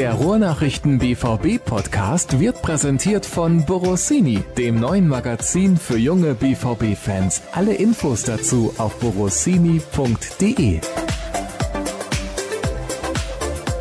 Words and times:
Der 0.00 0.14
Ruhrnachrichten 0.14 0.98
BVB 0.98 1.62
Podcast 1.62 2.40
wird 2.40 2.62
präsentiert 2.62 3.26
von 3.26 3.66
Borossini, 3.66 4.42
dem 4.56 4.80
neuen 4.80 5.06
Magazin 5.06 5.76
für 5.76 5.98
junge 5.98 6.32
BVB 6.32 6.96
Fans. 6.96 7.42
Alle 7.52 7.74
Infos 7.74 8.22
dazu 8.22 8.72
auf 8.78 8.98
borossini.de. 8.98 10.80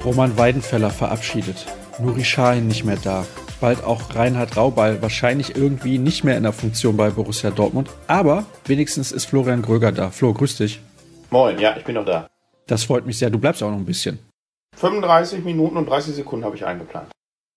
Roman 0.03 0.37
Weidenfeller 0.37 0.89
verabschiedet. 0.89 1.65
Nuri 1.99 2.25
Sahin 2.25 2.67
nicht 2.67 2.83
mehr 2.83 2.97
da. 3.01 3.25
Bald 3.61 3.85
auch 3.85 4.13
Reinhard 4.13 4.57
Raubal 4.57 5.01
wahrscheinlich 5.01 5.55
irgendwie 5.55 5.99
nicht 5.99 6.25
mehr 6.25 6.35
in 6.35 6.43
der 6.43 6.51
Funktion 6.51 6.97
bei 6.97 7.11
Borussia 7.11 7.49
Dortmund. 7.49 7.89
Aber 8.07 8.43
wenigstens 8.65 9.13
ist 9.13 9.23
Florian 9.23 9.61
Gröger 9.61 9.93
da. 9.93 10.09
Flo, 10.09 10.33
grüß 10.33 10.57
dich. 10.57 10.81
Moin, 11.29 11.57
ja, 11.59 11.77
ich 11.77 11.85
bin 11.85 11.95
noch 11.95 12.03
da. 12.03 12.27
Das 12.67 12.83
freut 12.83 13.05
mich 13.05 13.17
sehr. 13.17 13.29
Du 13.29 13.39
bleibst 13.39 13.63
auch 13.63 13.71
noch 13.71 13.77
ein 13.77 13.85
bisschen. 13.85 14.19
35 14.75 15.43
Minuten 15.43 15.77
und 15.77 15.89
30 15.89 16.15
Sekunden 16.15 16.45
habe 16.45 16.55
ich 16.55 16.65
eingeplant. 16.65 17.09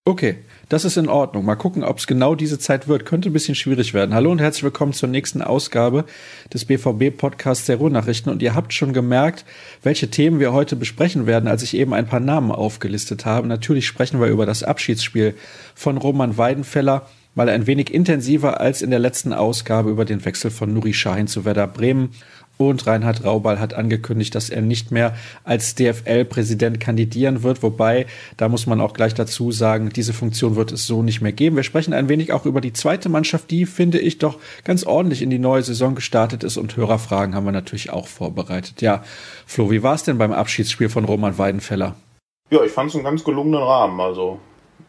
Okay, 0.05 0.39
das 0.69 0.85
ist 0.85 0.97
in 0.97 1.09
Ordnung. 1.09 1.45
Mal 1.45 1.55
gucken, 1.55 1.85
ob 1.85 1.99
es 1.99 2.09
genau 2.09 2.35
diese 2.35 2.59
Zeit 2.59 2.89
wird. 2.89 3.07
Könnte 3.07 3.31
ein 3.31 3.33
bisschen 3.33 3.55
schwierig 3.55 3.95
werden. 3.95 4.15
Hallo 4.15 4.33
und 4.33 4.41
herzlich 4.41 4.65
willkommen 4.65 4.93
zur 4.93 5.09
nächsten 5.09 5.43
Ausgabe 5.43 6.07
des 6.53 6.65
BVB-Podcasts 6.65 7.67
der 7.67 7.77
Ruhrnachrichten. 7.77 8.33
Und 8.33 8.43
ihr 8.43 8.57
habt 8.57 8.73
schon 8.73 8.93
gemerkt, 8.93 9.45
welche 9.85 10.11
Themen 10.11 10.41
wir 10.41 10.53
heute 10.53 10.75
besprechen 10.75 11.27
werden, 11.27 11.47
als 11.47 11.63
ich 11.63 11.77
eben 11.77 11.95
ein 11.95 12.09
paar 12.09 12.19
Namen 12.19 12.51
aufgelistet 12.51 13.25
habe. 13.27 13.47
Natürlich 13.47 13.87
sprechen 13.87 14.21
wir 14.21 14.27
über 14.27 14.45
das 14.45 14.65
Abschiedsspiel 14.65 15.37
von 15.77 15.99
Roman 15.99 16.37
Weidenfeller, 16.37 17.07
er 17.37 17.55
ein 17.55 17.69
wenig 17.69 17.95
intensiver 17.95 18.61
als 18.61 18.83
in 18.83 18.91
der 18.91 18.99
letzten 18.99 19.33
Ausgabe 19.33 19.91
über 19.91 20.05
den 20.05 20.25
Wechsel 20.25 20.51
von 20.51 20.75
Nuri 20.75 20.93
Sahin 20.93 21.29
zu 21.29 21.45
Werder 21.45 21.69
Bremen 21.69 22.11
und 22.59 22.87
Reinhard 22.87 23.25
Raubal 23.25 23.59
hat 23.59 23.75
angekündigt, 23.75 24.35
dass 24.35 24.51
er 24.51 24.63
nicht 24.63 24.91
mehr 24.91 25.17
als 25.45 25.75
DFL-Präsident 25.75 26.81
kandidieren 26.81 27.43
wird. 27.43 27.63
Wobei, 27.63 28.07
da 28.37 28.49
muss 28.49 28.67
man 28.67 28.81
auch 28.81 28.93
gleich 28.93 29.15
dazu 29.15 29.53
sagen, 29.53 29.91
diese 29.91 30.13
Funktion 30.13 30.57
wird 30.57 30.73
es 30.73 30.87
so 30.87 31.03
nicht 31.03 31.21
mehr 31.21 31.33
geben. 31.33 31.57
Wir 31.57 31.63
sprechen 31.63 31.95
ein 31.95 32.09
wenig 32.09 32.33
auch 32.33 32.47
über 32.47 32.61
die 32.61 32.73
zweite 32.73 33.09
Mannschaft, 33.09 33.51
die, 33.51 33.67
finde 33.67 33.99
ich, 33.99 34.19
doch 34.19 34.39
ganz 34.65 34.85
ordentlich 34.85 35.23
in 35.23 35.31
die 35.31 35.39
neue 35.39 35.63
Saison 35.63 35.95
gestartet 35.95 36.45
ist. 36.45 36.57
Und 36.57 36.77
Hörerfragen 36.77 37.35
haben 37.35 37.45
wir 37.45 37.53
natürlich 37.53 37.91
auch 37.91 38.07
vorbereitet. 38.07 38.83
Ja, 38.83 39.03
Flo, 39.47 39.71
wie 39.71 39.83
war 39.83 39.95
es 39.95 40.05
denn 40.05 40.19
beim 40.19 40.33
Abschiedsspiel 40.33 40.89
von 40.89 41.05
Roman 41.05 41.39
Weidenfeller? 41.39 41.97
Ja, 42.51 42.63
ich 42.63 42.73
fand 42.73 42.91
es 42.91 42.95
einen 42.95 43.05
ganz 43.05 43.25
gelungenen 43.25 43.63
Rahmen. 43.63 43.99
Also 44.01 44.39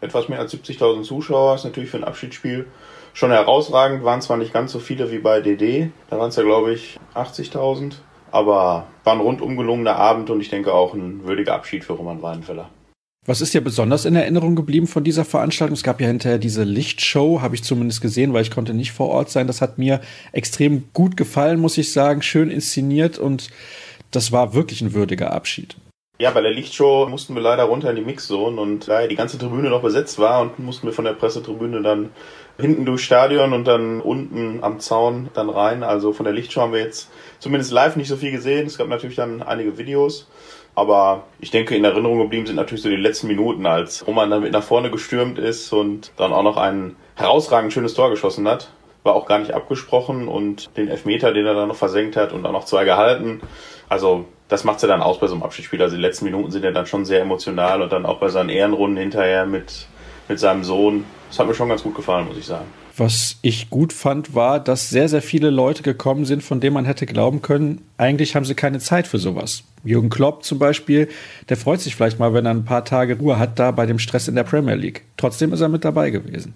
etwas 0.01 0.27
mehr 0.27 0.39
als 0.39 0.53
70.000 0.53 1.03
Zuschauer 1.03 1.55
ist 1.55 1.63
natürlich 1.63 1.89
für 1.89 1.97
ein 1.97 2.03
Abschiedsspiel 2.03 2.67
schon 3.13 3.31
herausragend. 3.31 4.03
Waren 4.03 4.21
zwar 4.21 4.37
nicht 4.37 4.53
ganz 4.53 4.71
so 4.71 4.79
viele 4.79 5.11
wie 5.11 5.19
bei 5.19 5.41
DD, 5.41 5.91
da 6.09 6.19
waren 6.19 6.29
es 6.29 6.35
ja 6.35 6.43
glaube 6.43 6.73
ich 6.73 6.99
80.000, 7.15 7.93
aber 8.31 8.87
war 9.03 9.13
ein 9.13 9.19
rundum 9.19 9.55
gelungener 9.55 9.95
Abend 9.95 10.29
und 10.29 10.41
ich 10.41 10.49
denke 10.49 10.73
auch 10.73 10.93
ein 10.93 11.23
würdiger 11.25 11.53
Abschied 11.53 11.83
für 11.83 11.93
Roman 11.93 12.21
Weidenfeller. 12.21 12.69
Was 13.25 13.39
ist 13.39 13.53
dir 13.53 13.61
besonders 13.61 14.03
in 14.03 14.17
Erinnerung 14.17 14.53
geblieben 14.53 14.85
von 14.85 15.05
dieser 15.05 15.23
Veranstaltung? 15.23 15.75
Es 15.75 15.83
gab 15.83 16.01
ja 16.01 16.07
hinterher 16.07 16.39
diese 16.39 16.63
Lichtshow, 16.63 17.41
habe 17.41 17.55
ich 17.55 17.63
zumindest 17.63 18.01
gesehen, 18.01 18.33
weil 18.33 18.41
ich 18.41 18.51
konnte 18.51 18.73
nicht 18.73 18.91
vor 18.91 19.07
Ort 19.07 19.29
sein. 19.29 19.47
Das 19.47 19.61
hat 19.61 19.77
mir 19.77 20.01
extrem 20.33 20.89
gut 20.91 21.15
gefallen, 21.15 21.61
muss 21.61 21.77
ich 21.77 21.93
sagen. 21.93 22.21
Schön 22.21 22.49
inszeniert 22.49 23.17
und 23.17 23.49
das 24.11 24.33
war 24.33 24.53
wirklich 24.53 24.81
ein 24.81 24.93
würdiger 24.93 25.31
Abschied. 25.31 25.77
Ja, 26.23 26.31
bei 26.31 26.39
der 26.39 26.51
Lichtshow 26.51 27.05
mussten 27.09 27.35
wir 27.35 27.41
leider 27.41 27.65
runter 27.65 27.89
in 27.89 27.97
die 27.97 28.01
Mixzone 28.01 28.61
und 28.61 28.87
da 28.87 29.05
die 29.07 29.17
ganze 29.17 29.37
Tribüne 29.37 29.69
noch 29.69 29.81
besetzt 29.81 30.19
war 30.19 30.39
und 30.39 30.57
mussten 30.57 30.87
wir 30.87 30.93
von 30.93 31.03
der 31.03 31.11
Pressetribüne 31.11 31.81
dann 31.81 32.11
hinten 32.57 32.85
durchs 32.85 33.03
Stadion 33.03 33.51
und 33.51 33.67
dann 33.67 33.99
unten 33.99 34.59
am 34.63 34.79
Zaun 34.79 35.27
dann 35.33 35.49
rein. 35.49 35.83
Also 35.83 36.13
von 36.13 36.23
der 36.23 36.33
Lichtshow 36.33 36.61
haben 36.61 36.71
wir 36.71 36.79
jetzt 36.79 37.11
zumindest 37.39 37.73
live 37.73 37.97
nicht 37.97 38.07
so 38.07 38.15
viel 38.15 38.31
gesehen. 38.31 38.67
Es 38.67 38.77
gab 38.77 38.87
natürlich 38.87 39.17
dann 39.17 39.43
einige 39.43 39.77
Videos. 39.77 40.29
Aber 40.75 41.25
ich 41.41 41.51
denke, 41.51 41.75
in 41.75 41.83
Erinnerung 41.83 42.19
geblieben 42.19 42.45
sind 42.45 42.55
natürlich 42.55 42.83
so 42.83 42.89
die 42.89 42.95
letzten 42.95 43.27
Minuten, 43.27 43.65
als 43.65 44.07
Roman 44.07 44.29
dann 44.29 44.43
mit 44.43 44.53
nach 44.53 44.63
vorne 44.63 44.89
gestürmt 44.89 45.39
ist 45.39 45.73
und 45.73 46.13
dann 46.15 46.31
auch 46.31 46.43
noch 46.43 46.55
ein 46.55 46.95
herausragend 47.15 47.73
schönes 47.73 47.95
Tor 47.95 48.09
geschossen 48.09 48.47
hat. 48.47 48.71
War 49.03 49.13
auch 49.13 49.25
gar 49.25 49.39
nicht 49.39 49.53
abgesprochen 49.53 50.29
und 50.29 50.77
den 50.77 50.87
Elfmeter, 50.87 51.33
den 51.33 51.45
er 51.45 51.53
dann 51.53 51.67
noch 51.67 51.75
versenkt 51.75 52.15
hat 52.15 52.31
und 52.31 52.45
auch 52.45 52.53
noch 52.53 52.63
zwei 52.63 52.85
gehalten. 52.85 53.41
Also 53.89 54.23
das 54.49 54.63
macht 54.63 54.81
ja 54.81 54.87
dann 54.87 55.01
aus 55.01 55.19
bei 55.19 55.27
so 55.27 55.33
einem 55.33 55.43
Abschiedsspiel. 55.43 55.81
Also 55.81 55.95
die 55.95 56.01
letzten 56.01 56.25
Minuten 56.25 56.51
sind 56.51 56.63
ja 56.63 56.71
dann 56.71 56.85
schon 56.85 57.05
sehr 57.05 57.21
emotional 57.21 57.81
und 57.81 57.91
dann 57.91 58.05
auch 58.05 58.19
bei 58.19 58.29
seinen 58.29 58.49
Ehrenrunden 58.49 58.97
hinterher 58.97 59.45
mit, 59.45 59.87
mit 60.27 60.39
seinem 60.39 60.63
Sohn. 60.63 61.05
Das 61.29 61.39
hat 61.39 61.47
mir 61.47 61.55
schon 61.55 61.69
ganz 61.69 61.83
gut 61.83 61.95
gefallen, 61.95 62.27
muss 62.27 62.37
ich 62.37 62.45
sagen. 62.45 62.65
Was 62.95 63.37
ich 63.41 63.71
gut 63.71 63.91
fand, 63.91 64.35
war, 64.35 64.59
dass 64.59 64.89
sehr, 64.89 65.09
sehr 65.09 65.23
viele 65.23 65.49
Leute 65.49 65.81
gekommen 65.81 66.25
sind, 66.25 66.43
von 66.43 66.59
denen 66.59 66.75
man 66.75 66.85
hätte 66.85 67.07
glauben 67.07 67.41
können, 67.41 67.81
eigentlich 67.97 68.35
haben 68.35 68.45
sie 68.45 68.53
keine 68.53 68.77
Zeit 68.77 69.07
für 69.07 69.17
sowas. 69.17 69.63
Jürgen 69.83 70.11
Klopp 70.11 70.43
zum 70.43 70.59
Beispiel, 70.59 71.09
der 71.49 71.57
freut 71.57 71.81
sich 71.81 71.95
vielleicht 71.95 72.19
mal, 72.19 72.35
wenn 72.35 72.45
er 72.45 72.51
ein 72.51 72.65
paar 72.65 72.85
Tage 72.85 73.17
Ruhe 73.17 73.39
hat, 73.39 73.57
da 73.57 73.71
bei 73.71 73.87
dem 73.87 73.97
Stress 73.97 74.27
in 74.27 74.35
der 74.35 74.43
Premier 74.43 74.75
League. 74.75 75.05
Trotzdem 75.17 75.53
ist 75.53 75.61
er 75.61 75.69
mit 75.69 75.83
dabei 75.83 76.11
gewesen. 76.11 76.53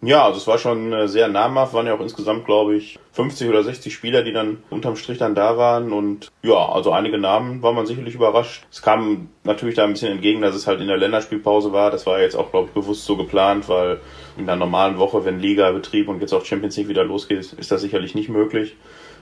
Ja, 0.00 0.24
also 0.26 0.38
es 0.38 0.46
war 0.46 0.58
schon 0.58 0.92
äh, 0.92 1.08
sehr 1.08 1.26
namhaft, 1.26 1.74
waren 1.74 1.88
ja 1.88 1.94
auch 1.94 2.00
insgesamt, 2.00 2.44
glaube 2.44 2.76
ich, 2.76 3.00
50 3.12 3.48
oder 3.48 3.64
60 3.64 3.92
Spieler, 3.92 4.22
die 4.22 4.32
dann 4.32 4.62
unterm 4.70 4.94
Strich 4.94 5.18
dann 5.18 5.34
da 5.34 5.56
waren 5.56 5.92
und 5.92 6.30
ja, 6.44 6.54
also 6.54 6.92
einige 6.92 7.18
Namen 7.18 7.62
war 7.64 7.72
man 7.72 7.84
sicherlich 7.84 8.14
überrascht. 8.14 8.64
Es 8.70 8.80
kam 8.80 9.28
natürlich 9.42 9.74
da 9.74 9.82
ein 9.82 9.94
bisschen 9.94 10.12
entgegen, 10.12 10.40
dass 10.40 10.54
es 10.54 10.68
halt 10.68 10.80
in 10.80 10.86
der 10.86 10.98
Länderspielpause 10.98 11.72
war. 11.72 11.90
Das 11.90 12.06
war 12.06 12.20
jetzt 12.20 12.36
auch, 12.36 12.52
glaube 12.52 12.68
ich, 12.68 12.74
bewusst 12.74 13.06
so 13.06 13.16
geplant, 13.16 13.68
weil 13.68 13.98
in 14.36 14.46
der 14.46 14.54
normalen 14.54 14.98
Woche, 14.98 15.24
wenn 15.24 15.40
Liga, 15.40 15.72
Betrieb 15.72 16.06
und 16.06 16.20
jetzt 16.20 16.32
auch 16.32 16.44
Champions 16.44 16.76
League 16.76 16.88
wieder 16.88 17.02
losgeht, 17.02 17.52
ist 17.54 17.72
das 17.72 17.80
sicherlich 17.80 18.14
nicht 18.14 18.28
möglich. 18.28 18.76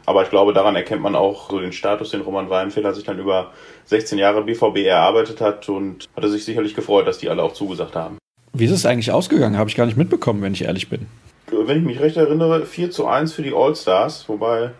Aber 0.04 0.24
ich 0.24 0.30
glaube, 0.30 0.52
daran 0.52 0.76
erkennt 0.76 1.00
man 1.00 1.16
auch 1.16 1.48
so 1.48 1.58
den 1.58 1.72
Status, 1.72 2.10
den 2.10 2.20
Roman 2.20 2.50
Weidenfeller 2.50 2.92
sich 2.92 3.04
dann 3.04 3.18
über 3.18 3.52
16 3.86 4.18
Jahre 4.18 4.42
BVB 4.42 4.84
erarbeitet 4.84 5.40
hat 5.40 5.70
und 5.70 6.04
hatte 6.14 6.28
sich 6.28 6.44
sicherlich 6.44 6.74
gefreut, 6.74 7.06
dass 7.06 7.16
die 7.16 7.30
alle 7.30 7.42
auch 7.42 7.54
zugesagt 7.54 7.96
haben. 7.96 8.18
Wie 8.58 8.64
ist 8.64 8.70
es 8.70 8.86
eigentlich 8.86 9.12
ausgegangen? 9.12 9.58
Habe 9.58 9.68
ich 9.68 9.76
gar 9.76 9.84
nicht 9.84 9.98
mitbekommen, 9.98 10.40
wenn 10.40 10.54
ich 10.54 10.64
ehrlich 10.64 10.88
bin. 10.88 11.06
Wenn 11.50 11.80
ich 11.80 11.84
mich 11.84 12.00
recht 12.00 12.16
erinnere, 12.16 12.64
4 12.64 12.90
zu 12.90 13.06
1 13.06 13.34
für 13.34 13.42
die 13.42 13.52
All-Stars, 13.54 14.24
wobei 14.28 14.70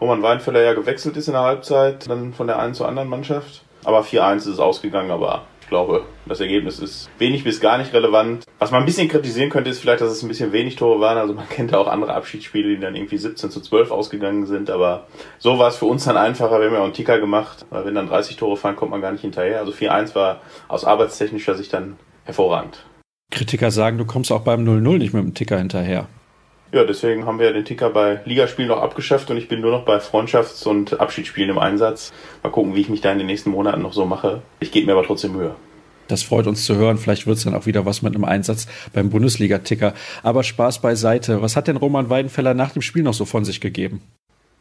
Roman 0.00 0.22
Weinfeller 0.22 0.62
ja 0.62 0.72
gewechselt 0.72 1.18
ist 1.18 1.26
in 1.26 1.34
der 1.34 1.42
Halbzeit, 1.42 2.08
dann 2.08 2.32
von 2.32 2.46
der 2.46 2.58
einen 2.58 2.72
zur 2.72 2.88
anderen 2.88 3.10
Mannschaft. 3.10 3.64
Aber 3.84 4.00
4-1 4.00 4.36
ist 4.36 4.46
es 4.46 4.58
ausgegangen, 4.58 5.10
aber 5.10 5.42
ich 5.60 5.68
glaube, 5.68 6.04
das 6.26 6.40
Ergebnis 6.40 6.78
ist 6.78 7.10
wenig 7.18 7.44
bis 7.44 7.60
gar 7.60 7.76
nicht 7.76 7.92
relevant. 7.92 8.44
Was 8.58 8.70
man 8.70 8.80
ein 8.80 8.86
bisschen 8.86 9.08
kritisieren 9.08 9.50
könnte, 9.50 9.68
ist 9.68 9.80
vielleicht, 9.80 10.00
dass 10.00 10.10
es 10.10 10.22
ein 10.22 10.28
bisschen 10.28 10.52
wenig 10.52 10.76
Tore 10.76 10.98
waren. 11.00 11.18
Also 11.18 11.34
man 11.34 11.48
kennt 11.50 11.72
ja 11.72 11.78
auch 11.78 11.88
andere 11.88 12.14
Abschiedsspiele, 12.14 12.76
die 12.76 12.80
dann 12.80 12.96
irgendwie 12.96 13.18
17 13.18 13.50
zu 13.50 13.60
12 13.60 13.90
ausgegangen 13.90 14.46
sind. 14.46 14.70
Aber 14.70 15.06
so 15.38 15.58
war 15.58 15.68
es 15.68 15.76
für 15.76 15.86
uns 15.86 16.04
dann 16.04 16.16
einfacher. 16.16 16.60
Wir 16.60 16.68
haben 16.68 16.74
ja 16.74 16.80
auch 16.80 16.84
einen 16.84 16.94
Ticker 16.94 17.18
gemacht. 17.18 17.66
Weil 17.68 17.84
wenn 17.84 17.94
dann 17.94 18.08
30 18.08 18.36
Tore 18.36 18.56
fallen, 18.56 18.76
kommt 18.76 18.90
man 18.90 19.02
gar 19.02 19.12
nicht 19.12 19.20
hinterher. 19.20 19.60
Also 19.60 19.72
4-1 19.72 20.14
war 20.14 20.40
aus 20.68 20.86
arbeitstechnischer 20.86 21.54
Sicht 21.54 21.74
dann 21.74 21.98
hervorragend. 22.24 22.84
Kritiker 23.32 23.72
sagen, 23.72 23.98
du 23.98 24.04
kommst 24.04 24.30
auch 24.30 24.42
beim 24.42 24.64
0-0 24.64 24.98
nicht 24.98 25.12
mit 25.12 25.24
dem 25.24 25.34
Ticker 25.34 25.58
hinterher. 25.58 26.06
Ja, 26.72 26.84
deswegen 26.84 27.26
haben 27.26 27.38
wir 27.38 27.46
ja 27.46 27.52
den 27.52 27.64
Ticker 27.64 27.90
bei 27.90 28.20
Ligaspielen 28.24 28.68
noch 28.68 28.80
abgeschafft 28.80 29.30
und 29.30 29.36
ich 29.36 29.48
bin 29.48 29.60
nur 29.60 29.72
noch 29.72 29.84
bei 29.84 29.98
Freundschafts- 29.98 30.66
und 30.66 31.00
Abschiedsspielen 31.00 31.50
im 31.50 31.58
Einsatz. 31.58 32.12
Mal 32.42 32.50
gucken, 32.50 32.74
wie 32.74 32.80
ich 32.80 32.88
mich 32.88 33.02
da 33.02 33.12
in 33.12 33.18
den 33.18 33.26
nächsten 33.26 33.50
Monaten 33.50 33.82
noch 33.82 33.92
so 33.92 34.06
mache. 34.06 34.40
Ich 34.60 34.70
gebe 34.70 34.86
mir 34.86 34.92
aber 34.92 35.04
trotzdem 35.04 35.32
Mühe. 35.32 35.54
Das 36.08 36.22
freut 36.22 36.46
uns 36.46 36.64
zu 36.64 36.76
hören. 36.76 36.98
Vielleicht 36.98 37.26
wird 37.26 37.38
es 37.38 37.44
dann 37.44 37.54
auch 37.54 37.66
wieder 37.66 37.84
was 37.84 38.02
mit 38.02 38.14
einem 38.14 38.24
Einsatz 38.24 38.68
beim 38.92 39.10
Bundesliga-Ticker. 39.10 39.94
Aber 40.22 40.44
Spaß 40.44 40.80
beiseite. 40.80 41.42
Was 41.42 41.56
hat 41.56 41.68
denn 41.68 41.76
Roman 41.76 42.10
Weidenfeller 42.10 42.54
nach 42.54 42.72
dem 42.72 42.82
Spiel 42.82 43.02
noch 43.02 43.14
so 43.14 43.24
von 43.24 43.44
sich 43.44 43.60
gegeben? 43.60 44.02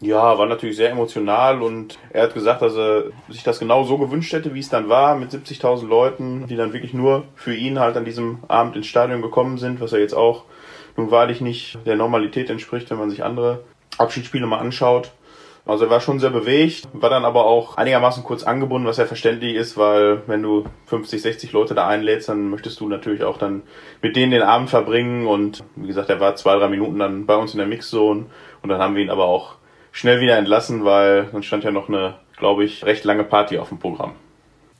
Ja, 0.01 0.39
war 0.39 0.47
natürlich 0.47 0.77
sehr 0.77 0.89
emotional 0.89 1.61
und 1.61 1.99
er 2.09 2.23
hat 2.23 2.33
gesagt, 2.33 2.63
dass 2.63 2.75
er 2.75 3.11
sich 3.29 3.43
das 3.43 3.59
genau 3.59 3.83
so 3.83 3.99
gewünscht 3.99 4.33
hätte, 4.33 4.55
wie 4.55 4.59
es 4.59 4.69
dann 4.69 4.89
war, 4.89 5.15
mit 5.15 5.29
70.000 5.29 5.87
Leuten, 5.87 6.47
die 6.47 6.55
dann 6.55 6.73
wirklich 6.73 6.95
nur 6.95 7.25
für 7.35 7.53
ihn 7.53 7.79
halt 7.79 7.95
an 7.95 8.03
diesem 8.03 8.39
Abend 8.47 8.75
ins 8.75 8.87
Stadion 8.87 9.21
gekommen 9.21 9.59
sind, 9.59 9.79
was 9.79 9.93
er 9.93 9.99
jetzt 9.99 10.15
auch 10.15 10.45
nun 10.97 11.11
wahrlich 11.11 11.39
nicht 11.39 11.77
der 11.85 11.97
Normalität 11.97 12.49
entspricht, 12.49 12.89
wenn 12.89 12.97
man 12.97 13.11
sich 13.11 13.23
andere 13.23 13.63
Abschiedsspiele 13.99 14.47
mal 14.47 14.57
anschaut. 14.57 15.11
Also 15.67 15.85
er 15.85 15.91
war 15.91 16.01
schon 16.01 16.19
sehr 16.19 16.31
bewegt, 16.31 16.87
war 16.93 17.11
dann 17.11 17.23
aber 17.23 17.45
auch 17.45 17.77
einigermaßen 17.77 18.23
kurz 18.23 18.41
angebunden, 18.41 18.87
was 18.87 18.97
ja 18.97 19.05
verständlich 19.05 19.55
ist, 19.55 19.77
weil 19.77 20.23
wenn 20.25 20.41
du 20.41 20.63
50, 20.87 21.21
60 21.21 21.51
Leute 21.51 21.75
da 21.75 21.87
einlädst, 21.87 22.27
dann 22.27 22.49
möchtest 22.49 22.79
du 22.79 22.89
natürlich 22.89 23.23
auch 23.23 23.37
dann 23.37 23.61
mit 24.01 24.15
denen 24.15 24.31
den 24.31 24.41
Abend 24.41 24.71
verbringen 24.71 25.27
und 25.27 25.63
wie 25.75 25.85
gesagt, 25.85 26.09
er 26.09 26.19
war 26.19 26.35
zwei, 26.35 26.55
drei 26.55 26.69
Minuten 26.69 26.97
dann 26.97 27.27
bei 27.27 27.35
uns 27.35 27.53
in 27.53 27.59
der 27.59 27.67
Mixzone 27.67 28.25
und 28.63 28.69
dann 28.69 28.81
haben 28.81 28.95
wir 28.95 29.03
ihn 29.03 29.11
aber 29.11 29.25
auch 29.25 29.60
schnell 29.91 30.21
wieder 30.21 30.37
entlassen, 30.37 30.85
weil 30.85 31.25
dann 31.31 31.43
stand 31.43 31.63
ja 31.63 31.71
noch 31.71 31.89
eine, 31.89 32.15
glaube 32.37 32.63
ich, 32.63 32.85
recht 32.85 33.03
lange 33.03 33.23
Party 33.23 33.57
auf 33.57 33.69
dem 33.69 33.79
Programm. 33.79 34.13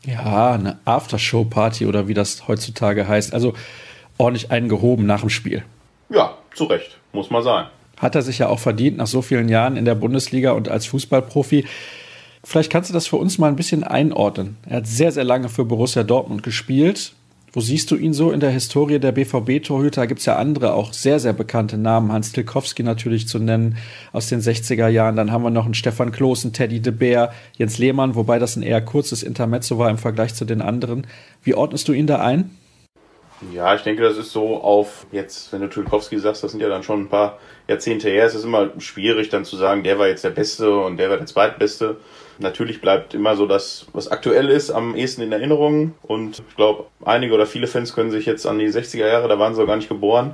Ja, 0.05 0.53
eine 0.53 0.79
Aftershow-Party 0.85 1.85
oder 1.85 2.07
wie 2.07 2.13
das 2.13 2.47
heutzutage 2.47 3.07
heißt. 3.07 3.33
Also 3.33 3.53
ordentlich 4.17 4.51
eingehoben 4.51 5.05
nach 5.05 5.21
dem 5.21 5.29
Spiel. 5.29 5.63
Ja, 6.09 6.37
zu 6.55 6.65
Recht, 6.65 6.97
muss 7.13 7.29
man 7.29 7.43
sein. 7.43 7.67
Hat 7.97 8.15
er 8.15 8.23
sich 8.23 8.39
ja 8.39 8.47
auch 8.47 8.59
verdient 8.59 8.97
nach 8.97 9.07
so 9.07 9.21
vielen 9.21 9.47
Jahren 9.47 9.77
in 9.77 9.85
der 9.85 9.95
Bundesliga 9.95 10.51
und 10.51 10.69
als 10.69 10.87
Fußballprofi. 10.87 11.65
Vielleicht 12.43 12.71
kannst 12.71 12.89
du 12.89 12.93
das 12.93 13.05
für 13.05 13.17
uns 13.17 13.37
mal 13.37 13.47
ein 13.47 13.55
bisschen 13.55 13.83
einordnen. 13.83 14.57
Er 14.67 14.77
hat 14.77 14.87
sehr, 14.87 15.11
sehr 15.11 15.23
lange 15.23 15.49
für 15.49 15.65
Borussia 15.65 16.03
Dortmund 16.03 16.41
gespielt 16.41 17.13
Wo 17.53 17.59
siehst 17.59 17.91
du 17.91 17.97
ihn 17.97 18.13
so 18.13 18.31
in 18.31 18.39
der 18.39 18.51
Historie 18.51 18.97
der 18.97 19.11
BVB-Torhüter? 19.11 20.01
Da 20.01 20.05
gibt 20.05 20.21
es 20.21 20.25
ja 20.25 20.37
andere, 20.37 20.73
auch 20.73 20.93
sehr, 20.93 21.19
sehr 21.19 21.33
bekannte 21.33 21.77
Namen. 21.77 22.09
Hans 22.09 22.31
Tilkowski 22.31 22.81
natürlich 22.81 23.27
zu 23.27 23.39
nennen 23.39 23.77
aus 24.13 24.29
den 24.29 24.39
60er 24.39 24.87
Jahren. 24.87 25.17
Dann 25.17 25.33
haben 25.33 25.43
wir 25.43 25.49
noch 25.49 25.65
einen 25.65 25.73
Stefan 25.73 26.13
Kloß, 26.13 26.45
einen 26.45 26.53
Teddy 26.53 26.79
de 26.79 26.93
Beer, 26.93 27.33
Jens 27.57 27.77
Lehmann, 27.77 28.15
wobei 28.15 28.39
das 28.39 28.55
ein 28.55 28.63
eher 28.63 28.79
kurzes 28.79 29.21
Intermezzo 29.21 29.77
war 29.77 29.89
im 29.89 29.97
Vergleich 29.97 30.33
zu 30.33 30.45
den 30.45 30.61
anderen. 30.61 31.05
Wie 31.43 31.53
ordnest 31.53 31.89
du 31.89 31.93
ihn 31.93 32.07
da 32.07 32.21
ein? 32.21 32.51
Ja, 33.53 33.75
ich 33.75 33.81
denke, 33.81 34.01
das 34.01 34.17
ist 34.17 34.31
so 34.31 34.61
auf 34.61 35.07
jetzt, 35.11 35.51
wenn 35.51 35.59
du 35.59 35.67
Tilkowski 35.67 36.19
sagst, 36.19 36.43
das 36.43 36.51
sind 36.51 36.61
ja 36.61 36.69
dann 36.69 36.83
schon 36.83 37.01
ein 37.01 37.09
paar 37.09 37.37
Jahrzehnte 37.67 38.09
her. 38.09 38.25
Es 38.25 38.35
ist 38.35 38.45
immer 38.45 38.69
schwierig 38.77 39.27
dann 39.27 39.43
zu 39.43 39.57
sagen, 39.57 39.83
der 39.83 39.99
war 39.99 40.07
jetzt 40.07 40.23
der 40.23 40.29
Beste 40.29 40.73
und 40.77 40.95
der 40.97 41.09
war 41.09 41.17
der 41.17 41.25
Zweitbeste. 41.25 41.97
Natürlich 42.41 42.81
bleibt 42.81 43.13
immer 43.13 43.35
so 43.35 43.45
das, 43.45 43.85
was 43.93 44.09
aktuell 44.09 44.49
ist, 44.49 44.71
am 44.71 44.95
ehesten 44.95 45.21
in 45.21 45.31
Erinnerung. 45.31 45.93
Und 46.01 46.41
ich 46.49 46.55
glaube, 46.55 46.85
einige 47.05 47.33
oder 47.33 47.45
viele 47.45 47.67
Fans 47.67 47.93
können 47.93 48.11
sich 48.11 48.25
jetzt 48.25 48.45
an 48.47 48.59
die 48.59 48.67
60er 48.67 49.07
Jahre, 49.07 49.27
da 49.27 49.39
waren 49.39 49.53
sie 49.53 49.61
auch 49.61 49.67
gar 49.67 49.75
nicht 49.75 49.89
geboren 49.89 50.33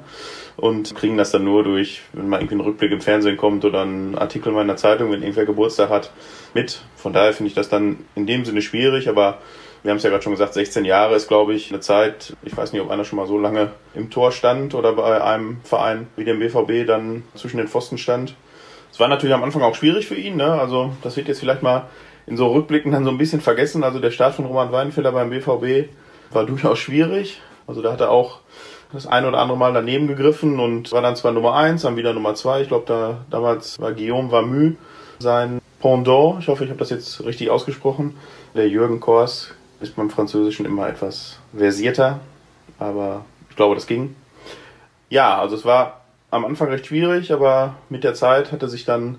und 0.55 0.95
kriegen 0.95 1.17
das 1.17 1.31
dann 1.31 1.43
nur 1.43 1.63
durch, 1.63 2.01
wenn 2.13 2.29
mal 2.29 2.39
irgendwie 2.39 2.55
ein 2.55 2.61
Rückblick 2.61 2.91
im 2.91 3.01
Fernsehen 3.01 3.37
kommt 3.37 3.63
oder 3.63 3.83
ein 3.83 4.17
Artikel 4.17 4.51
in 4.51 4.57
einer 4.57 4.75
Zeitung, 4.75 5.11
wenn 5.11 5.21
irgendwer 5.21 5.45
Geburtstag 5.45 5.89
hat, 5.89 6.11
mit. 6.53 6.81
Von 6.95 7.13
daher 7.13 7.33
finde 7.33 7.49
ich 7.49 7.55
das 7.55 7.69
dann 7.69 7.97
in 8.15 8.25
dem 8.25 8.43
Sinne 8.43 8.61
schwierig, 8.61 9.07
aber 9.07 9.39
wir 9.83 9.91
haben 9.91 9.97
es 9.97 10.03
ja 10.03 10.09
gerade 10.09 10.23
schon 10.23 10.33
gesagt, 10.33 10.53
16 10.53 10.85
Jahre 10.85 11.15
ist, 11.15 11.27
glaube 11.27 11.53
ich, 11.53 11.69
eine 11.69 11.79
Zeit, 11.79 12.35
ich 12.43 12.57
weiß 12.57 12.73
nicht, 12.73 12.81
ob 12.81 12.89
einer 12.89 13.05
schon 13.05 13.17
mal 13.17 13.27
so 13.27 13.37
lange 13.37 13.71
im 13.93 14.09
Tor 14.09 14.31
stand 14.31 14.73
oder 14.73 14.93
bei 14.93 15.23
einem 15.23 15.57
Verein 15.63 16.07
wie 16.15 16.25
dem 16.25 16.39
BVB 16.39 16.87
dann 16.87 17.23
zwischen 17.35 17.57
den 17.57 17.67
Pfosten 17.67 17.97
stand. 17.97 18.35
Es 18.97 18.99
war 18.99 19.09
natürlich 19.09 19.35
am 19.35 19.43
Anfang 19.43 19.61
auch 19.61 19.75
schwierig 19.75 20.07
für 20.07 20.15
ihn, 20.15 20.37
ne? 20.37 20.59
Also 20.59 20.91
das 21.03 21.15
wird 21.17 21.27
jetzt 21.27 21.39
vielleicht 21.39 21.61
mal 21.61 21.87
in 22.25 22.35
so 22.35 22.47
Rückblicken 22.47 22.91
dann 22.91 23.05
so 23.05 23.11
ein 23.11 23.19
bisschen 23.19 23.41
vergessen. 23.41 23.83
Also 23.83 23.99
der 23.99 24.09
Start 24.09 24.33
von 24.33 24.45
Roman 24.45 24.71
Weidenfeller 24.71 25.11
beim 25.11 25.29
BVB 25.29 25.89
war 26.31 26.47
durchaus 26.47 26.79
schwierig. 26.79 27.39
Also 27.67 27.83
da 27.83 27.91
hat 27.93 28.01
er 28.01 28.09
auch 28.09 28.39
das 28.91 29.05
ein 29.05 29.23
oder 29.25 29.37
andere 29.37 29.55
Mal 29.55 29.71
daneben 29.71 30.07
gegriffen 30.07 30.59
und 30.59 30.91
war 30.91 31.03
dann 31.03 31.15
zwar 31.15 31.31
Nummer 31.31 31.53
eins, 31.53 31.83
dann 31.83 31.95
wieder 31.95 32.11
Nummer 32.11 32.33
zwei. 32.33 32.61
Ich 32.61 32.69
glaube, 32.69 32.85
da 32.87 33.19
damals 33.29 33.79
war 33.79 33.93
Guillaume 33.93 34.31
Vamu 34.31 34.71
sein 35.19 35.61
Pendant. 35.79 36.39
Ich 36.39 36.47
hoffe, 36.47 36.63
ich 36.63 36.71
habe 36.71 36.79
das 36.79 36.89
jetzt 36.89 37.23
richtig 37.23 37.51
ausgesprochen. 37.51 38.17
Der 38.55 38.67
Jürgen 38.67 38.99
Kors 38.99 39.53
ist 39.79 39.95
beim 39.95 40.09
Französischen 40.09 40.65
immer 40.65 40.89
etwas 40.89 41.37
versierter, 41.55 42.19
aber 42.79 43.25
ich 43.51 43.55
glaube, 43.55 43.75
das 43.75 43.85
ging. 43.85 44.15
Ja, 45.11 45.37
also 45.37 45.55
es 45.55 45.65
war 45.65 46.01
am 46.29 46.45
Anfang 46.45 46.69
recht 46.69 46.87
schwierig, 46.87 47.31
aber 47.31 47.75
mit 47.89 48.03
der 48.03 48.13
Zeit 48.13 48.51
hat 48.51 48.61
er 48.61 48.67
sich 48.67 48.85
dann 48.85 49.17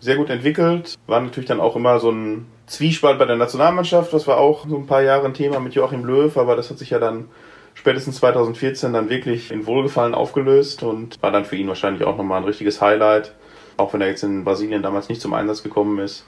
sehr 0.00 0.16
gut 0.16 0.30
entwickelt. 0.30 0.96
War 1.06 1.20
natürlich 1.20 1.48
dann 1.48 1.60
auch 1.60 1.76
immer 1.76 1.98
so 2.00 2.10
ein 2.10 2.46
Zwiespalt 2.66 3.18
bei 3.18 3.24
der 3.24 3.36
Nationalmannschaft, 3.36 4.12
das 4.12 4.26
war 4.26 4.38
auch 4.38 4.66
so 4.66 4.76
ein 4.76 4.86
paar 4.86 5.02
Jahre 5.02 5.26
ein 5.26 5.34
Thema 5.34 5.60
mit 5.60 5.74
Joachim 5.74 6.04
Löw, 6.04 6.36
aber 6.36 6.56
das 6.56 6.70
hat 6.70 6.78
sich 6.78 6.90
ja 6.90 6.98
dann 6.98 7.28
spätestens 7.74 8.16
2014 8.16 8.92
dann 8.92 9.08
wirklich 9.10 9.50
in 9.50 9.66
Wohlgefallen 9.66 10.14
aufgelöst 10.14 10.82
und 10.82 11.20
war 11.22 11.30
dann 11.30 11.44
für 11.44 11.56
ihn 11.56 11.68
wahrscheinlich 11.68 12.04
auch 12.04 12.16
nochmal 12.16 12.38
ein 12.40 12.44
richtiges 12.44 12.80
Highlight, 12.80 13.34
auch 13.76 13.92
wenn 13.92 14.00
er 14.00 14.08
jetzt 14.08 14.22
in 14.22 14.44
Brasilien 14.44 14.82
damals 14.82 15.08
nicht 15.08 15.20
zum 15.20 15.34
Einsatz 15.34 15.62
gekommen 15.62 15.98
ist. 15.98 16.24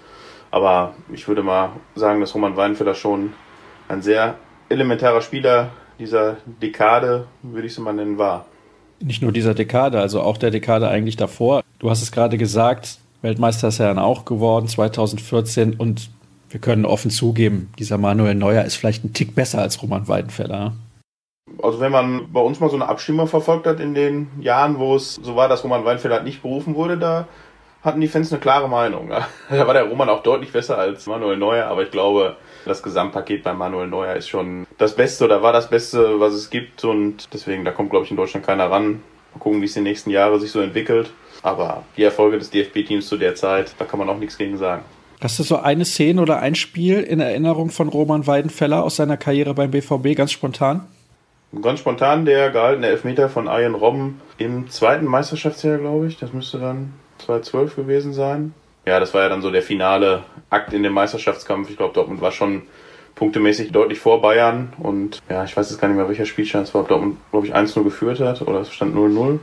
Aber 0.50 0.94
ich 1.12 1.26
würde 1.28 1.42
mal 1.42 1.72
sagen, 1.94 2.20
dass 2.20 2.34
Roman 2.34 2.56
Weinfelder 2.56 2.94
schon 2.94 3.32
ein 3.88 4.02
sehr 4.02 4.36
elementarer 4.68 5.20
Spieler 5.20 5.70
dieser 5.98 6.36
Dekade, 6.46 7.26
würde 7.42 7.66
ich 7.66 7.72
es 7.72 7.78
mal 7.78 7.92
nennen, 7.92 8.18
war. 8.18 8.46
Nicht 9.00 9.22
nur 9.22 9.32
dieser 9.32 9.54
Dekade, 9.54 10.00
also 10.00 10.22
auch 10.22 10.36
der 10.36 10.50
Dekade 10.50 10.88
eigentlich 10.88 11.16
davor. 11.16 11.62
Du 11.78 11.90
hast 11.90 12.02
es 12.02 12.12
gerade 12.12 12.38
gesagt, 12.38 12.98
Weltmeister 13.22 13.68
ist 13.68 13.80
er 13.80 13.88
dann 13.88 13.98
auch 13.98 14.24
geworden 14.24 14.68
2014 14.68 15.74
und 15.74 16.10
wir 16.50 16.60
können 16.60 16.84
offen 16.84 17.10
zugeben, 17.10 17.72
dieser 17.78 17.98
Manuel 17.98 18.36
Neuer 18.36 18.64
ist 18.64 18.76
vielleicht 18.76 19.04
ein 19.04 19.12
Tick 19.12 19.34
besser 19.34 19.60
als 19.60 19.82
Roman 19.82 20.06
Weidenfeller. 20.06 20.72
Also 21.62 21.80
wenn 21.80 21.90
man 21.90 22.32
bei 22.32 22.40
uns 22.40 22.60
mal 22.60 22.70
so 22.70 22.76
eine 22.76 22.88
Abstimmung 22.88 23.26
verfolgt 23.26 23.66
hat 23.66 23.80
in 23.80 23.94
den 23.94 24.28
Jahren, 24.40 24.78
wo 24.78 24.94
es 24.94 25.16
so 25.16 25.34
war, 25.36 25.48
dass 25.48 25.64
Roman 25.64 25.84
Weinfelder 25.84 26.22
nicht 26.22 26.42
berufen 26.42 26.74
wurde, 26.74 26.96
da 26.96 27.26
hatten 27.82 28.00
die 28.00 28.08
Fans 28.08 28.32
eine 28.32 28.40
klare 28.40 28.68
Meinung. 28.68 29.10
Da 29.50 29.66
war 29.66 29.74
der 29.74 29.84
Roman 29.88 30.08
auch 30.08 30.22
deutlich 30.22 30.52
besser 30.52 30.78
als 30.78 31.06
Manuel 31.06 31.36
Neuer, 31.36 31.66
aber 31.66 31.82
ich 31.82 31.90
glaube, 31.90 32.36
das 32.64 32.82
Gesamtpaket 32.82 33.42
bei 33.42 33.52
Manuel 33.52 33.88
Neuer 33.88 34.14
ist 34.14 34.28
schon 34.28 34.66
das 34.78 34.94
Beste 34.94 35.24
oder 35.24 35.42
war 35.42 35.52
das 35.52 35.70
Beste, 35.70 36.20
was 36.20 36.34
es 36.34 36.50
gibt 36.50 36.84
und 36.84 37.28
deswegen, 37.32 37.64
da 37.64 37.70
kommt 37.70 37.90
glaube 37.90 38.04
ich 38.04 38.10
in 38.10 38.16
Deutschland 38.16 38.46
keiner 38.46 38.70
ran. 38.70 39.02
Mal 39.34 39.40
gucken, 39.40 39.60
wie 39.60 39.66
es 39.66 39.74
die 39.74 39.80
nächsten 39.80 40.10
Jahre 40.10 40.38
sich 40.38 40.50
so 40.50 40.60
entwickelt. 40.60 41.12
Aber 41.42 41.82
die 41.96 42.02
Erfolge 42.02 42.38
des 42.38 42.50
DFB-Teams 42.50 43.06
zu 43.06 43.16
der 43.16 43.34
Zeit, 43.34 43.74
da 43.78 43.84
kann 43.84 43.98
man 43.98 44.08
auch 44.08 44.16
nichts 44.16 44.38
gegen 44.38 44.56
sagen. 44.56 44.82
Hast 45.20 45.38
du 45.38 45.42
so 45.42 45.56
eine 45.56 45.84
Szene 45.84 46.20
oder 46.20 46.40
ein 46.40 46.54
Spiel 46.54 47.00
in 47.00 47.20
Erinnerung 47.20 47.70
von 47.70 47.88
Roman 47.88 48.26
Weidenfeller 48.26 48.82
aus 48.82 48.96
seiner 48.96 49.16
Karriere 49.16 49.54
beim 49.54 49.70
BVB, 49.70 50.16
ganz 50.16 50.32
spontan? 50.32 50.86
Ganz 51.62 51.80
spontan 51.80 52.24
der 52.24 52.50
gehaltene 52.50 52.88
Elfmeter 52.88 53.28
von 53.28 53.46
Arjen 53.48 53.74
Robben 53.74 54.20
im 54.38 54.68
zweiten 54.70 55.06
Meisterschaftsjahr, 55.06 55.78
glaube 55.78 56.08
ich. 56.08 56.18
Das 56.18 56.32
müsste 56.32 56.58
dann 56.58 56.94
2012 57.18 57.76
gewesen 57.76 58.12
sein. 58.12 58.54
Ja, 58.86 59.00
das 59.00 59.14
war 59.14 59.22
ja 59.22 59.28
dann 59.28 59.40
so 59.40 59.50
der 59.50 59.62
finale 59.62 60.24
Akt 60.54 60.72
in 60.72 60.82
dem 60.82 60.92
Meisterschaftskampf. 60.92 61.68
Ich 61.68 61.76
glaube, 61.76 61.94
Dortmund 61.94 62.20
war 62.20 62.32
schon 62.32 62.62
punktemäßig 63.14 63.72
deutlich 63.72 63.98
vor 63.98 64.22
Bayern. 64.22 64.72
Und 64.78 65.20
ja, 65.28 65.44
ich 65.44 65.56
weiß 65.56 65.70
jetzt 65.70 65.80
gar 65.80 65.88
nicht 65.88 65.96
mehr, 65.96 66.08
welcher 66.08 66.26
Spielstand 66.26 66.68
es 66.68 66.74
war, 66.74 66.82
ob 66.82 66.88
Dortmund, 66.88 67.18
glaube 67.30 67.46
ich, 67.46 67.54
1-0 67.54 67.82
geführt 67.84 68.20
hat 68.20 68.42
oder 68.42 68.60
es 68.60 68.72
stand 68.72 68.94
0-0. 68.94 69.38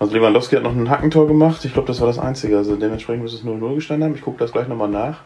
Also 0.00 0.14
Lewandowski 0.14 0.56
hat 0.56 0.64
noch 0.64 0.72
ein 0.72 0.90
Hackentor 0.90 1.26
gemacht. 1.26 1.64
Ich 1.64 1.72
glaube, 1.72 1.86
das 1.88 2.00
war 2.00 2.06
das 2.06 2.18
Einzige. 2.18 2.56
Also 2.56 2.76
dementsprechend 2.76 3.22
müsste 3.22 3.38
es 3.38 3.44
0-0 3.44 3.76
gestanden 3.76 4.08
haben. 4.08 4.14
Ich 4.14 4.22
gucke 4.22 4.38
das 4.38 4.52
gleich 4.52 4.68
nochmal 4.68 4.88
nach. 4.88 5.20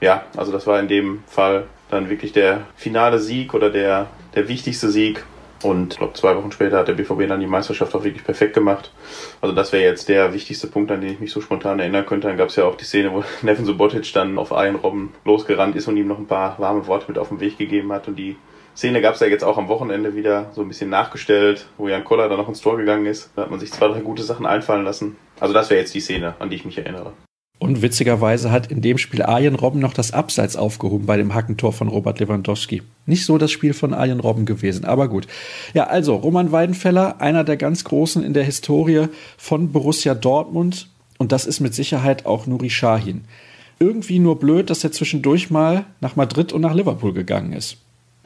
Ja, 0.00 0.24
also 0.36 0.52
das 0.52 0.66
war 0.66 0.78
in 0.78 0.88
dem 0.88 1.22
Fall 1.26 1.64
dann 1.90 2.10
wirklich 2.10 2.32
der 2.32 2.62
finale 2.76 3.18
Sieg 3.18 3.54
oder 3.54 3.70
der, 3.70 4.08
der 4.34 4.48
wichtigste 4.48 4.90
Sieg. 4.90 5.24
Und 5.62 5.94
ich 5.94 5.98
glaube, 5.98 6.12
zwei 6.14 6.36
Wochen 6.36 6.52
später 6.52 6.78
hat 6.78 6.88
der 6.88 6.94
BVB 6.94 7.28
dann 7.28 7.40
die 7.40 7.46
Meisterschaft 7.46 7.94
auch 7.94 8.04
wirklich 8.04 8.24
perfekt 8.24 8.54
gemacht. 8.54 8.92
Also 9.40 9.54
das 9.54 9.72
wäre 9.72 9.84
jetzt 9.84 10.08
der 10.08 10.32
wichtigste 10.32 10.66
Punkt, 10.66 10.90
an 10.90 11.00
den 11.00 11.12
ich 11.14 11.20
mich 11.20 11.32
so 11.32 11.40
spontan 11.40 11.78
erinnern 11.78 12.06
könnte. 12.06 12.28
Dann 12.28 12.36
gab 12.36 12.48
es 12.48 12.56
ja 12.56 12.64
auch 12.64 12.76
die 12.76 12.84
Szene, 12.84 13.12
wo 13.12 13.24
Neven 13.42 13.64
Subotic 13.64 14.12
dann 14.12 14.38
auf 14.38 14.52
einen 14.52 14.76
Robben 14.76 15.14
losgerannt 15.24 15.76
ist 15.76 15.88
und 15.88 15.96
ihm 15.96 16.08
noch 16.08 16.18
ein 16.18 16.26
paar 16.26 16.58
warme 16.58 16.86
Worte 16.86 17.06
mit 17.08 17.18
auf 17.18 17.28
den 17.28 17.40
Weg 17.40 17.58
gegeben 17.58 17.92
hat. 17.92 18.08
Und 18.08 18.16
die 18.16 18.36
Szene 18.76 19.00
gab 19.00 19.14
es 19.14 19.20
ja 19.20 19.26
jetzt 19.26 19.44
auch 19.44 19.56
am 19.56 19.68
Wochenende 19.68 20.14
wieder 20.14 20.50
so 20.52 20.60
ein 20.60 20.68
bisschen 20.68 20.90
nachgestellt, 20.90 21.66
wo 21.78 21.88
Jan 21.88 22.04
Koller 22.04 22.28
dann 22.28 22.38
noch 22.38 22.48
ins 22.48 22.60
Tor 22.60 22.76
gegangen 22.76 23.06
ist. 23.06 23.30
Da 23.34 23.42
hat 23.42 23.50
man 23.50 23.58
sich 23.58 23.72
zwei, 23.72 23.88
drei 23.88 24.00
gute 24.00 24.22
Sachen 24.22 24.44
einfallen 24.44 24.84
lassen. 24.84 25.16
Also 25.40 25.54
das 25.54 25.70
wäre 25.70 25.80
jetzt 25.80 25.94
die 25.94 26.00
Szene, 26.00 26.34
an 26.38 26.50
die 26.50 26.56
ich 26.56 26.64
mich 26.64 26.76
erinnere. 26.76 27.12
Und 27.58 27.80
witzigerweise 27.80 28.50
hat 28.50 28.70
in 28.70 28.82
dem 28.82 28.98
Spiel 28.98 29.22
Arjen 29.22 29.54
Robben 29.54 29.80
noch 29.80 29.94
das 29.94 30.12
Abseits 30.12 30.56
aufgehoben 30.56 31.06
bei 31.06 31.16
dem 31.16 31.34
Hackentor 31.34 31.72
von 31.72 31.88
Robert 31.88 32.20
Lewandowski. 32.20 32.82
Nicht 33.06 33.24
so 33.24 33.38
das 33.38 33.50
Spiel 33.50 33.72
von 33.72 33.94
Arjen 33.94 34.20
Robben 34.20 34.44
gewesen, 34.44 34.84
aber 34.84 35.08
gut. 35.08 35.26
Ja, 35.72 35.84
also 35.84 36.16
Roman 36.16 36.52
Weidenfeller, 36.52 37.20
einer 37.20 37.44
der 37.44 37.56
ganz 37.56 37.84
Großen 37.84 38.22
in 38.22 38.34
der 38.34 38.44
Historie 38.44 39.06
von 39.38 39.72
Borussia 39.72 40.14
Dortmund. 40.14 40.88
Und 41.18 41.32
das 41.32 41.46
ist 41.46 41.60
mit 41.60 41.74
Sicherheit 41.74 42.26
auch 42.26 42.46
Nuri 42.46 42.68
Sahin. 42.68 43.24
Irgendwie 43.78 44.18
nur 44.18 44.38
blöd, 44.38 44.68
dass 44.68 44.84
er 44.84 44.92
zwischendurch 44.92 45.50
mal 45.50 45.86
nach 46.00 46.14
Madrid 46.14 46.52
und 46.52 46.60
nach 46.60 46.74
Liverpool 46.74 47.14
gegangen 47.14 47.52
ist. 47.54 47.78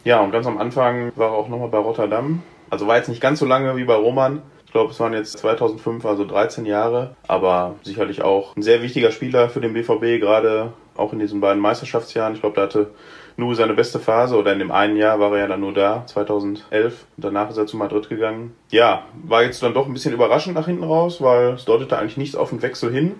Ja, 0.05 0.21
und 0.21 0.33
ganz 0.33 0.47
am 0.47 0.59
Anfang 0.59 1.13
war 1.15 1.29
er 1.29 1.35
auch 1.35 1.49
nochmal 1.49 1.69
bei 1.69 1.79
Rotterdam. 1.79 2.43
Also 2.69 2.87
war 2.87 2.97
jetzt 2.97 3.09
nicht 3.09 3.21
ganz 3.21 3.39
so 3.39 3.47
lange 3.47 3.77
wie 3.77 3.85
bei 3.85 3.95
Roman. 3.95 4.43
Ich 4.71 4.73
glaube, 4.73 4.93
es 4.93 5.01
waren 5.01 5.15
jetzt 5.15 5.37
2005, 5.39 6.07
also 6.07 6.25
13 6.25 6.65
Jahre. 6.65 7.17
Aber 7.27 7.75
sicherlich 7.83 8.23
auch 8.23 8.55
ein 8.55 8.63
sehr 8.63 8.83
wichtiger 8.83 9.11
Spieler 9.11 9.49
für 9.49 9.61
den 9.61 9.73
BVB, 9.73 10.21
gerade 10.21 10.75
auch 10.97 11.13
in 11.13 11.19
diesen 11.19 11.41
beiden 11.41 11.61
Meisterschaftsjahren. 11.61 12.35
Ich 12.35 12.41
glaube, 12.41 12.55
da 12.55 12.63
hatte 12.63 12.91
nur 13.37 13.53
seine 13.57 13.75
beste 13.75 13.99
Phase 13.99 14.37
oder 14.37 14.53
in 14.53 14.61
dem 14.61 14.71
einen 14.71 14.97
Jahr 14.97 15.19
war 15.19 15.33
er 15.33 15.39
ja 15.39 15.47
dann 15.49 15.59
nur 15.59 15.75
da, 15.75 16.07
2011. 16.07 17.05
Und 17.17 17.25
danach 17.25 17.51
ist 17.51 17.57
er 17.57 17.67
zu 17.67 17.79
Madrid 17.79 18.09
gegangen. 18.09 18.55
Ja, 18.71 19.07
war 19.25 19.43
jetzt 19.43 19.61
dann 19.61 19.75
doch 19.75 19.89
ein 19.89 19.93
bisschen 19.93 20.15
überraschend 20.15 20.55
nach 20.55 20.67
hinten 20.67 20.85
raus, 20.85 21.21
weil 21.21 21.55
es 21.55 21.65
deutete 21.65 21.99
eigentlich 21.99 22.17
nichts 22.17 22.37
auf 22.37 22.51
den 22.51 22.63
Wechsel 22.63 22.93
hin. 22.93 23.17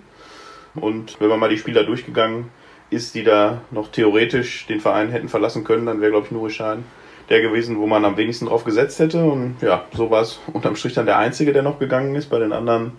Und 0.75 1.19
wenn 1.19 1.27
man 1.27 1.41
mal 1.41 1.49
die 1.49 1.57
Spieler 1.57 1.83
durchgegangen 1.83 2.45
ist, 2.91 3.13
die 3.13 3.25
da 3.25 3.59
noch 3.71 3.89
theoretisch 3.89 4.67
den 4.67 4.79
Verein 4.79 5.09
hätten 5.09 5.27
verlassen 5.27 5.65
können, 5.65 5.85
dann 5.85 5.99
wäre, 5.99 6.11
glaube 6.11 6.27
ich, 6.27 6.31
Nuri 6.31 6.49
Schein 6.49 6.85
der 7.29 7.41
gewesen, 7.41 7.79
wo 7.79 7.87
man 7.87 8.05
am 8.05 8.17
wenigsten 8.17 8.47
drauf 8.47 8.63
gesetzt 8.63 8.99
hätte. 8.99 9.23
Und 9.23 9.55
ja, 9.61 9.85
so 9.93 10.09
war 10.09 10.21
es 10.21 10.39
unterm 10.53 10.75
Strich 10.75 10.93
dann 10.93 11.05
der 11.05 11.17
Einzige, 11.17 11.53
der 11.53 11.63
noch 11.63 11.79
gegangen 11.79 12.15
ist. 12.15 12.29
Bei 12.29 12.39
den 12.39 12.53
anderen 12.53 12.93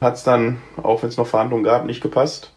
hat 0.00 0.14
es 0.14 0.24
dann, 0.24 0.58
auch 0.82 1.02
wenn 1.02 1.08
es 1.08 1.16
noch 1.16 1.26
Verhandlungen 1.26 1.64
gab, 1.64 1.84
nicht 1.84 2.02
gepasst. 2.02 2.52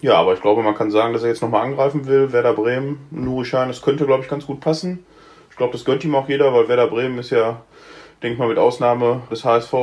Ja, 0.00 0.14
aber 0.14 0.32
ich 0.32 0.40
glaube, 0.40 0.62
man 0.62 0.74
kann 0.74 0.90
sagen, 0.90 1.12
dass 1.12 1.22
er 1.22 1.28
jetzt 1.28 1.42
nochmal 1.42 1.62
angreifen 1.62 2.06
will. 2.06 2.32
Werder 2.32 2.54
Bremen, 2.54 3.06
Nuri 3.10 3.44
Schein, 3.44 3.68
das 3.68 3.82
könnte, 3.82 4.06
glaube 4.06 4.22
ich, 4.22 4.30
ganz 4.30 4.46
gut 4.46 4.60
passen. 4.60 5.04
Ich 5.50 5.56
glaube, 5.56 5.72
das 5.72 5.84
gönnt 5.84 6.04
ihm 6.04 6.14
auch 6.14 6.28
jeder, 6.28 6.54
weil 6.54 6.68
Werder 6.68 6.86
Bremen 6.86 7.18
ist 7.18 7.30
ja, 7.30 7.62
denke 8.22 8.38
mal, 8.38 8.48
mit 8.48 8.58
Ausnahme 8.58 9.22
des 9.30 9.44
HSV 9.44 9.74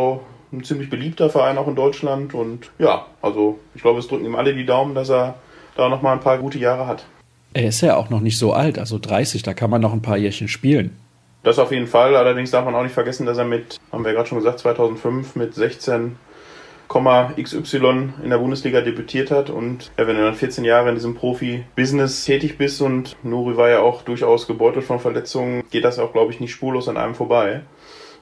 ein 0.51 0.63
ziemlich 0.63 0.89
beliebter 0.89 1.29
Verein 1.29 1.57
auch 1.57 1.67
in 1.67 1.75
Deutschland. 1.75 2.33
Und 2.33 2.71
ja, 2.79 3.05
also 3.21 3.59
ich 3.75 3.81
glaube, 3.81 3.99
es 3.99 4.07
drücken 4.07 4.25
ihm 4.25 4.35
alle 4.35 4.55
die 4.55 4.65
Daumen, 4.65 4.95
dass 4.95 5.09
er 5.09 5.35
da 5.75 5.89
noch 5.89 6.01
mal 6.01 6.13
ein 6.13 6.19
paar 6.19 6.39
gute 6.39 6.57
Jahre 6.57 6.87
hat. 6.87 7.05
Er 7.53 7.69
ist 7.69 7.81
ja 7.81 7.95
auch 7.95 8.09
noch 8.09 8.21
nicht 8.21 8.37
so 8.37 8.53
alt, 8.53 8.77
also 8.77 8.99
30, 8.99 9.41
da 9.43 9.53
kann 9.53 9.69
man 9.69 9.81
noch 9.81 9.93
ein 9.93 10.01
paar 10.01 10.17
Jährchen 10.17 10.47
spielen. 10.47 10.95
Das 11.43 11.59
auf 11.59 11.71
jeden 11.71 11.87
Fall, 11.87 12.15
allerdings 12.15 12.51
darf 12.51 12.65
man 12.65 12.75
auch 12.75 12.83
nicht 12.83 12.93
vergessen, 12.93 13.25
dass 13.25 13.37
er 13.37 13.45
mit, 13.45 13.79
haben 13.91 14.03
wir 14.03 14.11
ja 14.11 14.17
gerade 14.17 14.29
schon 14.29 14.39
gesagt, 14.39 14.59
2005 14.59 15.35
mit 15.35 15.53
16 15.53 16.17
XY 16.89 18.13
in 18.23 18.29
der 18.29 18.37
Bundesliga 18.37 18.81
debütiert 18.81 19.31
hat. 19.31 19.49
Und 19.49 19.91
wenn 19.97 20.15
du 20.15 20.23
dann 20.23 20.35
14 20.35 20.63
Jahre 20.65 20.89
in 20.89 20.95
diesem 20.95 21.15
Profi-Business 21.15 22.25
tätig 22.25 22.57
bist 22.57 22.81
und 22.81 23.15
Nuri 23.23 23.57
war 23.57 23.69
ja 23.69 23.79
auch 23.79 24.01
durchaus 24.01 24.47
gebeutelt 24.47 24.85
von 24.85 24.99
Verletzungen, 24.99 25.63
geht 25.69 25.83
das 25.83 25.99
auch, 25.99 26.13
glaube 26.13 26.31
ich, 26.31 26.39
nicht 26.39 26.51
spurlos 26.51 26.87
an 26.87 26.97
einem 26.97 27.15
vorbei. 27.15 27.61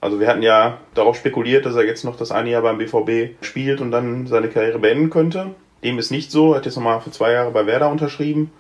Also 0.02 0.20
wir 0.20 0.28
hatten 0.28 0.44
ja 0.44 0.80
darauf 0.94 1.16
spekuliert, 1.16 1.66
dass 1.66 1.76
er 1.76 1.86
jetzt 1.86 2.04
noch 2.04 2.16
das 2.16 2.32
eine 2.32 2.50
Jahr 2.50 2.62
beim 2.62 2.78
BVB 2.78 3.44
spielt 3.44 3.82
und 3.82 3.92
dann 3.92 4.28
seine 4.28 4.50
Karriere 4.50 4.80
beenden 4.80 5.10
könnte. 5.10 5.52
Dem 5.84 5.98
ist 6.00 6.12
nicht 6.12 6.32
so. 6.32 6.54
Er 6.54 6.58
hat 6.58 6.66
jetzt 6.66 6.76
nochmal 6.76 7.02
für 7.02 7.12
zwei 7.12 7.32
Jahre 7.32 7.52
bei 7.52 7.66
Werder 7.66 7.90
unterschrieben. 7.90 8.52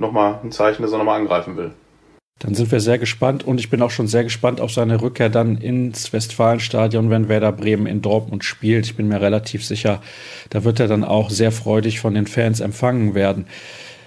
Nochmal 0.00 0.40
ein 0.42 0.50
Zeichen, 0.50 0.80
dass 0.82 0.92
er 0.92 0.98
nochmal 0.98 1.20
angreifen 1.20 1.58
will. 1.58 1.72
Dann 2.38 2.54
sind 2.54 2.72
wir 2.72 2.80
sehr 2.80 2.98
gespannt 2.98 3.46
und 3.46 3.60
ich 3.60 3.68
bin 3.68 3.82
auch 3.82 3.90
schon 3.90 4.06
sehr 4.06 4.24
gespannt 4.24 4.62
auf 4.62 4.72
seine 4.72 5.02
Rückkehr 5.02 5.28
dann 5.28 5.58
ins 5.58 6.10
Westfalenstadion, 6.14 7.10
wenn 7.10 7.28
Werder 7.28 7.52
Bremen 7.52 7.84
in 7.84 8.00
Dortmund 8.00 8.42
spielt. 8.42 8.86
Ich 8.86 8.96
bin 8.96 9.08
mir 9.08 9.20
relativ 9.20 9.62
sicher, 9.62 10.00
da 10.48 10.64
wird 10.64 10.80
er 10.80 10.88
dann 10.88 11.04
auch 11.04 11.28
sehr 11.28 11.52
freudig 11.52 12.00
von 12.00 12.14
den 12.14 12.26
Fans 12.26 12.60
empfangen 12.60 13.14
werden. 13.14 13.44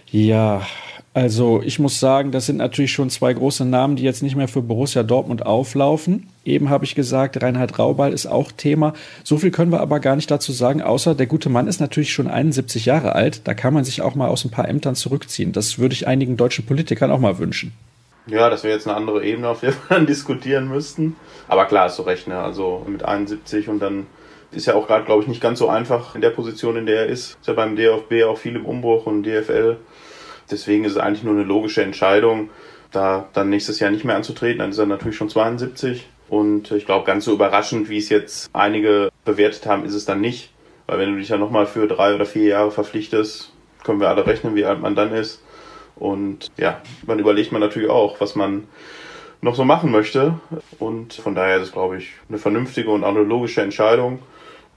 Ja, 0.10 0.64
also 1.14 1.62
ich 1.64 1.78
muss 1.78 2.00
sagen, 2.00 2.32
das 2.32 2.48
sind 2.48 2.58
natürlich 2.58 2.92
schon 2.92 3.12
zwei 3.12 3.34
große 3.34 3.66
Namen, 3.66 3.96
die 3.96 4.04
jetzt 4.04 4.24
nicht 4.24 4.36
mehr 4.36 4.48
für 4.48 4.64
Borussia 4.64 5.04
Dortmund 5.04 5.46
auflaufen. 5.46 6.28
Eben 6.44 6.72
habe 6.72 6.86
ich 6.86 6.96
gesagt, 6.96 7.42
Reinhard 7.42 7.78
Raubal 7.78 8.14
ist 8.14 8.26
auch 8.26 8.52
Thema. 8.52 8.94
So 9.24 9.38
viel 9.38 9.52
können 9.52 9.72
wir 9.72 9.80
aber 9.80 10.00
gar 10.00 10.16
nicht 10.16 10.32
dazu 10.32 10.52
sagen, 10.52 10.82
außer 10.82 11.14
der 11.14 11.28
gute 11.28 11.50
Mann 11.50 11.68
ist 11.68 11.80
natürlich 11.80 12.14
schon 12.14 12.28
71 12.28 12.86
Jahre 12.86 13.14
alt. 13.14 13.48
Da 13.48 13.54
kann 13.54 13.76
man 13.76 13.84
sich 13.84 14.02
auch 14.02 14.16
mal 14.16 14.28
aus 14.28 14.44
ein 14.44 14.50
paar 14.50 14.68
Ämtern 14.68 14.96
zurückziehen. 14.96 15.52
Das 15.52 15.78
würde 15.78 15.94
ich 15.94 16.08
einigen 16.08 16.36
deutschen 16.36 16.66
Politikern 16.66 17.12
auch 17.12 17.20
mal 17.20 17.38
wünschen. 17.38 17.74
Ja, 18.26 18.50
das 18.50 18.64
wäre 18.64 18.74
jetzt 18.74 18.88
eine 18.88 18.96
andere 18.96 19.24
Ebene, 19.24 19.50
auf 19.50 19.60
der 19.60 19.74
wir 19.74 19.80
dann 19.90 20.08
diskutieren 20.08 20.68
müssten. 20.68 21.16
Aber 21.48 21.66
klar, 21.66 21.86
hast 21.86 22.00
du 22.00 22.04
recht, 22.04 22.28
ne? 22.28 22.40
Also 22.40 22.84
mit 22.88 23.06
71 23.06 23.70
und 23.70 23.80
dann 23.80 24.08
ist 24.52 24.66
ja 24.66 24.76
auch 24.76 24.88
gerade, 24.88 25.06
glaube 25.06 25.22
ich, 25.22 25.28
nicht 25.28 25.42
ganz 25.42 25.60
so 25.60 25.68
einfach 25.68 26.16
in 26.16 26.22
der 26.22 26.30
Position, 26.30 26.78
in 26.78 26.86
der 26.86 27.02
er 27.02 27.06
ist. 27.08 27.38
Ist 27.40 27.48
ja 27.48 27.54
beim 27.54 27.76
DFB 27.76 28.24
auch 28.26 28.38
viel 28.38 28.56
im 28.56 28.66
Umbruch 28.66 29.06
und 29.06 29.24
DFL. 29.24 29.78
Deswegen 30.52 30.86
ist 30.86 30.94
es 30.94 30.98
eigentlich 30.98 31.24
nur 31.24 31.34
eine 31.34 31.44
logische 31.44 31.84
Entscheidung, 31.84 32.50
da 32.92 33.28
dann 33.34 33.50
nächstes 33.50 33.80
Jahr 33.80 33.92
nicht 33.92 34.06
mehr 34.06 34.16
anzutreten. 34.16 34.60
Dann 34.60 34.70
ist 34.72 34.78
er 34.78 34.86
natürlich 34.86 35.18
schon 35.18 35.30
72. 35.30 36.08
Und 36.30 36.72
ich 36.72 36.86
glaube, 36.86 37.06
ganz 37.06 37.26
so 37.26 37.34
überraschend, 37.34 37.90
wie 37.90 37.98
es 37.98 38.10
jetzt 38.10 38.50
einige 38.54 39.10
bewertet 39.26 39.66
haben, 39.66 39.86
ist 39.86 39.94
es 39.94 40.06
dann 40.06 40.22
nicht. 40.22 40.52
Weil 40.88 41.00
wenn 41.00 41.14
du 41.14 41.20
dich 41.20 41.30
ja 41.30 41.38
nochmal 41.38 41.66
für 41.66 41.88
drei 41.88 42.16
oder 42.16 42.26
vier 42.26 42.46
Jahre 42.46 42.72
verpflichtest, 42.72 43.52
können 43.84 44.00
wir 44.00 44.10
alle 44.10 44.26
rechnen, 44.26 44.56
wie 44.56 44.66
alt 44.66 44.82
man 44.82 44.96
dann 44.96 45.14
ist. 45.14 45.42
Und 45.96 46.52
ja, 46.58 46.82
man 47.06 47.20
überlegt 47.20 47.52
man 47.52 47.62
natürlich 47.62 47.90
auch, 47.90 48.20
was 48.20 48.36
man 48.36 48.68
noch 49.42 49.56
so 49.56 49.64
machen 49.64 49.92
möchte. 49.92 50.40
Und 50.80 51.14
von 51.14 51.36
daher 51.36 51.58
ist 51.58 51.64
es, 51.64 51.72
glaube 51.72 51.98
ich, 51.98 52.12
eine 52.30 52.38
vernünftige 52.38 52.90
und 52.90 53.04
auch 53.04 53.10
eine 53.10 53.24
logische 53.24 53.62
Entscheidung. 53.62 54.20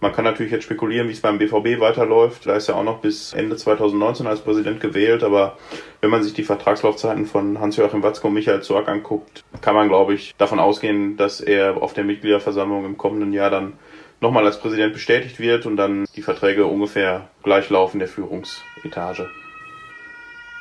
Man 0.01 0.13
kann 0.13 0.25
natürlich 0.25 0.53
jetzt 0.53 0.65
spekulieren, 0.65 1.09
wie 1.09 1.13
es 1.13 1.21
beim 1.21 1.39
BVB 1.39 1.81
weiterläuft. 1.81 2.47
Da 2.47 2.55
ist 2.55 2.69
er 2.69 2.77
auch 2.77 2.85
noch 2.85 2.99
bis 2.99 3.33
Ende 3.33 3.57
2019 3.57 4.27
als 4.27 4.41
Präsident 4.41 4.81
gewählt. 4.81 5.25
Aber 5.25 5.57
wenn 6.03 6.11
man 6.11 6.23
sich 6.23 6.35
die 6.35 6.43
Vertragslaufzeiten 6.43 7.25
von 7.25 7.59
Hans-Joachim 7.61 8.03
Watzke 8.03 8.27
und 8.27 8.35
Michael 8.35 8.63
Zorg 8.63 8.89
anguckt, 8.89 9.43
kann 9.63 9.75
man, 9.75 9.89
glaube 9.89 10.13
ich, 10.15 10.35
davon 10.37 10.59
ausgehen, 10.61 11.17
dass 11.17 11.41
er 11.41 11.83
auf 11.83 11.95
der 11.95 12.05
Mitgliederversammlung 12.05 12.85
im 12.85 12.99
kommenden 12.99 13.33
Jahr 13.33 13.49
dann 13.49 13.73
nochmal 14.21 14.45
als 14.45 14.61
Präsident 14.61 14.93
bestätigt 14.93 15.39
wird 15.41 15.65
und 15.65 15.77
dann 15.77 16.07
die 16.15 16.23
Verträge 16.23 16.67
ungefähr 16.67 17.29
gleich 17.43 17.71
laufen 17.71 17.99
der 17.99 18.09
Führungsetage. 18.09 19.31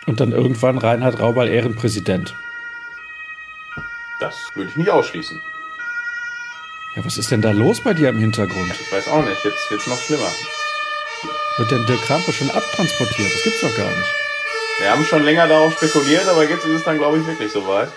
Und 0.07 0.19
dann 0.19 0.31
irgendwann 0.31 0.77
Reinhard 0.77 1.19
Raubal 1.19 1.49
Ehrenpräsident. 1.49 2.33
Das 4.19 4.35
würde 4.55 4.69
ich 4.69 4.77
nicht 4.77 4.89
ausschließen. 4.89 5.41
Ja, 6.95 7.03
was 7.03 7.17
ist 7.17 7.29
denn 7.29 7.41
da 7.41 7.51
los 7.51 7.81
bei 7.83 7.93
dir 7.93 8.07
im 8.07 8.19
Hintergrund? 8.19 8.71
Ich 8.71 8.91
weiß 8.91 9.09
auch 9.09 9.21
nicht, 9.21 9.43
jetzt 9.43 9.69
wird 9.69 9.81
es 9.81 9.87
noch 9.87 10.01
schlimmer. 10.01 10.31
Wird 11.57 11.71
denn 11.71 11.85
Dirk 11.87 12.01
Krampe 12.03 12.31
schon 12.31 12.49
abtransportiert? 12.49 13.33
Das 13.33 13.43
gibt's 13.43 13.61
doch 13.61 13.75
gar 13.75 13.89
nicht. 13.89 14.13
Wir 14.79 14.91
haben 14.91 15.03
schon 15.03 15.23
länger 15.23 15.47
darauf 15.47 15.73
spekuliert, 15.73 16.25
aber 16.27 16.47
jetzt 16.47 16.65
ist 16.65 16.71
es 16.71 16.83
dann, 16.85 16.97
glaube 16.97 17.19
ich, 17.19 17.27
wirklich 17.27 17.51
soweit. 17.51 17.89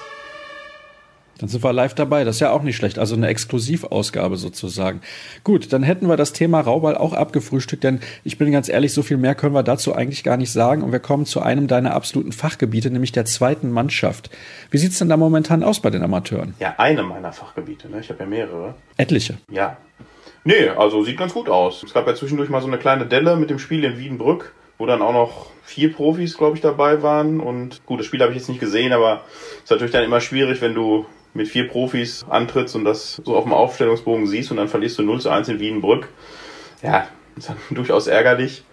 Dann 1.38 1.48
sind 1.48 1.62
wir 1.62 1.72
live 1.72 1.94
dabei. 1.94 2.24
Das 2.24 2.36
ist 2.36 2.40
ja 2.40 2.50
auch 2.50 2.62
nicht 2.62 2.76
schlecht. 2.76 2.98
Also 2.98 3.14
eine 3.14 3.28
Exklusivausgabe 3.28 4.36
sozusagen. 4.36 5.00
Gut, 5.44 5.72
dann 5.72 5.82
hätten 5.82 6.08
wir 6.08 6.16
das 6.16 6.32
Thema 6.32 6.60
Rauball 6.60 6.96
auch 6.96 7.12
abgefrühstückt, 7.12 7.84
denn 7.84 8.00
ich 8.24 8.38
bin 8.38 8.50
ganz 8.50 8.68
ehrlich, 8.68 8.92
so 8.92 9.02
viel 9.02 9.16
mehr 9.16 9.34
können 9.34 9.54
wir 9.54 9.62
dazu 9.62 9.94
eigentlich 9.94 10.24
gar 10.24 10.36
nicht 10.36 10.52
sagen. 10.52 10.82
Und 10.82 10.92
wir 10.92 10.98
kommen 10.98 11.26
zu 11.26 11.40
einem 11.40 11.68
deiner 11.68 11.94
absoluten 11.94 12.32
Fachgebiete, 12.32 12.90
nämlich 12.90 13.12
der 13.12 13.24
zweiten 13.24 13.70
Mannschaft. 13.70 14.30
Wie 14.70 14.78
sieht's 14.78 14.98
denn 14.98 15.08
da 15.08 15.16
momentan 15.16 15.62
aus 15.62 15.80
bei 15.80 15.90
den 15.90 16.02
Amateuren? 16.02 16.54
Ja, 16.58 16.74
eine 16.78 17.02
meiner 17.02 17.32
Fachgebiete. 17.32 17.88
Ne? 17.88 18.00
Ich 18.00 18.10
habe 18.10 18.20
ja 18.20 18.26
mehrere. 18.26 18.74
Etliche. 18.96 19.38
Ja. 19.50 19.76
Nee, 20.44 20.68
also 20.68 21.04
sieht 21.04 21.18
ganz 21.18 21.34
gut 21.34 21.48
aus. 21.48 21.82
Es 21.82 21.92
gab 21.92 22.06
ja 22.06 22.14
zwischendurch 22.14 22.48
mal 22.48 22.60
so 22.60 22.66
eine 22.66 22.78
kleine 22.78 23.06
Delle 23.06 23.36
mit 23.36 23.50
dem 23.50 23.58
Spiel 23.58 23.84
in 23.84 23.98
Wiedenbrück, 23.98 24.54
wo 24.78 24.86
dann 24.86 25.02
auch 25.02 25.12
noch 25.12 25.46
vier 25.62 25.92
Profis, 25.92 26.36
glaube 26.36 26.56
ich, 26.56 26.62
dabei 26.62 27.02
waren. 27.02 27.40
Und 27.40 27.84
gut, 27.84 28.00
das 28.00 28.06
Spiel 28.06 28.22
habe 28.22 28.32
ich 28.32 28.38
jetzt 28.38 28.48
nicht 28.48 28.60
gesehen, 28.60 28.92
aber 28.92 29.22
es 29.58 29.64
ist 29.64 29.70
natürlich 29.70 29.92
dann 29.92 30.04
immer 30.04 30.20
schwierig, 30.20 30.62
wenn 30.62 30.74
du 30.74 31.04
mit 31.38 31.48
vier 31.48 31.68
Profis 31.68 32.26
antrittst 32.28 32.76
und 32.76 32.84
das 32.84 33.22
so 33.24 33.34
auf 33.36 33.44
dem 33.44 33.54
Aufstellungsbogen 33.54 34.26
siehst 34.26 34.50
und 34.50 34.58
dann 34.58 34.68
verlierst 34.68 34.98
du 34.98 35.02
0 35.02 35.20
zu 35.20 35.30
1 35.30 35.48
in 35.48 35.60
Wiedenbrück. 35.60 36.08
Ja, 36.82 37.06
ist 37.36 37.48
dann 37.48 37.56
durchaus 37.70 38.06
ärgerlich. 38.08 38.64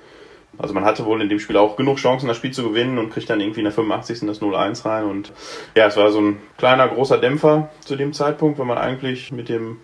Also 0.57 0.73
man 0.73 0.85
hatte 0.85 1.05
wohl 1.05 1.21
in 1.21 1.29
dem 1.29 1.39
Spiel 1.39 1.57
auch 1.57 1.75
genug 1.75 1.97
Chancen, 1.97 2.27
das 2.27 2.37
Spiel 2.37 2.51
zu 2.51 2.63
gewinnen 2.63 2.97
und 2.97 3.11
kriegt 3.11 3.29
dann 3.29 3.41
irgendwie 3.41 3.59
in 3.59 3.65
der 3.65 3.73
85. 3.73 4.21
das 4.21 4.41
0-1 4.41 4.85
rein. 4.85 5.05
Und 5.05 5.31
ja, 5.75 5.85
es 5.85 5.97
war 5.97 6.11
so 6.11 6.21
ein 6.21 6.37
kleiner, 6.57 6.87
großer 6.87 7.17
Dämpfer 7.17 7.69
zu 7.81 7.95
dem 7.95 8.13
Zeitpunkt, 8.13 8.57
wenn 8.57 8.67
man 8.67 8.77
eigentlich 8.77 9.31
mit 9.31 9.49
dem 9.49 9.77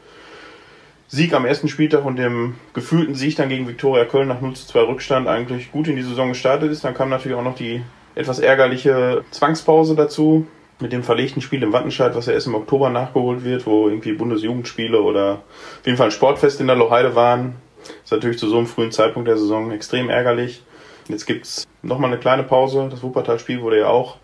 Sieg 1.07 1.33
am 1.33 1.45
ersten 1.45 1.67
Spieltag 1.67 2.05
und 2.05 2.15
dem 2.15 2.55
gefühlten 2.73 3.15
Sieg 3.15 3.35
dann 3.35 3.50
gegen 3.50 3.67
Viktoria 3.67 4.05
Köln 4.05 4.29
nach 4.29 4.39
0 4.39 4.53
zu 4.53 4.65
2 4.67 4.79
Rückstand 4.83 5.27
eigentlich 5.27 5.71
gut 5.73 5.89
in 5.89 5.97
die 5.97 6.03
Saison 6.03 6.29
gestartet 6.29 6.71
ist. 6.71 6.85
Dann 6.85 6.93
kam 6.93 7.09
natürlich 7.09 7.38
auch 7.38 7.43
noch 7.43 7.55
die 7.55 7.81
etwas 8.15 8.39
ärgerliche 8.39 9.25
Zwangspause 9.31 9.95
dazu 9.95 10.47
mit 10.81 10.91
dem 10.91 11.03
verlegten 11.03 11.41
Spiel 11.41 11.63
im 11.63 11.73
Wattenscheid, 11.73 12.15
was 12.15 12.25
ja 12.25 12.33
erst 12.33 12.47
im 12.47 12.55
Oktober 12.55 12.89
nachgeholt 12.89 13.43
wird, 13.43 13.65
wo 13.65 13.88
irgendwie 13.88 14.13
Bundesjugendspiele 14.13 15.01
oder 15.01 15.43
auf 15.79 15.85
jeden 15.85 15.97
Fall 15.97 16.07
ein 16.07 16.11
Sportfest 16.11 16.59
in 16.59 16.67
der 16.67 16.75
Lochheide 16.75 17.15
waren. 17.15 17.55
Ist 18.03 18.11
natürlich 18.11 18.38
zu 18.39 18.47
so 18.47 18.57
einem 18.57 18.67
frühen 18.67 18.91
Zeitpunkt 18.91 19.27
der 19.27 19.38
Saison 19.38 19.71
extrem 19.71 20.09
ärgerlich. 20.09 20.63
Jetzt 21.07 21.25
gibt's 21.25 21.67
nochmal 21.81 22.11
eine 22.11 22.19
kleine 22.19 22.43
Pause. 22.43 22.88
Das 22.89 23.03
Wuppertal-Spiel 23.03 23.61
wurde 23.61 23.79
ja 23.79 23.88
auch 23.88 24.17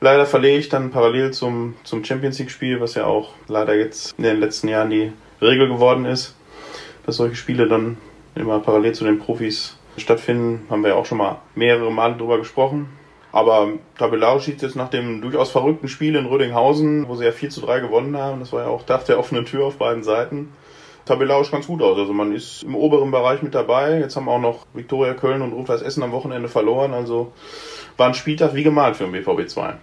leider 0.00 0.26
verlegt, 0.26 0.72
dann 0.72 0.90
parallel 0.90 1.32
zum, 1.32 1.74
zum 1.84 2.04
Champions 2.04 2.38
League-Spiel, 2.38 2.80
was 2.80 2.94
ja 2.94 3.06
auch 3.06 3.32
leider 3.48 3.74
jetzt 3.74 4.14
in 4.18 4.24
den 4.24 4.40
letzten 4.40 4.68
Jahren 4.68 4.90
die 4.90 5.12
Regel 5.40 5.68
geworden 5.68 6.04
ist, 6.04 6.36
dass 7.06 7.16
solche 7.16 7.36
Spiele 7.36 7.68
dann 7.68 7.96
immer 8.34 8.58
parallel 8.60 8.92
zu 8.92 9.04
den 9.04 9.18
Profis 9.18 9.76
stattfinden. 9.96 10.66
Haben 10.70 10.82
wir 10.82 10.90
ja 10.90 10.96
auch 10.96 11.06
schon 11.06 11.18
mal 11.18 11.40
mehrere 11.54 11.90
Male 11.90 12.16
drüber 12.16 12.38
gesprochen. 12.38 12.88
Aber 13.34 13.72
tabellarisch 13.98 14.44
sieht 14.44 14.56
es 14.58 14.62
jetzt 14.62 14.76
nach 14.76 14.90
dem 14.90 15.20
durchaus 15.20 15.50
verrückten 15.50 15.88
Spiel 15.88 16.14
in 16.14 16.26
Rödinghausen, 16.26 17.08
wo 17.08 17.16
sie 17.16 17.24
ja 17.24 17.32
4 17.32 17.50
zu 17.50 17.62
3 17.62 17.80
gewonnen 17.80 18.16
haben, 18.16 18.38
das 18.38 18.52
war 18.52 18.62
ja 18.62 18.68
auch 18.68 18.84
Dach 18.84 19.02
der 19.02 19.18
offenen 19.18 19.44
Tür 19.44 19.66
auf 19.66 19.76
beiden 19.76 20.04
Seiten, 20.04 20.52
tabellarisch 21.04 21.50
ganz 21.50 21.66
gut 21.66 21.82
aus. 21.82 21.98
Also 21.98 22.12
man 22.12 22.32
ist 22.32 22.62
im 22.62 22.76
oberen 22.76 23.10
Bereich 23.10 23.42
mit 23.42 23.56
dabei. 23.56 23.98
Jetzt 23.98 24.14
haben 24.14 24.28
auch 24.28 24.38
noch 24.38 24.66
Viktoria 24.72 25.14
Köln 25.14 25.42
und 25.42 25.52
Rot-Weiß 25.52 25.82
Essen 25.82 26.04
am 26.04 26.12
Wochenende 26.12 26.48
verloren. 26.48 26.94
Also 26.94 27.32
war 27.96 28.06
ein 28.06 28.14
Spieltag 28.14 28.54
wie 28.54 28.62
gemalt 28.62 28.94
für 28.94 29.02
den 29.02 29.10
BVB 29.10 29.48
2. 29.48 29.78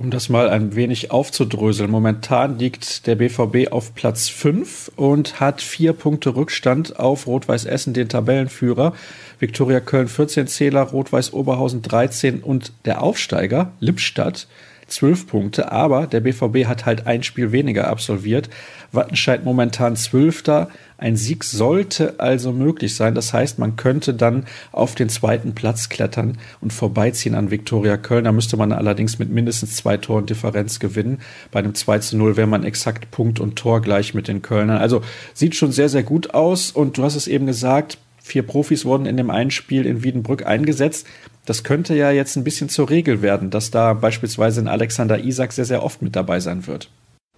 Um 0.00 0.10
das 0.10 0.30
mal 0.30 0.48
ein 0.48 0.76
wenig 0.76 1.10
aufzudröseln. 1.10 1.90
Momentan 1.90 2.58
liegt 2.58 3.06
der 3.06 3.16
BVB 3.16 3.70
auf 3.70 3.94
Platz 3.94 4.30
5 4.30 4.92
und 4.96 5.40
hat 5.40 5.60
vier 5.60 5.92
Punkte 5.92 6.34
Rückstand 6.36 6.98
auf 6.98 7.26
Rot-Weiß 7.26 7.66
Essen, 7.66 7.92
den 7.92 8.08
Tabellenführer. 8.08 8.94
Viktoria 9.40 9.80
Köln 9.80 10.08
14 10.08 10.46
Zähler, 10.46 10.84
Rot-Weiß 10.84 11.34
Oberhausen 11.34 11.82
13 11.82 12.40
und 12.40 12.72
der 12.86 13.02
Aufsteiger 13.02 13.72
Lippstadt 13.78 14.48
12 14.90 15.26
Punkte, 15.26 15.72
aber 15.72 16.06
der 16.06 16.20
BVB 16.20 16.66
hat 16.66 16.86
halt 16.86 17.06
ein 17.06 17.22
Spiel 17.22 17.52
weniger 17.52 17.88
absolviert. 17.88 18.50
Wattenscheid 18.92 19.44
momentan 19.44 19.96
Zwölfter. 19.96 20.68
Ein 20.98 21.16
Sieg 21.16 21.44
sollte 21.44 22.18
also 22.18 22.52
möglich 22.52 22.94
sein. 22.94 23.14
Das 23.14 23.32
heißt, 23.32 23.58
man 23.58 23.76
könnte 23.76 24.12
dann 24.12 24.46
auf 24.72 24.94
den 24.94 25.08
zweiten 25.08 25.54
Platz 25.54 25.88
klettern 25.88 26.38
und 26.60 26.72
vorbeiziehen 26.72 27.34
an 27.34 27.50
Viktoria 27.50 27.96
Köln. 27.96 28.24
Da 28.24 28.32
müsste 28.32 28.56
man 28.56 28.72
allerdings 28.72 29.18
mit 29.18 29.30
mindestens 29.30 29.76
zwei 29.76 29.96
Toren 29.96 30.26
Differenz 30.26 30.80
gewinnen. 30.80 31.20
Bei 31.50 31.60
einem 31.60 31.74
2 31.74 32.00
zu 32.00 32.16
0 32.16 32.36
wäre 32.36 32.46
man 32.46 32.64
exakt 32.64 33.10
Punkt 33.10 33.40
und 33.40 33.56
Tor 33.56 33.80
gleich 33.80 34.12
mit 34.12 34.28
den 34.28 34.42
Kölnern. 34.42 34.78
Also 34.78 35.02
sieht 35.32 35.54
schon 35.54 35.72
sehr, 35.72 35.88
sehr 35.88 36.02
gut 36.02 36.34
aus. 36.34 36.70
Und 36.70 36.98
du 36.98 37.04
hast 37.04 37.14
es 37.14 37.28
eben 37.28 37.46
gesagt, 37.46 37.98
Vier 38.22 38.42
Profis 38.42 38.84
wurden 38.84 39.06
in 39.06 39.16
dem 39.16 39.28
einen 39.28 39.50
Spiel 39.50 39.86
in 39.86 40.04
Wiedenbrück 40.04 40.46
eingesetzt. 40.46 41.06
Das 41.50 41.64
könnte 41.64 41.96
ja 41.96 42.12
jetzt 42.12 42.36
ein 42.36 42.44
bisschen 42.44 42.68
zur 42.68 42.90
Regel 42.90 43.22
werden, 43.22 43.50
dass 43.50 43.72
da 43.72 43.92
beispielsweise 43.92 44.60
ein 44.60 44.68
Alexander 44.68 45.18
Isak 45.18 45.50
sehr, 45.50 45.64
sehr 45.64 45.82
oft 45.82 46.00
mit 46.00 46.14
dabei 46.14 46.38
sein 46.38 46.68
wird. 46.68 46.88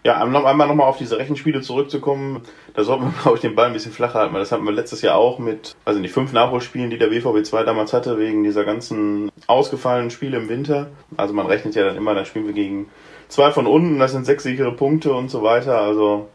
Ja, 0.04 0.22
noch 0.26 0.44
einmal 0.44 0.68
nochmal 0.68 0.86
auf 0.86 0.98
diese 0.98 1.16
Rechenspiele 1.16 1.62
zurückzukommen, 1.62 2.42
da 2.74 2.84
sollten 2.84 3.04
wir, 3.04 3.14
glaube 3.22 3.36
ich, 3.38 3.40
den 3.40 3.54
Ball 3.54 3.68
ein 3.68 3.72
bisschen 3.72 3.90
flacher 3.90 4.18
halten, 4.18 4.34
weil 4.34 4.40
das 4.40 4.52
hatten 4.52 4.66
wir 4.66 4.72
letztes 4.72 5.00
Jahr 5.00 5.16
auch 5.16 5.38
mit, 5.38 5.74
also 5.86 5.98
nicht 5.98 6.12
fünf 6.12 6.34
Nachholspielen, 6.34 6.90
die 6.90 6.98
der 6.98 7.06
BVB 7.06 7.42
2 7.42 7.62
damals 7.62 7.94
hatte, 7.94 8.18
wegen 8.18 8.44
dieser 8.44 8.66
ganzen 8.66 9.32
ausgefallenen 9.46 10.10
Spiele 10.10 10.36
im 10.36 10.50
Winter. 10.50 10.90
Also 11.16 11.32
man 11.32 11.46
rechnet 11.46 11.74
ja 11.74 11.86
dann 11.86 11.96
immer, 11.96 12.14
dann 12.14 12.26
spielen 12.26 12.44
wir 12.44 12.52
gegen 12.52 12.90
zwei 13.28 13.50
von 13.50 13.66
unten, 13.66 13.98
das 13.98 14.12
sind 14.12 14.26
sechs 14.26 14.42
sichere 14.42 14.72
Punkte 14.72 15.14
und 15.14 15.30
so 15.30 15.42
weiter. 15.42 15.80
Also 15.80 16.28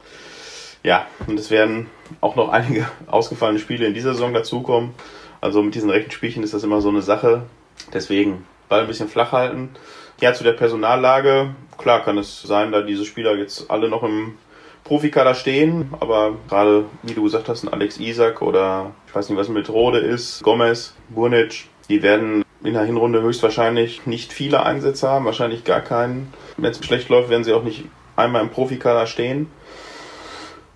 ja, 0.81 1.05
und 1.27 1.39
es 1.39 1.51
werden 1.51 1.91
auch 2.21 2.35
noch 2.35 2.49
einige 2.51 2.87
ausgefallene 3.05 3.59
Spiele 3.59 3.85
in 3.85 3.93
dieser 3.93 4.13
Saison 4.13 4.33
dazukommen. 4.33 4.95
Also 5.41 5.61
mit 5.61 5.75
diesen 5.75 5.91
rechten 5.91 6.09
Spielchen 6.09 6.41
ist 6.41 6.55
das 6.55 6.63
immer 6.63 6.81
so 6.81 6.89
eine 6.89 7.03
Sache. 7.03 7.43
Deswegen 7.93 8.45
Ball 8.69 8.81
ein 8.81 8.87
bisschen 8.87 9.09
flach 9.09 9.31
halten. 9.31 9.69
Ja, 10.19 10.33
zu 10.33 10.43
der 10.43 10.53
Personallage. 10.53 11.55
Klar 11.77 12.03
kann 12.03 12.17
es 12.17 12.41
sein, 12.41 12.71
da 12.71 12.81
diese 12.81 13.05
Spieler 13.05 13.35
jetzt 13.35 13.69
alle 13.69 13.89
noch 13.89 14.03
im 14.03 14.37
Profikader 14.83 15.35
stehen, 15.35 15.93
aber 15.99 16.37
gerade, 16.47 16.85
wie 17.03 17.13
du 17.13 17.23
gesagt 17.23 17.49
hast, 17.49 17.63
ein 17.63 17.73
Alex 17.73 17.99
Isak 17.99 18.41
oder 18.41 18.91
ich 19.05 19.13
weiß 19.13 19.29
nicht, 19.29 19.37
was 19.37 19.49
mit 19.49 19.69
Rode 19.69 19.99
ist, 19.99 20.41
Gomez, 20.43 20.95
Burnic, 21.09 21.65
die 21.89 22.01
werden 22.01 22.43
in 22.63 22.73
der 22.73 22.83
Hinrunde 22.83 23.21
höchstwahrscheinlich 23.21 24.07
nicht 24.07 24.31
viele 24.31 24.63
Einsätze 24.63 25.09
haben, 25.09 25.25
wahrscheinlich 25.25 25.65
gar 25.65 25.81
keinen. 25.81 26.33
Wenn 26.55 26.71
es 26.71 26.83
schlecht 26.83 27.09
läuft, 27.09 27.29
werden 27.29 27.43
sie 27.43 27.53
auch 27.53 27.63
nicht 27.63 27.85
einmal 28.15 28.41
im 28.41 28.49
Profikader 28.49 29.07
stehen. 29.07 29.51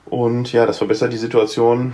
Und 0.06 0.52
ja, 0.52 0.66
das 0.66 0.78
verbessert 0.78 1.14
die 1.14 1.18
Situation 1.18 1.94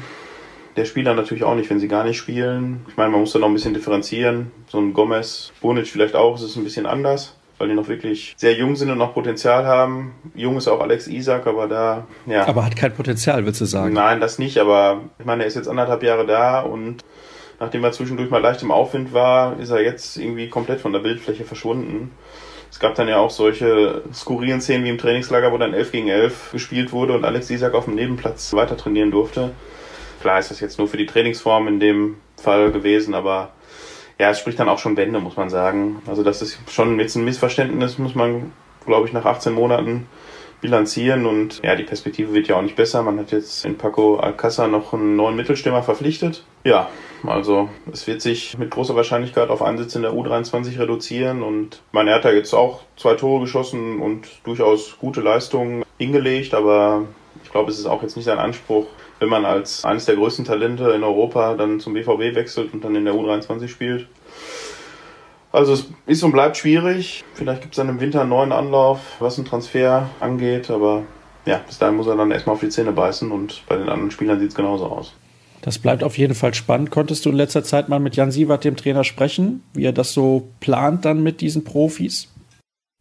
der 0.78 0.86
Spieler 0.86 1.16
natürlich 1.16 1.44
auch 1.44 1.56
nicht, 1.56 1.70
wenn 1.70 1.80
sie 1.80 1.88
gar 1.88 2.04
nicht 2.04 2.18
spielen. 2.18 2.86
Ich 2.88 2.96
meine, 2.96 3.10
man 3.10 3.22
muss 3.22 3.34
da 3.34 3.40
noch 3.40 3.48
ein 3.48 3.54
bisschen 3.54 3.74
differenzieren. 3.74 4.52
So 4.68 4.78
ein 4.78 4.94
Gomez, 4.94 5.52
Bunic 5.60 5.88
vielleicht 5.88 6.16
auch, 6.16 6.36
es 6.36 6.44
ist 6.44 6.56
ein 6.56 6.64
bisschen 6.64 6.86
anders, 6.86 7.36
weil 7.58 7.70
die 7.70 7.74
noch 7.74 7.88
wirklich 7.88 8.36
sehr 8.38 8.54
jung 8.54 8.76
sind 8.76 8.92
und 8.92 9.00
noch 9.00 9.16
Potenzial 9.16 9.66
haben. 9.66 10.14
Jung 10.36 10.56
ist 10.58 10.68
auch 10.68 10.80
Alex 10.80 11.08
Isak, 11.08 11.48
aber 11.48 11.68
da, 11.68 12.06
ja. 12.28 12.48
Aber 12.48 12.64
hat 12.64 12.76
kein 12.76 12.94
Potenzial, 12.94 13.44
würdest 13.44 13.62
du 13.62 13.66
sagen? 13.66 13.94
Nein, 13.94 14.22
das 14.22 14.38
nicht, 14.38 14.60
aber 14.60 15.02
ich 15.18 15.26
meine, 15.26 15.44
er 15.44 15.48
ist 15.48 15.56
jetzt 15.56 15.68
anderthalb 15.68 16.04
Jahre 16.04 16.28
da 16.28 16.62
und 16.62 17.04
nachdem 17.60 17.84
er 17.84 17.92
zwischendurch 17.92 18.30
mal 18.30 18.42
leicht 18.42 18.62
im 18.62 18.72
Aufwind 18.72 19.14
war, 19.14 19.60
ist 19.60 19.72
er 19.72 19.82
jetzt 19.82 20.16
irgendwie 20.18 20.48
komplett 20.48 20.80
von 20.80 20.94
der 20.94 21.00
Bildfläche 21.00 21.44
verschwunden. 21.44 22.12
Es 22.70 22.80
gab 22.80 22.94
dann 22.94 23.08
ja 23.08 23.18
auch 23.18 23.32
solche 23.32 24.04
skurrilen 24.14 24.62
Szenen 24.62 24.86
wie 24.86 24.90
im 24.90 25.00
Trainingslager, 25.00 25.52
wo 25.52 25.58
dann 25.58 25.74
11 25.74 25.92
gegen 25.92 26.10
11 26.10 26.52
gespielt 26.52 26.92
wurde 26.92 27.14
und 27.14 27.26
Alex 27.26 27.50
Isak 27.50 27.74
auf 27.74 27.86
dem 27.86 27.96
Nebenplatz 27.96 28.54
weiter 28.54 28.78
trainieren 28.78 29.10
durfte. 29.10 29.54
Klar 30.22 30.40
ist 30.40 30.52
das 30.52 30.60
jetzt 30.60 30.78
nur 30.78 30.88
für 30.88 30.98
die 30.98 31.06
Trainingsform 31.06 31.68
in 31.68 31.80
dem 31.80 32.18
Fall 32.38 32.72
gewesen, 32.72 33.14
aber 33.14 33.52
ja, 34.20 34.32
es 34.32 34.40
spricht 34.40 34.60
dann 34.60 34.70
auch 34.70 34.80
schon 34.80 34.96
Bände, 34.96 35.20
muss 35.20 35.38
man 35.38 35.50
sagen. 35.50 36.02
Also 36.08 36.24
das 36.24 36.42
ist 36.42 36.60
schon 36.70 37.00
jetzt 37.00 37.16
ein 37.16 37.26
Missverständnis, 37.26 37.98
muss 37.98 38.16
man, 38.16 38.52
glaube 38.86 39.08
ich, 39.08 39.14
nach 39.14 39.26
18 39.26 39.54
Monaten 39.54 40.08
bilanzieren 40.60 41.28
und 41.28 41.62
ja, 41.64 41.76
die 41.76 41.84
Perspektive 41.84 42.34
wird 42.34 42.48
ja 42.48 42.58
auch 42.58 42.62
nicht 42.62 42.76
besser. 42.76 43.04
Man 43.04 43.20
hat 43.20 43.32
jetzt 43.32 43.64
in 43.64 43.78
Paco 43.78 44.20
Alcázar 44.20 44.68
noch 44.68 44.94
einen 44.94 45.16
neuen 45.16 45.36
Mittelstimmer 45.36 45.84
verpflichtet. 45.84 46.44
Ja, 46.64 46.90
also 47.26 47.70
es 47.92 48.08
wird 48.08 48.22
sich 48.22 48.58
mit 48.58 48.72
großer 48.72 48.96
Wahrscheinlichkeit 48.96 49.50
auf 49.50 49.62
Einsitz 49.62 49.96
in 49.96 50.02
der 50.02 50.14
U23 50.14 50.80
reduzieren 50.80 51.44
und 51.44 51.82
man 51.92 52.10
hat 52.10 52.26
da 52.26 52.32
jetzt 52.32 52.54
auch 52.54 52.82
zwei 52.96 53.14
Tore 53.14 53.42
geschossen 53.42 54.00
und 54.00 54.28
durchaus 54.46 54.98
gute 54.98 55.22
Leistungen 55.22 55.84
hingelegt, 56.00 56.56
aber 56.56 57.04
ich 57.44 57.52
glaube, 57.52 57.70
es 57.72 57.78
ist 57.78 57.86
auch 57.86 58.02
jetzt 58.02 58.16
nicht 58.16 58.26
sein 58.26 58.40
Anspruch, 58.40 58.88
wenn 59.20 59.30
man 59.30 59.46
als 59.46 59.84
eines 59.86 60.06
der 60.06 60.16
größten 60.16 60.46
Talente 60.46 60.90
in 60.92 61.04
Europa 61.04 61.56
dann 61.56 61.80
zum 61.80 61.94
BVB 61.94 62.36
wechselt 62.36 62.74
und 62.74 62.84
dann 62.84 62.96
in 62.96 63.06
der 63.06 63.14
U23 63.14 63.68
spielt. 63.68 64.08
Also 65.52 65.74
es 65.74 65.88
ist 66.06 66.24
und 66.24 66.34
bleibt 66.34 66.58
schwierig. 66.58 67.24
Vielleicht 67.34 67.62
gibt 67.62 67.74
es 67.74 67.78
dann 67.78 67.90
im 67.90 68.00
Winter 68.00 68.22
einen 68.22 68.30
neuen 68.30 68.52
Anlauf, 68.52 69.00
was 69.20 69.38
einen 69.38 69.48
Transfer 69.48 70.10
angeht, 70.20 70.70
aber 70.70 71.04
ja, 71.46 71.62
bis 71.66 71.78
dahin 71.78 71.96
muss 71.96 72.08
er 72.08 72.16
dann 72.16 72.32
erstmal 72.32 72.56
auf 72.56 72.60
die 72.60 72.70
Zähne 72.70 72.92
beißen 72.92 73.32
und 73.32 73.64
bei 73.68 73.78
den 73.78 73.90
anderen 73.90 74.12
Spielern 74.12 74.40
sieht 74.40 74.50
es 74.50 74.56
genauso 74.56 74.86
aus. 74.86 75.14
Das 75.62 75.80
bleibt 75.80 76.04
auf 76.04 76.18
jeden 76.18 76.36
Fall 76.36 76.54
spannend. 76.54 76.92
Konntest 76.92 77.26
du 77.26 77.30
in 77.30 77.36
letzter 77.36 77.64
Zeit 77.64 77.90
mal 77.90 78.00
mit 78.00 78.16
Jan 78.16 78.32
Sievert, 78.32 78.64
dem 78.64 78.76
Trainer, 78.76 79.04
sprechen, 79.04 79.64
wie 79.74 79.86
er 79.86 79.94
das 79.94 80.14
so 80.14 80.50
plant 80.60 81.06
dann 81.06 81.24
mit 81.24 81.42
diesen 81.42 81.64
Profis? 81.64 82.32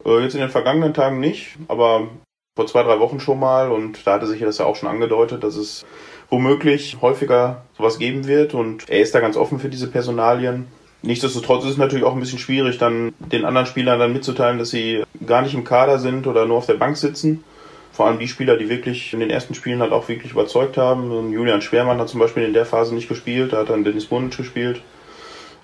Äh, 0.05 0.23
jetzt 0.23 0.33
in 0.33 0.41
den 0.41 0.49
vergangenen 0.49 0.93
Tagen 0.93 1.19
nicht, 1.19 1.57
aber 1.67 2.09
vor 2.57 2.65
zwei, 2.65 2.81
drei 2.81 2.99
Wochen 2.99 3.19
schon 3.19 3.39
mal 3.39 3.71
und 3.71 4.05
da 4.07 4.13
hatte 4.13 4.25
sich 4.25 4.41
das 4.41 4.57
ja 4.57 4.65
auch 4.65 4.75
schon 4.75 4.89
angedeutet, 4.89 5.43
dass 5.43 5.55
es 5.55 5.85
womöglich 6.31 6.97
häufiger 7.03 7.61
sowas 7.77 7.99
geben 7.99 8.25
wird 8.25 8.55
und 8.55 8.89
er 8.89 8.99
ist 8.99 9.13
da 9.13 9.19
ganz 9.19 9.37
offen 9.37 9.59
für 9.59 9.69
diese 9.69 9.87
Personalien. 9.87 10.65
Nichtsdestotrotz 11.03 11.65
ist 11.65 11.71
es 11.73 11.77
natürlich 11.77 12.03
auch 12.03 12.15
ein 12.15 12.19
bisschen 12.19 12.39
schwierig, 12.39 12.79
dann 12.79 13.13
den 13.19 13.45
anderen 13.45 13.67
Spielern 13.67 13.99
dann 13.99 14.11
mitzuteilen, 14.11 14.57
dass 14.57 14.71
sie 14.71 15.03
gar 15.23 15.43
nicht 15.43 15.53
im 15.53 15.65
Kader 15.65 15.99
sind 15.99 16.25
oder 16.25 16.47
nur 16.47 16.57
auf 16.57 16.65
der 16.65 16.73
Bank 16.73 16.97
sitzen. 16.97 17.43
Vor 17.91 18.07
allem 18.07 18.17
die 18.17 18.27
Spieler, 18.27 18.57
die 18.57 18.69
wirklich 18.69 19.13
in 19.13 19.19
den 19.19 19.29
ersten 19.29 19.53
Spielen 19.53 19.79
halt 19.79 19.91
auch 19.91 20.07
wirklich 20.07 20.31
überzeugt 20.31 20.77
haben. 20.77 21.31
Julian 21.31 21.61
Schwermann 21.61 21.99
hat 21.99 22.09
zum 22.09 22.19
Beispiel 22.19 22.41
in 22.41 22.53
der 22.53 22.65
Phase 22.65 22.95
nicht 22.95 23.07
gespielt, 23.07 23.53
da 23.53 23.57
hat 23.57 23.69
dann 23.69 23.83
Dennis 23.83 24.07
Bunic 24.07 24.35
gespielt. 24.35 24.81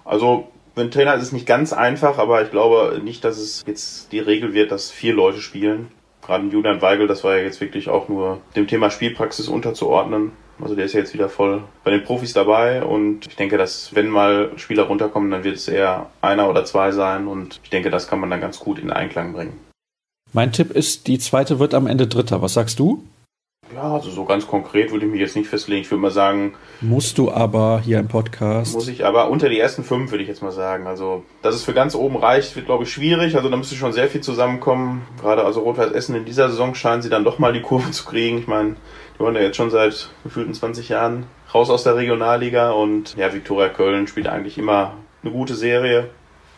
Also 0.06 0.48
einen 0.76 0.92
Trainer 0.92 1.16
ist 1.16 1.24
es 1.24 1.32
nicht 1.32 1.48
ganz 1.48 1.74
einfach, 1.74 2.20
aber 2.20 2.44
ich 2.44 2.52
glaube 2.52 3.02
nicht, 3.04 3.24
dass 3.24 3.40
es 3.40 3.64
jetzt 3.66 4.12
die 4.12 4.20
Regel 4.20 4.54
wird, 4.54 4.72
dass 4.72 4.92
vier 4.92 5.16
Leute 5.16 5.42
spielen 5.42 5.88
gerade 6.26 6.48
Julian 6.48 6.82
Weigel, 6.82 7.08
das 7.08 7.24
war 7.24 7.38
ja 7.38 7.44
jetzt 7.44 7.62
wirklich 7.62 7.90
auch 7.90 8.10
nur 8.10 8.40
dem 8.56 8.68
Thema 8.68 8.90
Spielpraxis 8.90 9.48
unterzuordnen. 9.48 10.32
Also 10.62 10.76
der 10.76 10.86
ist 10.86 10.94
ja 10.94 11.00
jetzt 11.00 11.14
wieder 11.14 11.30
voll 11.30 11.64
bei 11.84 11.92
den 11.92 12.04
Profis 12.04 12.34
dabei 12.34 12.84
und 12.84 13.28
ich 13.28 13.36
denke, 13.36 13.58
dass 13.58 13.96
wenn 13.96 14.08
mal 14.08 14.52
Spieler 14.56 14.84
runterkommen, 14.84 15.32
dann 15.32 15.44
wird 15.44 15.56
es 15.56 15.68
eher 15.68 16.08
einer 16.22 16.50
oder 16.50 16.64
zwei 16.64 16.92
sein 16.92 17.28
und 17.28 17.60
ich 17.64 17.70
denke, 17.70 17.90
das 17.90 18.08
kann 18.08 18.20
man 18.20 18.30
dann 18.30 18.42
ganz 18.42 18.60
gut 18.60 18.80
in 18.80 18.92
Einklang 18.92 19.34
bringen. 19.34 19.60
Mein 20.32 20.52
Tipp 20.52 20.72
ist, 20.72 21.08
die 21.08 21.20
zweite 21.20 21.60
wird 21.60 21.74
am 21.74 21.88
Ende 21.88 22.08
Dritter. 22.08 22.42
Was 22.42 22.54
sagst 22.54 22.80
du? 22.80 23.04
Ja, 23.74 23.94
also 23.94 24.12
so 24.12 24.26
ganz 24.26 24.46
konkret 24.46 24.92
würde 24.92 25.06
ich 25.06 25.12
mich 25.12 25.20
jetzt 25.20 25.36
nicht 25.36 25.50
festlegen. 25.50 25.82
Ich 25.82 25.92
würde 25.92 26.02
mal 26.02 26.12
sagen. 26.12 26.54
Musst 26.82 27.18
du 27.18 27.32
aber 27.32 27.82
hier 27.84 28.00
im 28.00 28.08
Podcast. 28.08 28.74
Muss 28.74 28.88
ich 28.88 29.06
aber 29.06 29.30
unter 29.30 29.50
die 29.50 29.60
ersten 29.60 29.84
fünf, 29.84 30.12
würde 30.12 30.24
ich 30.24 30.30
jetzt 30.30 30.44
mal 30.44 30.52
sagen. 30.52 30.86
Also, 30.86 31.24
dass 31.42 31.56
es 31.56 31.64
für 31.64 31.74
ganz 31.74 31.96
oben 31.96 32.18
reicht, 32.18 32.56
wird, 32.56 32.68
glaube 32.68 32.84
ich, 32.84 32.92
schwierig. 32.92 33.36
Also, 33.36 33.50
da 33.50 33.58
müsste 33.58 33.76
schon 33.76 33.94
sehr 33.94 34.08
viel 34.08 34.22
zusammenkommen. 34.22 35.04
Gerade 35.20 35.44
also 35.44 35.62
Rot-Weiß 35.62 35.92
Essen 35.92 36.16
in 36.16 36.26
dieser 36.26 36.50
Saison 36.50 36.76
scheinen 36.76 37.02
sie 37.02 37.10
dann 37.10 37.24
doch 37.24 37.40
mal 37.40 37.54
die 37.54 37.62
Kurve 37.62 37.90
zu 37.92 38.06
kriegen. 38.06 38.38
Ich 38.38 38.48
meine, 38.48 38.76
die 39.16 39.20
wollen 39.20 39.36
ja 39.36 39.42
jetzt 39.42 39.58
schon 39.58 39.72
seit 39.72 40.10
gefühlten 40.24 40.54
20 40.54 40.90
Jahren 40.90 41.26
raus 41.54 41.70
aus 41.70 41.84
der 41.84 41.96
Regionalliga 41.96 42.72
und 42.72 43.16
ja, 43.16 43.34
Viktoria 43.34 43.70
Köln 43.70 44.08
spielt 44.08 44.28
eigentlich 44.28 44.58
immer 44.58 44.94
eine 45.24 45.32
gute 45.32 45.56
Serie. 45.56 46.10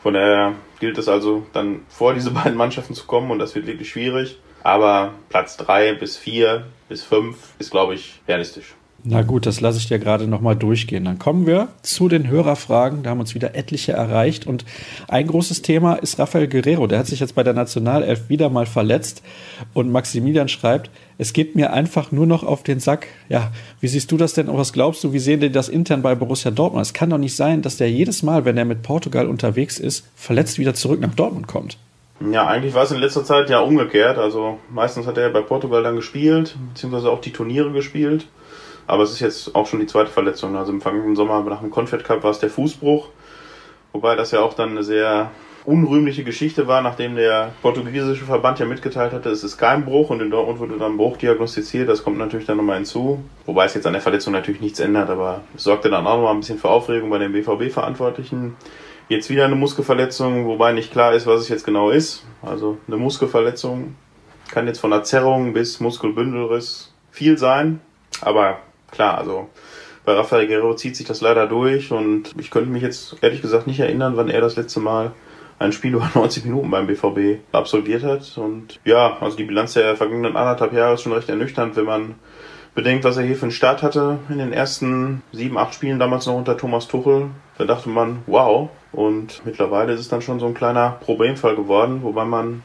Von 0.01 0.13
daher 0.13 0.53
gilt 0.79 0.97
es 0.97 1.07
also 1.07 1.45
dann 1.53 1.81
vor 1.89 2.13
diese 2.13 2.31
beiden 2.31 2.55
Mannschaften 2.55 2.93
zu 2.93 3.05
kommen 3.05 3.31
und 3.31 3.39
das 3.39 3.55
wird 3.55 3.67
wirklich 3.67 3.89
schwierig. 3.89 4.39
Aber 4.65 5.13
Platz 5.29 5.57
drei 5.57 5.93
bis 5.93 6.17
vier 6.17 6.65
bis 6.89 7.03
fünf 7.03 7.53
ist, 7.59 7.69
glaube 7.69 7.93
ich, 7.93 8.19
realistisch. 8.27 8.73
Na 9.03 9.21
gut, 9.21 9.45
das 9.45 9.61
lasse 9.61 9.77
ich 9.77 9.87
dir 9.87 9.99
gerade 9.99 10.25
nochmal 10.25 10.55
durchgehen. 10.55 11.05
Dann 11.05 11.19
kommen 11.19 11.45
wir 11.45 11.67
zu 11.83 12.09
den 12.09 12.27
Hörerfragen. 12.27 13.03
Da 13.03 13.11
haben 13.11 13.19
uns 13.19 13.35
wieder 13.35 13.53
etliche 13.53 13.91
erreicht. 13.91 14.47
Und 14.47 14.65
ein 15.07 15.27
großes 15.27 15.61
Thema 15.61 15.93
ist 15.93 16.17
Rafael 16.17 16.47
Guerrero. 16.47 16.87
Der 16.87 16.97
hat 16.97 17.05
sich 17.05 17.19
jetzt 17.19 17.35
bei 17.35 17.43
der 17.43 17.53
Nationalelf 17.53 18.27
wieder 18.27 18.49
mal 18.49 18.65
verletzt. 18.65 19.21
Und 19.75 19.91
Maximilian 19.91 20.47
schreibt, 20.47 20.89
es 21.19 21.33
geht 21.33 21.55
mir 21.55 21.71
einfach 21.71 22.11
nur 22.11 22.25
noch 22.25 22.43
auf 22.43 22.63
den 22.63 22.79
Sack. 22.79 23.05
Ja, 23.29 23.51
wie 23.81 23.87
siehst 23.87 24.11
du 24.11 24.17
das 24.17 24.33
denn? 24.33 24.49
Und 24.49 24.57
was 24.57 24.73
glaubst 24.73 25.03
du, 25.03 25.13
wie 25.13 25.19
sehen 25.19 25.41
die 25.41 25.51
das 25.51 25.69
intern 25.69 26.01
bei 26.01 26.15
Borussia 26.15 26.49
Dortmund? 26.49 26.83
Es 26.83 26.93
kann 26.93 27.11
doch 27.11 27.19
nicht 27.19 27.35
sein, 27.35 27.61
dass 27.61 27.77
der 27.77 27.91
jedes 27.91 28.23
Mal, 28.23 28.45
wenn 28.45 28.57
er 28.57 28.65
mit 28.65 28.81
Portugal 28.81 29.27
unterwegs 29.27 29.77
ist, 29.77 30.07
verletzt 30.15 30.57
wieder 30.57 30.73
zurück 30.73 31.01
nach 31.01 31.13
Dortmund 31.13 31.45
kommt. 31.45 31.77
Ja, 32.19 32.47
eigentlich 32.47 32.73
war 32.73 32.83
es 32.83 32.91
in 32.91 32.99
letzter 32.99 33.23
Zeit 33.23 33.49
ja 33.49 33.59
umgekehrt. 33.59 34.17
Also 34.17 34.59
meistens 34.69 35.05
hat 35.05 35.17
er 35.17 35.29
bei 35.29 35.41
Portugal 35.41 35.83
dann 35.83 35.95
gespielt, 35.95 36.55
beziehungsweise 36.69 37.09
auch 37.09 37.21
die 37.21 37.33
Turniere 37.33 37.71
gespielt. 37.71 38.27
Aber 38.87 39.03
es 39.03 39.11
ist 39.11 39.19
jetzt 39.19 39.55
auch 39.55 39.67
schon 39.67 39.79
die 39.79 39.87
zweite 39.87 40.11
Verletzung. 40.11 40.55
Also 40.55 40.71
im 40.71 40.81
vergangenen 40.81 41.15
Sommer 41.15 41.41
nach 41.43 41.61
dem 41.61 41.71
Confed 41.71 42.03
Cup 42.03 42.23
war 42.23 42.31
es 42.31 42.39
der 42.39 42.49
Fußbruch. 42.49 43.09
Wobei 43.91 44.15
das 44.15 44.31
ja 44.31 44.41
auch 44.41 44.53
dann 44.53 44.71
eine 44.71 44.83
sehr 44.83 45.31
unrühmliche 45.65 46.23
Geschichte 46.23 46.67
war, 46.67 46.81
nachdem 46.81 47.15
der 47.15 47.51
portugiesische 47.61 48.25
Verband 48.25 48.59
ja 48.59 48.65
mitgeteilt 48.65 49.13
hatte, 49.13 49.29
es 49.29 49.43
ist 49.43 49.57
kein 49.57 49.83
Bruch 49.83 50.11
und 50.11 50.21
in 50.21 50.29
Dortmund 50.29 50.59
wurde 50.59 50.77
dann 50.77 50.97
Bruch 50.97 51.17
diagnostiziert. 51.17 51.89
Das 51.89 52.03
kommt 52.03 52.17
natürlich 52.17 52.45
dann 52.45 52.57
nochmal 52.57 52.77
hinzu. 52.77 53.23
Wobei 53.45 53.65
es 53.65 53.73
jetzt 53.73 53.87
an 53.87 53.93
der 53.93 54.01
Verletzung 54.01 54.33
natürlich 54.33 54.61
nichts 54.61 54.79
ändert, 54.79 55.09
aber 55.09 55.41
es 55.55 55.63
sorgte 55.63 55.89
dann 55.89 56.05
auch 56.05 56.17
nochmal 56.17 56.33
ein 56.33 56.39
bisschen 56.39 56.59
für 56.59 56.69
Aufregung 56.69 57.09
bei 57.09 57.17
den 57.17 57.31
BVB-Verantwortlichen. 57.31 58.55
Jetzt 59.07 59.29
wieder 59.29 59.45
eine 59.45 59.55
Muskelverletzung, 59.55 60.47
wobei 60.47 60.71
nicht 60.71 60.91
klar 60.91 61.13
ist, 61.13 61.27
was 61.27 61.41
es 61.41 61.49
jetzt 61.49 61.65
genau 61.65 61.91
ist. 61.91 62.25
Also 62.41 62.77
eine 62.87 62.97
Muskelverletzung 62.97 63.95
kann 64.49 64.67
jetzt 64.67 64.79
von 64.79 64.91
einer 64.91 65.03
Zerrung 65.03 65.53
bis 65.53 65.79
Muskelbündelriss 65.79 66.93
viel 67.11 67.37
sein. 67.37 67.81
Aber 68.21 68.59
klar, 68.91 69.17
also 69.17 69.49
bei 70.05 70.13
Rafael 70.13 70.47
Guerrero 70.47 70.75
zieht 70.75 70.95
sich 70.95 71.05
das 71.05 71.21
leider 71.21 71.47
durch 71.47 71.91
und 71.91 72.33
ich 72.39 72.49
könnte 72.49 72.69
mich 72.69 72.81
jetzt 72.81 73.17
ehrlich 73.21 73.41
gesagt 73.41 73.67
nicht 73.67 73.79
erinnern, 73.79 74.17
wann 74.17 74.29
er 74.29 74.41
das 74.41 74.55
letzte 74.55 74.79
Mal 74.79 75.11
ein 75.59 75.71
Spiel 75.71 75.93
über 75.93 76.09
90 76.15 76.45
Minuten 76.45 76.71
beim 76.71 76.87
BVB 76.87 77.41
absolviert 77.51 78.03
hat. 78.03 78.37
Und 78.37 78.79
ja, 78.85 79.17
also 79.19 79.37
die 79.37 79.43
Bilanz 79.43 79.73
der 79.73 79.95
vergangenen 79.95 80.35
anderthalb 80.35 80.73
Jahre 80.73 80.95
ist 80.95 81.01
schon 81.01 81.13
recht 81.13 81.29
ernüchternd, 81.29 81.75
wenn 81.75 81.85
man 81.85 82.15
bedenkt, 82.75 83.05
was 83.05 83.17
er 83.17 83.23
hier 83.23 83.35
für 83.35 83.43
einen 83.43 83.51
Start 83.51 83.81
hatte 83.81 84.19
in 84.29 84.37
den 84.37 84.51
ersten 84.51 85.23
sieben, 85.31 85.57
acht 85.57 85.73
Spielen 85.73 85.97
damals 85.97 86.25
noch 86.25 86.35
unter 86.35 86.57
Thomas 86.57 86.87
Tuchel. 86.87 87.29
Da 87.57 87.65
dachte 87.65 87.89
man, 87.89 88.19
wow, 88.27 88.69
und 88.95 89.41
mittlerweile 89.45 89.93
ist 89.93 89.99
es 89.99 90.07
dann 90.07 90.21
schon 90.21 90.39
so 90.39 90.45
ein 90.45 90.53
kleiner 90.53 90.97
Problemfall 91.01 91.55
geworden, 91.55 91.99
wobei 92.03 92.25
man 92.25 92.63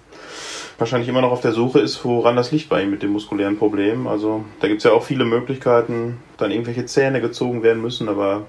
wahrscheinlich 0.78 1.08
immer 1.08 1.20
noch 1.20 1.32
auf 1.32 1.40
der 1.40 1.52
Suche 1.52 1.80
ist, 1.80 2.04
woran 2.04 2.36
das 2.36 2.52
liegt 2.52 2.68
bei 2.68 2.82
ihm 2.82 2.90
mit 2.90 3.02
dem 3.02 3.10
muskulären 3.10 3.58
Problem. 3.58 4.06
Also 4.06 4.44
da 4.60 4.68
gibt 4.68 4.78
es 4.78 4.84
ja 4.84 4.92
auch 4.92 5.02
viele 5.02 5.24
Möglichkeiten, 5.24 6.18
dann 6.38 6.50
irgendwelche 6.50 6.86
Zähne 6.86 7.20
gezogen 7.20 7.62
werden 7.62 7.82
müssen, 7.82 8.08
aber 8.08 8.46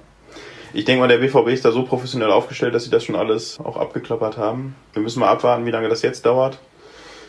ich 0.74 0.86
denke 0.86 1.02
mal, 1.02 1.08
der 1.08 1.18
BVB 1.18 1.50
ist 1.50 1.66
da 1.66 1.72
so 1.72 1.84
professionell 1.84 2.32
aufgestellt, 2.32 2.74
dass 2.74 2.86
sie 2.86 2.90
das 2.90 3.04
schon 3.04 3.16
alles 3.16 3.60
auch 3.60 3.76
abgeklappert 3.76 4.38
haben. 4.38 4.76
Wir 4.94 5.02
müssen 5.02 5.20
mal 5.20 5.30
abwarten, 5.30 5.66
wie 5.66 5.72
lange 5.72 5.90
das 5.90 6.02
jetzt 6.02 6.26
dauert. 6.26 6.60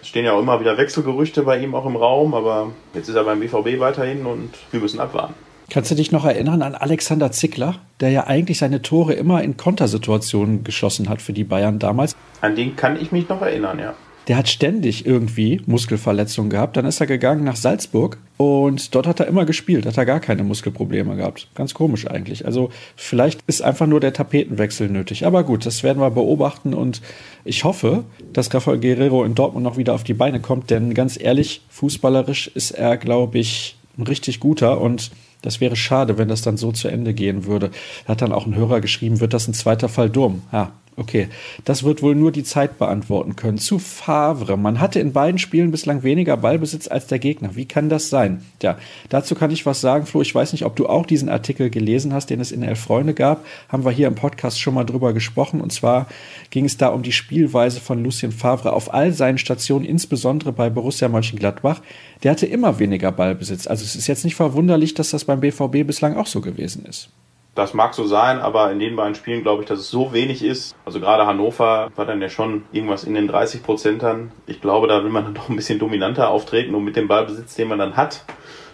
Es 0.00 0.08
stehen 0.08 0.24
ja 0.24 0.32
auch 0.32 0.40
immer 0.40 0.60
wieder 0.60 0.78
Wechselgerüchte 0.78 1.42
bei 1.42 1.58
ihm 1.58 1.74
auch 1.74 1.86
im 1.86 1.96
Raum, 1.96 2.34
aber 2.34 2.72
jetzt 2.94 3.08
ist 3.08 3.14
er 3.14 3.24
beim 3.24 3.40
BVB 3.40 3.80
weiterhin 3.80 4.26
und 4.26 4.50
wir 4.70 4.80
müssen 4.80 5.00
abwarten. 5.00 5.34
Kannst 5.72 5.90
du 5.90 5.94
dich 5.94 6.12
noch 6.12 6.26
erinnern 6.26 6.60
an 6.60 6.74
Alexander 6.74 7.32
Zickler, 7.32 7.76
der 8.00 8.10
ja 8.10 8.26
eigentlich 8.26 8.58
seine 8.58 8.82
Tore 8.82 9.14
immer 9.14 9.42
in 9.42 9.56
Kontersituationen 9.56 10.64
geschossen 10.64 11.08
hat 11.08 11.22
für 11.22 11.32
die 11.32 11.44
Bayern 11.44 11.78
damals? 11.78 12.14
An 12.42 12.54
den 12.54 12.76
kann 12.76 13.00
ich 13.00 13.10
mich 13.10 13.26
noch 13.30 13.40
erinnern, 13.40 13.78
ja. 13.78 13.94
Der 14.28 14.36
hat 14.36 14.50
ständig 14.50 15.06
irgendwie 15.06 15.62
Muskelverletzungen 15.64 16.50
gehabt. 16.50 16.76
Dann 16.76 16.84
ist 16.84 17.00
er 17.00 17.06
gegangen 17.06 17.44
nach 17.44 17.56
Salzburg 17.56 18.18
und 18.36 18.94
dort 18.94 19.06
hat 19.06 19.20
er 19.20 19.26
immer 19.28 19.46
gespielt, 19.46 19.86
hat 19.86 19.96
er 19.96 20.04
gar 20.04 20.20
keine 20.20 20.44
Muskelprobleme 20.44 21.16
gehabt. 21.16 21.48
Ganz 21.54 21.72
komisch 21.72 22.06
eigentlich. 22.06 22.44
Also 22.44 22.68
vielleicht 22.94 23.40
ist 23.46 23.62
einfach 23.62 23.86
nur 23.86 24.00
der 24.00 24.12
Tapetenwechsel 24.12 24.90
nötig. 24.90 25.24
Aber 25.24 25.42
gut, 25.42 25.64
das 25.64 25.82
werden 25.82 26.02
wir 26.02 26.10
beobachten 26.10 26.74
und 26.74 27.00
ich 27.46 27.64
hoffe, 27.64 28.04
dass 28.34 28.52
Rafael 28.52 28.78
Guerrero 28.78 29.24
in 29.24 29.34
Dortmund 29.34 29.64
noch 29.64 29.78
wieder 29.78 29.94
auf 29.94 30.04
die 30.04 30.12
Beine 30.12 30.38
kommt, 30.38 30.68
denn 30.68 30.92
ganz 30.92 31.18
ehrlich, 31.18 31.62
fußballerisch 31.70 32.48
ist 32.48 32.72
er, 32.72 32.98
glaube 32.98 33.38
ich, 33.38 33.78
ein 33.96 34.02
richtig 34.02 34.38
guter 34.38 34.78
und 34.78 35.10
das 35.42 35.60
wäre 35.60 35.76
schade, 35.76 36.18
wenn 36.18 36.28
das 36.28 36.42
dann 36.42 36.56
so 36.56 36.72
zu 36.72 36.88
Ende 36.88 37.14
gehen 37.14 37.44
würde. 37.44 37.70
Hat 38.06 38.22
dann 38.22 38.32
auch 38.32 38.46
ein 38.46 38.54
Hörer 38.54 38.80
geschrieben, 38.80 39.20
wird 39.20 39.34
das 39.34 39.48
ein 39.48 39.54
zweiter 39.54 39.88
Fall 39.88 40.08
Durm? 40.08 40.42
Ja, 40.52 40.72
Okay, 41.02 41.26
das 41.64 41.82
wird 41.82 42.00
wohl 42.00 42.14
nur 42.14 42.30
die 42.30 42.44
Zeit 42.44 42.78
beantworten 42.78 43.34
können. 43.34 43.58
Zu 43.58 43.80
Favre. 43.80 44.56
Man 44.56 44.78
hatte 44.78 45.00
in 45.00 45.12
beiden 45.12 45.40
Spielen 45.40 45.72
bislang 45.72 46.04
weniger 46.04 46.36
Ballbesitz 46.36 46.86
als 46.86 47.08
der 47.08 47.18
Gegner. 47.18 47.56
Wie 47.56 47.64
kann 47.64 47.88
das 47.88 48.08
sein? 48.08 48.44
Ja, 48.62 48.78
dazu 49.08 49.34
kann 49.34 49.50
ich 49.50 49.66
was 49.66 49.80
sagen, 49.80 50.06
Flo. 50.06 50.22
Ich 50.22 50.32
weiß 50.32 50.52
nicht, 50.52 50.64
ob 50.64 50.76
du 50.76 50.86
auch 50.86 51.04
diesen 51.04 51.28
Artikel 51.28 51.70
gelesen 51.70 52.14
hast, 52.14 52.30
den 52.30 52.38
es 52.38 52.52
in 52.52 52.62
Elf 52.62 52.78
Freunde 52.78 53.14
gab. 53.14 53.44
Haben 53.68 53.84
wir 53.84 53.90
hier 53.90 54.06
im 54.06 54.14
Podcast 54.14 54.60
schon 54.60 54.74
mal 54.74 54.84
drüber 54.84 55.12
gesprochen. 55.12 55.60
Und 55.60 55.72
zwar 55.72 56.06
ging 56.50 56.66
es 56.66 56.76
da 56.76 56.90
um 56.90 57.02
die 57.02 57.10
Spielweise 57.10 57.80
von 57.80 58.00
Lucien 58.04 58.30
Favre 58.30 58.72
auf 58.72 58.94
all 58.94 59.12
seinen 59.12 59.38
Stationen, 59.38 59.84
insbesondere 59.84 60.52
bei 60.52 60.70
Borussia 60.70 61.08
Mönchengladbach. 61.08 61.80
Der 62.22 62.30
hatte 62.30 62.46
immer 62.46 62.78
weniger 62.78 63.10
Ballbesitz. 63.10 63.66
Also 63.66 63.82
es 63.82 63.96
ist 63.96 64.06
jetzt 64.06 64.24
nicht 64.24 64.36
verwunderlich, 64.36 64.94
dass 64.94 65.10
das 65.10 65.24
beim 65.24 65.40
BVB 65.40 65.84
bislang 65.84 66.14
auch 66.14 66.28
so 66.28 66.40
gewesen 66.40 66.86
ist. 66.86 67.08
Das 67.54 67.74
mag 67.74 67.92
so 67.92 68.06
sein, 68.06 68.40
aber 68.40 68.72
in 68.72 68.78
den 68.78 68.96
beiden 68.96 69.14
Spielen 69.14 69.42
glaube 69.42 69.62
ich, 69.62 69.68
dass 69.68 69.78
es 69.78 69.90
so 69.90 70.14
wenig 70.14 70.42
ist. 70.42 70.74
Also 70.86 71.00
gerade 71.00 71.26
Hannover 71.26 71.90
war 71.94 72.06
dann 72.06 72.22
ja 72.22 72.30
schon 72.30 72.64
irgendwas 72.72 73.04
in 73.04 73.12
den 73.12 73.28
30 73.28 73.62
Prozentern. 73.62 74.32
Ich 74.46 74.62
glaube, 74.62 74.88
da 74.88 75.04
will 75.04 75.10
man 75.10 75.24
dann 75.24 75.34
doch 75.34 75.50
ein 75.50 75.56
bisschen 75.56 75.78
dominanter 75.78 76.30
auftreten 76.30 76.74
und 76.74 76.84
mit 76.84 76.96
dem 76.96 77.08
Ballbesitz, 77.08 77.54
den 77.54 77.68
man 77.68 77.78
dann 77.78 77.94
hat, 77.96 78.24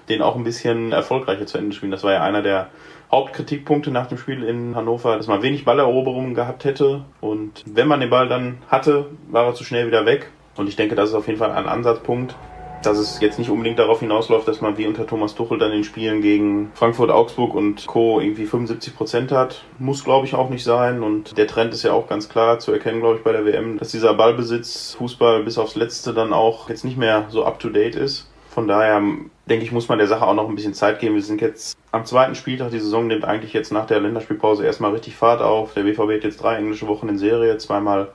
den 0.09 0.23
auch 0.23 0.37
ein 0.37 0.45
bisschen 0.45 0.93
erfolgreicher 0.93 1.47
zu 1.47 1.59
Ende 1.59 1.75
spielen. 1.75 1.91
Das 1.91 2.05
war 2.05 2.13
ja 2.13 2.23
einer 2.23 2.43
der 2.43 2.69
Hauptkritikpunkte 3.11 3.91
nach 3.91 4.07
dem 4.07 4.19
Spiel 4.19 4.45
in 4.45 4.77
Hannover, 4.77 5.17
dass 5.17 5.27
man 5.27 5.43
wenig 5.43 5.65
Balleroberungen 5.65 6.35
gehabt 6.35 6.65
hätte. 6.65 7.05
Und 7.21 7.65
wenn 7.67 7.89
man 7.89 7.99
den 7.99 8.11
Ball 8.11 8.29
dann 8.29 8.59
hatte, 8.69 9.07
war 9.29 9.45
er 9.45 9.55
zu 9.55 9.65
schnell 9.65 9.89
wieder 9.89 10.07
weg. 10.07 10.31
Und 10.57 10.69
ich 10.69 10.77
denke, 10.77 10.95
das 10.95 11.09
ist 11.09 11.15
auf 11.17 11.27
jeden 11.27 11.39
Fall 11.39 11.51
ein 11.51 11.67
Ansatzpunkt, 11.67 12.37
dass 12.83 12.99
es 12.99 13.21
jetzt 13.21 13.39
nicht 13.39 13.51
unbedingt 13.51 13.79
darauf 13.79 14.01
hinausläuft, 14.01 14.47
dass 14.47 14.61
man 14.61 14.79
wie 14.79 14.87
unter 14.87 15.07
Thomas 15.07 15.35
Tuchel 15.35 15.59
dann 15.59 15.73
in 15.73 15.85
Spielen 15.85 16.21
gegen 16.21 16.71
Frankfurt, 16.75 17.11
Augsburg 17.11 17.55
und 17.55 17.87
Co. 17.87 18.21
irgendwie 18.21 18.47
75 18.47 18.97
Prozent 18.97 19.33
hat. 19.33 19.65
Muss, 19.79 20.05
glaube 20.05 20.27
ich, 20.27 20.35
auch 20.35 20.51
nicht 20.51 20.65
sein. 20.65 21.03
Und 21.03 21.37
der 21.37 21.47
Trend 21.47 21.73
ist 21.73 21.83
ja 21.83 21.93
auch 21.93 22.09
ganz 22.09 22.29
klar 22.29 22.59
zu 22.59 22.73
erkennen, 22.73 23.01
glaube 23.01 23.17
ich, 23.17 23.25
bei 23.25 23.33
der 23.33 23.45
WM, 23.45 23.79
dass 23.79 23.91
dieser 23.91 24.15
Ballbesitz, 24.15 24.95
Fußball 24.99 25.43
bis 25.43 25.59
aufs 25.59 25.75
Letzte 25.75 26.15
dann 26.15 26.33
auch 26.33 26.69
jetzt 26.69 26.85
nicht 26.85 26.97
mehr 26.97 27.27
so 27.29 27.45
up-to-date 27.45 27.97
ist. 27.97 28.31
Von 28.49 28.67
daher 28.67 29.01
denke 29.47 29.65
ich, 29.65 29.73
muss 29.73 29.89
man 29.89 29.99
der 29.99 30.09
Sache 30.09 30.27
auch 30.27 30.35
noch 30.35 30.49
ein 30.49 30.55
bisschen 30.55 30.75
Zeit 30.75 30.99
geben. 31.01 31.15
Wir 31.15 31.23
sind 31.23 31.41
jetzt 31.41 31.77
am 31.93 32.05
zweiten 32.05 32.35
Spieltag. 32.35 32.71
Die 32.71 32.81
Saison 32.81 33.07
nimmt 33.07 33.25
eigentlich 33.25 33.53
jetzt 33.53 33.73
nach 33.73 33.87
der 33.87 34.01
Länderspielpause 34.01 34.65
erstmal 34.65 34.93
richtig 34.93 35.17
Fahrt 35.17 35.43
auf. 35.43 35.75
Der 35.75 35.83
BVB 35.83 36.15
hat 36.17 36.25
jetzt 36.25 36.43
drei 36.43 36.57
englische 36.57 36.87
Wochen 36.89 37.09
in 37.09 37.19
Serie, 37.19 37.57
zweimal 37.59 38.09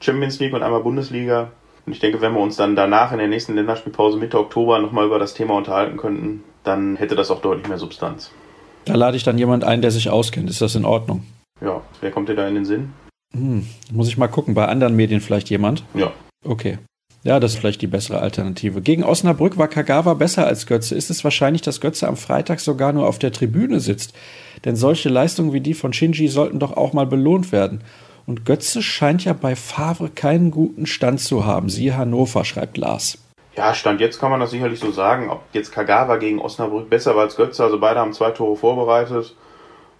Champions 0.00 0.38
League 0.38 0.54
und 0.54 0.62
einmal 0.62 0.82
Bundesliga. 0.82 1.50
Und 1.88 1.92
ich 1.92 2.00
denke, 2.00 2.20
wenn 2.20 2.34
wir 2.34 2.40
uns 2.40 2.56
dann 2.56 2.76
danach 2.76 3.12
in 3.12 3.18
der 3.18 3.28
nächsten 3.28 3.54
Länderspielpause 3.54 4.18
Mitte 4.18 4.38
Oktober 4.38 4.78
nochmal 4.78 5.06
über 5.06 5.18
das 5.18 5.32
Thema 5.32 5.54
unterhalten 5.54 5.96
könnten, 5.96 6.44
dann 6.62 6.96
hätte 6.96 7.14
das 7.14 7.30
auch 7.30 7.40
deutlich 7.40 7.66
mehr 7.66 7.78
Substanz. 7.78 8.30
Da 8.84 8.94
lade 8.94 9.16
ich 9.16 9.24
dann 9.24 9.38
jemand 9.38 9.64
ein, 9.64 9.80
der 9.80 9.90
sich 9.90 10.10
auskennt. 10.10 10.50
Ist 10.50 10.60
das 10.60 10.74
in 10.74 10.84
Ordnung? 10.84 11.24
Ja, 11.62 11.80
wer 12.02 12.10
kommt 12.10 12.28
dir 12.28 12.34
da 12.34 12.46
in 12.46 12.56
den 12.56 12.66
Sinn? 12.66 12.92
Hm, 13.32 13.66
muss 13.90 14.08
ich 14.08 14.18
mal 14.18 14.28
gucken. 14.28 14.52
Bei 14.52 14.66
anderen 14.66 14.96
Medien 14.96 15.22
vielleicht 15.22 15.48
jemand? 15.48 15.82
Ja. 15.94 16.12
Okay. 16.44 16.76
Ja, 17.24 17.40
das 17.40 17.54
ist 17.54 17.58
vielleicht 17.58 17.80
die 17.80 17.86
bessere 17.86 18.20
Alternative. 18.20 18.82
Gegen 18.82 19.02
Osnabrück 19.02 19.56
war 19.56 19.68
Kagawa 19.68 20.12
besser 20.12 20.46
als 20.46 20.66
Götze. 20.66 20.94
Ist 20.94 21.08
es 21.08 21.24
wahrscheinlich, 21.24 21.62
dass 21.62 21.80
Götze 21.80 22.06
am 22.06 22.18
Freitag 22.18 22.60
sogar 22.60 22.92
nur 22.92 23.08
auf 23.08 23.18
der 23.18 23.32
Tribüne 23.32 23.80
sitzt? 23.80 24.12
Denn 24.66 24.76
solche 24.76 25.08
Leistungen 25.08 25.54
wie 25.54 25.62
die 25.62 25.72
von 25.72 25.94
Shinji 25.94 26.28
sollten 26.28 26.58
doch 26.58 26.76
auch 26.76 26.92
mal 26.92 27.06
belohnt 27.06 27.50
werden. 27.50 27.80
Und 28.28 28.44
Götze 28.44 28.82
scheint 28.82 29.24
ja 29.24 29.32
bei 29.32 29.56
Favre 29.56 30.10
keinen 30.10 30.50
guten 30.50 30.84
Stand 30.86 31.18
zu 31.18 31.46
haben. 31.46 31.70
Siehe 31.70 31.96
Hannover, 31.96 32.44
schreibt 32.44 32.76
Lars. 32.76 33.16
Ja, 33.56 33.72
Stand 33.72 34.02
jetzt 34.02 34.20
kann 34.20 34.30
man 34.30 34.38
das 34.38 34.50
sicherlich 34.50 34.80
so 34.80 34.92
sagen. 34.92 35.30
Ob 35.30 35.40
jetzt 35.54 35.72
Kagawa 35.72 36.16
gegen 36.16 36.38
Osnabrück 36.38 36.90
besser 36.90 37.16
war 37.16 37.22
als 37.22 37.36
Götze, 37.36 37.64
also 37.64 37.80
beide 37.80 38.00
haben 38.00 38.12
zwei 38.12 38.30
Tore 38.32 38.54
vorbereitet. 38.54 39.34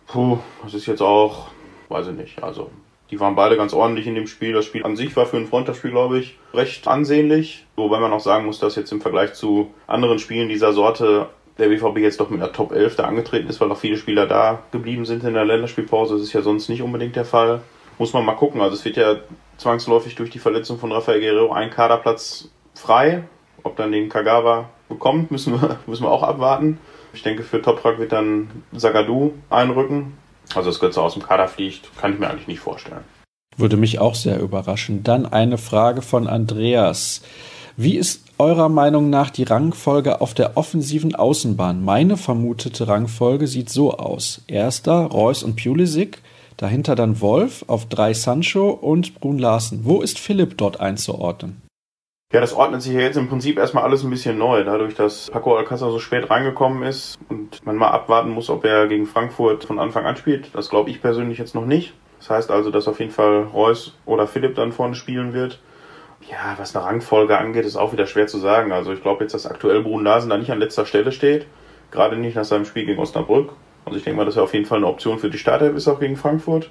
Puh, 0.06 0.36
das 0.62 0.74
ist 0.74 0.84
jetzt 0.84 1.00
auch, 1.00 1.46
weiß 1.88 2.08
ich 2.08 2.16
nicht. 2.16 2.42
Also, 2.42 2.70
die 3.10 3.18
waren 3.18 3.34
beide 3.34 3.56
ganz 3.56 3.72
ordentlich 3.72 4.06
in 4.06 4.14
dem 4.14 4.26
Spiel. 4.26 4.52
Das 4.52 4.66
Spiel 4.66 4.84
an 4.84 4.94
sich 4.94 5.16
war 5.16 5.24
für 5.24 5.38
ein 5.38 5.46
Freundschaftsspiel, 5.46 5.92
glaube 5.92 6.18
ich, 6.18 6.36
recht 6.52 6.86
ansehnlich. 6.86 7.64
Wobei 7.76 7.98
man 7.98 8.12
auch 8.12 8.20
sagen 8.20 8.44
muss, 8.44 8.58
dass 8.58 8.76
jetzt 8.76 8.92
im 8.92 9.00
Vergleich 9.00 9.32
zu 9.32 9.70
anderen 9.86 10.18
Spielen 10.18 10.50
dieser 10.50 10.74
Sorte 10.74 11.30
der 11.56 11.68
BVB 11.68 12.00
jetzt 12.00 12.20
doch 12.20 12.28
mit 12.28 12.42
einer 12.42 12.52
Top 12.52 12.72
11 12.72 12.96
da 12.96 13.04
angetreten 13.04 13.48
ist, 13.48 13.58
weil 13.62 13.72
auch 13.72 13.78
viele 13.78 13.96
Spieler 13.96 14.26
da 14.26 14.58
geblieben 14.70 15.06
sind 15.06 15.24
in 15.24 15.32
der 15.32 15.46
Länderspielpause. 15.46 16.16
Das 16.16 16.22
ist 16.22 16.34
ja 16.34 16.42
sonst 16.42 16.68
nicht 16.68 16.82
unbedingt 16.82 17.16
der 17.16 17.24
Fall 17.24 17.62
muss 17.98 18.12
man 18.12 18.24
mal 18.24 18.34
gucken. 18.34 18.60
Also 18.60 18.76
es 18.76 18.84
wird 18.84 18.96
ja 18.96 19.16
zwangsläufig 19.56 20.14
durch 20.14 20.30
die 20.30 20.38
Verletzung 20.38 20.78
von 20.78 20.92
Rafael 20.92 21.20
Guerrero 21.20 21.52
ein 21.52 21.70
Kaderplatz 21.70 22.48
frei. 22.74 23.24
Ob 23.64 23.76
dann 23.76 23.92
den 23.92 24.08
Kagawa 24.08 24.68
bekommt, 24.88 25.30
müssen 25.30 25.60
wir, 25.60 25.78
müssen 25.86 26.04
wir 26.04 26.10
auch 26.10 26.22
abwarten. 26.22 26.78
Ich 27.12 27.22
denke, 27.22 27.42
für 27.42 27.60
Toprak 27.60 27.98
wird 27.98 28.12
dann 28.12 28.62
Sagadu 28.72 29.32
einrücken. 29.50 30.16
Also 30.54 30.70
dass 30.70 30.80
Götze 30.80 31.02
aus 31.02 31.14
dem 31.14 31.22
Kader 31.22 31.48
fliegt, 31.48 31.90
kann 31.98 32.14
ich 32.14 32.18
mir 32.18 32.30
eigentlich 32.30 32.48
nicht 32.48 32.60
vorstellen. 32.60 33.04
Würde 33.56 33.76
mich 33.76 33.98
auch 33.98 34.14
sehr 34.14 34.40
überraschen. 34.40 35.02
Dann 35.02 35.26
eine 35.26 35.58
Frage 35.58 36.00
von 36.00 36.26
Andreas. 36.26 37.22
Wie 37.76 37.96
ist 37.96 38.24
eurer 38.38 38.68
Meinung 38.68 39.10
nach 39.10 39.30
die 39.30 39.42
Rangfolge 39.42 40.20
auf 40.20 40.32
der 40.32 40.56
offensiven 40.56 41.14
Außenbahn? 41.14 41.84
Meine 41.84 42.16
vermutete 42.16 42.88
Rangfolge 42.88 43.46
sieht 43.46 43.68
so 43.68 43.92
aus. 43.92 44.42
Erster 44.46 44.94
Reus 45.06 45.42
und 45.42 45.56
Pulisic, 45.56 46.22
Dahinter 46.58 46.96
dann 46.96 47.20
Wolf, 47.20 47.64
auf 47.68 47.86
drei 47.86 48.12
Sancho 48.14 48.70
und 48.70 49.14
Brun 49.14 49.38
Larsen. 49.38 49.84
Wo 49.84 50.02
ist 50.02 50.18
Philipp 50.18 50.58
dort 50.58 50.80
einzuordnen? 50.80 51.62
Ja, 52.32 52.40
das 52.40 52.52
ordnet 52.52 52.82
sich 52.82 52.94
ja 52.94 53.00
jetzt 53.00 53.16
im 53.16 53.28
Prinzip 53.28 53.58
erstmal 53.58 53.84
alles 53.84 54.02
ein 54.02 54.10
bisschen 54.10 54.36
neu, 54.36 54.64
dadurch, 54.64 54.94
dass 54.94 55.30
Paco 55.30 55.56
Alcázar 55.56 55.92
so 55.92 56.00
spät 56.00 56.28
reingekommen 56.28 56.82
ist 56.82 57.16
und 57.28 57.64
man 57.64 57.76
mal 57.76 57.90
abwarten 57.90 58.30
muss, 58.30 58.50
ob 58.50 58.64
er 58.64 58.88
gegen 58.88 59.06
Frankfurt 59.06 59.64
von 59.64 59.78
Anfang 59.78 60.04
an 60.04 60.16
spielt. 60.16 60.52
Das 60.52 60.68
glaube 60.68 60.90
ich 60.90 61.00
persönlich 61.00 61.38
jetzt 61.38 61.54
noch 61.54 61.64
nicht. 61.64 61.94
Das 62.18 62.28
heißt 62.28 62.50
also, 62.50 62.72
dass 62.72 62.88
auf 62.88 62.98
jeden 62.98 63.12
Fall 63.12 63.44
Reus 63.44 63.94
oder 64.04 64.26
Philipp 64.26 64.56
dann 64.56 64.72
vorne 64.72 64.96
spielen 64.96 65.32
wird. 65.32 65.60
Ja, 66.28 66.56
was 66.58 66.74
eine 66.74 66.84
Rangfolge 66.84 67.38
angeht, 67.38 67.64
ist 67.66 67.76
auch 67.76 67.92
wieder 67.92 68.08
schwer 68.08 68.26
zu 68.26 68.38
sagen. 68.38 68.72
Also 68.72 68.92
ich 68.92 69.00
glaube 69.00 69.22
jetzt, 69.22 69.32
dass 69.32 69.46
aktuell 69.46 69.84
Brun 69.84 70.02
Larsen 70.02 70.28
da 70.28 70.36
nicht 70.36 70.50
an 70.50 70.58
letzter 70.58 70.86
Stelle 70.86 71.12
steht. 71.12 71.46
Gerade 71.92 72.16
nicht 72.16 72.34
nach 72.34 72.44
seinem 72.44 72.64
Spiel 72.64 72.84
gegen 72.84 73.00
Osnabrück. 73.00 73.52
Also 73.88 73.98
ich 73.98 74.04
denke 74.04 74.18
mal, 74.18 74.26
dass 74.26 74.36
er 74.36 74.42
auf 74.42 74.52
jeden 74.52 74.66
Fall 74.66 74.78
eine 74.78 74.86
Option 74.86 75.18
für 75.18 75.30
die 75.30 75.38
Startelf 75.38 75.74
ist, 75.74 75.88
auch 75.88 75.98
gegen 75.98 76.16
Frankfurt. 76.16 76.70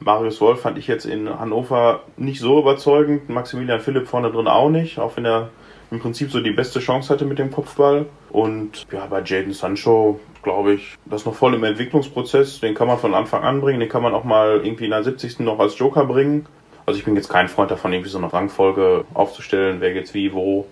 Marius 0.00 0.40
Wolf 0.40 0.60
fand 0.60 0.76
ich 0.76 0.86
jetzt 0.86 1.06
in 1.06 1.28
Hannover 1.28 2.02
nicht 2.18 2.40
so 2.40 2.60
überzeugend. 2.60 3.28
Maximilian 3.30 3.80
Philipp 3.80 4.06
vorne 4.06 4.30
drin 4.30 4.46
auch 4.46 4.68
nicht, 4.68 4.98
auch 4.98 5.16
wenn 5.16 5.24
er 5.24 5.48
im 5.90 5.98
Prinzip 5.98 6.30
so 6.30 6.40
die 6.40 6.50
beste 6.50 6.80
Chance 6.80 7.12
hatte 7.12 7.24
mit 7.24 7.38
dem 7.38 7.50
Kopfball. 7.50 8.04
Und 8.30 8.86
ja, 8.92 9.06
bei 9.06 9.22
Jaden 9.22 9.54
Sancho 9.54 10.20
glaube 10.42 10.74
ich, 10.74 10.96
das 11.06 11.22
ist 11.22 11.26
noch 11.26 11.34
voll 11.34 11.54
im 11.54 11.64
Entwicklungsprozess. 11.64 12.60
Den 12.60 12.74
kann 12.74 12.86
man 12.86 12.98
von 12.98 13.14
Anfang 13.14 13.42
an 13.42 13.60
bringen, 13.62 13.80
den 13.80 13.88
kann 13.88 14.02
man 14.02 14.14
auch 14.14 14.24
mal 14.24 14.60
irgendwie 14.62 14.84
in 14.84 14.90
der 14.90 15.02
70. 15.02 15.40
noch 15.40 15.58
als 15.58 15.78
Joker 15.78 16.04
bringen. 16.04 16.46
Also 16.84 16.98
ich 16.98 17.04
bin 17.06 17.16
jetzt 17.16 17.28
kein 17.28 17.48
Freund 17.48 17.70
davon, 17.70 17.92
irgendwie 17.92 18.10
so 18.10 18.18
eine 18.18 18.32
Rangfolge 18.32 19.04
aufzustellen, 19.14 19.78
wer 19.80 19.94
jetzt 19.94 20.14
wie 20.14 20.32
wo 20.32 20.66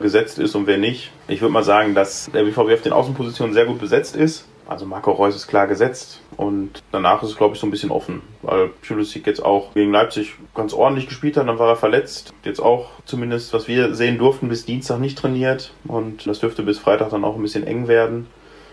gesetzt 0.00 0.38
ist 0.38 0.54
und 0.54 0.66
wer 0.66 0.78
nicht. 0.78 1.10
Ich 1.28 1.40
würde 1.40 1.52
mal 1.52 1.62
sagen, 1.62 1.94
dass 1.94 2.30
der 2.32 2.44
BVB 2.44 2.72
auf 2.72 2.82
den 2.82 2.92
Außenpositionen 2.92 3.54
sehr 3.54 3.66
gut 3.66 3.78
besetzt 3.78 4.16
ist. 4.16 4.46
Also 4.66 4.86
Marco 4.86 5.10
Reus 5.10 5.34
ist 5.34 5.48
klar 5.48 5.66
gesetzt 5.66 6.20
und 6.36 6.82
danach 6.92 7.22
ist 7.22 7.30
es, 7.30 7.36
glaube 7.36 7.54
ich, 7.54 7.60
so 7.60 7.66
ein 7.66 7.70
bisschen 7.70 7.90
offen, 7.90 8.22
weil 8.42 8.68
Pulisic 8.68 9.26
jetzt 9.26 9.44
auch 9.44 9.74
gegen 9.74 9.92
Leipzig 9.92 10.34
ganz 10.54 10.72
ordentlich 10.72 11.08
gespielt 11.08 11.36
hat, 11.36 11.48
dann 11.48 11.58
war 11.58 11.68
er 11.68 11.76
verletzt. 11.76 12.32
Jetzt 12.44 12.60
auch 12.60 12.90
zumindest, 13.04 13.52
was 13.52 13.68
wir 13.68 13.94
sehen 13.94 14.18
durften, 14.18 14.48
bis 14.48 14.64
Dienstag 14.64 15.00
nicht 15.00 15.18
trainiert 15.18 15.72
und 15.84 16.26
das 16.26 16.40
dürfte 16.40 16.62
bis 16.62 16.78
Freitag 16.78 17.10
dann 17.10 17.24
auch 17.24 17.36
ein 17.36 17.42
bisschen 17.42 17.66
eng 17.66 17.88
werden. 17.88 18.26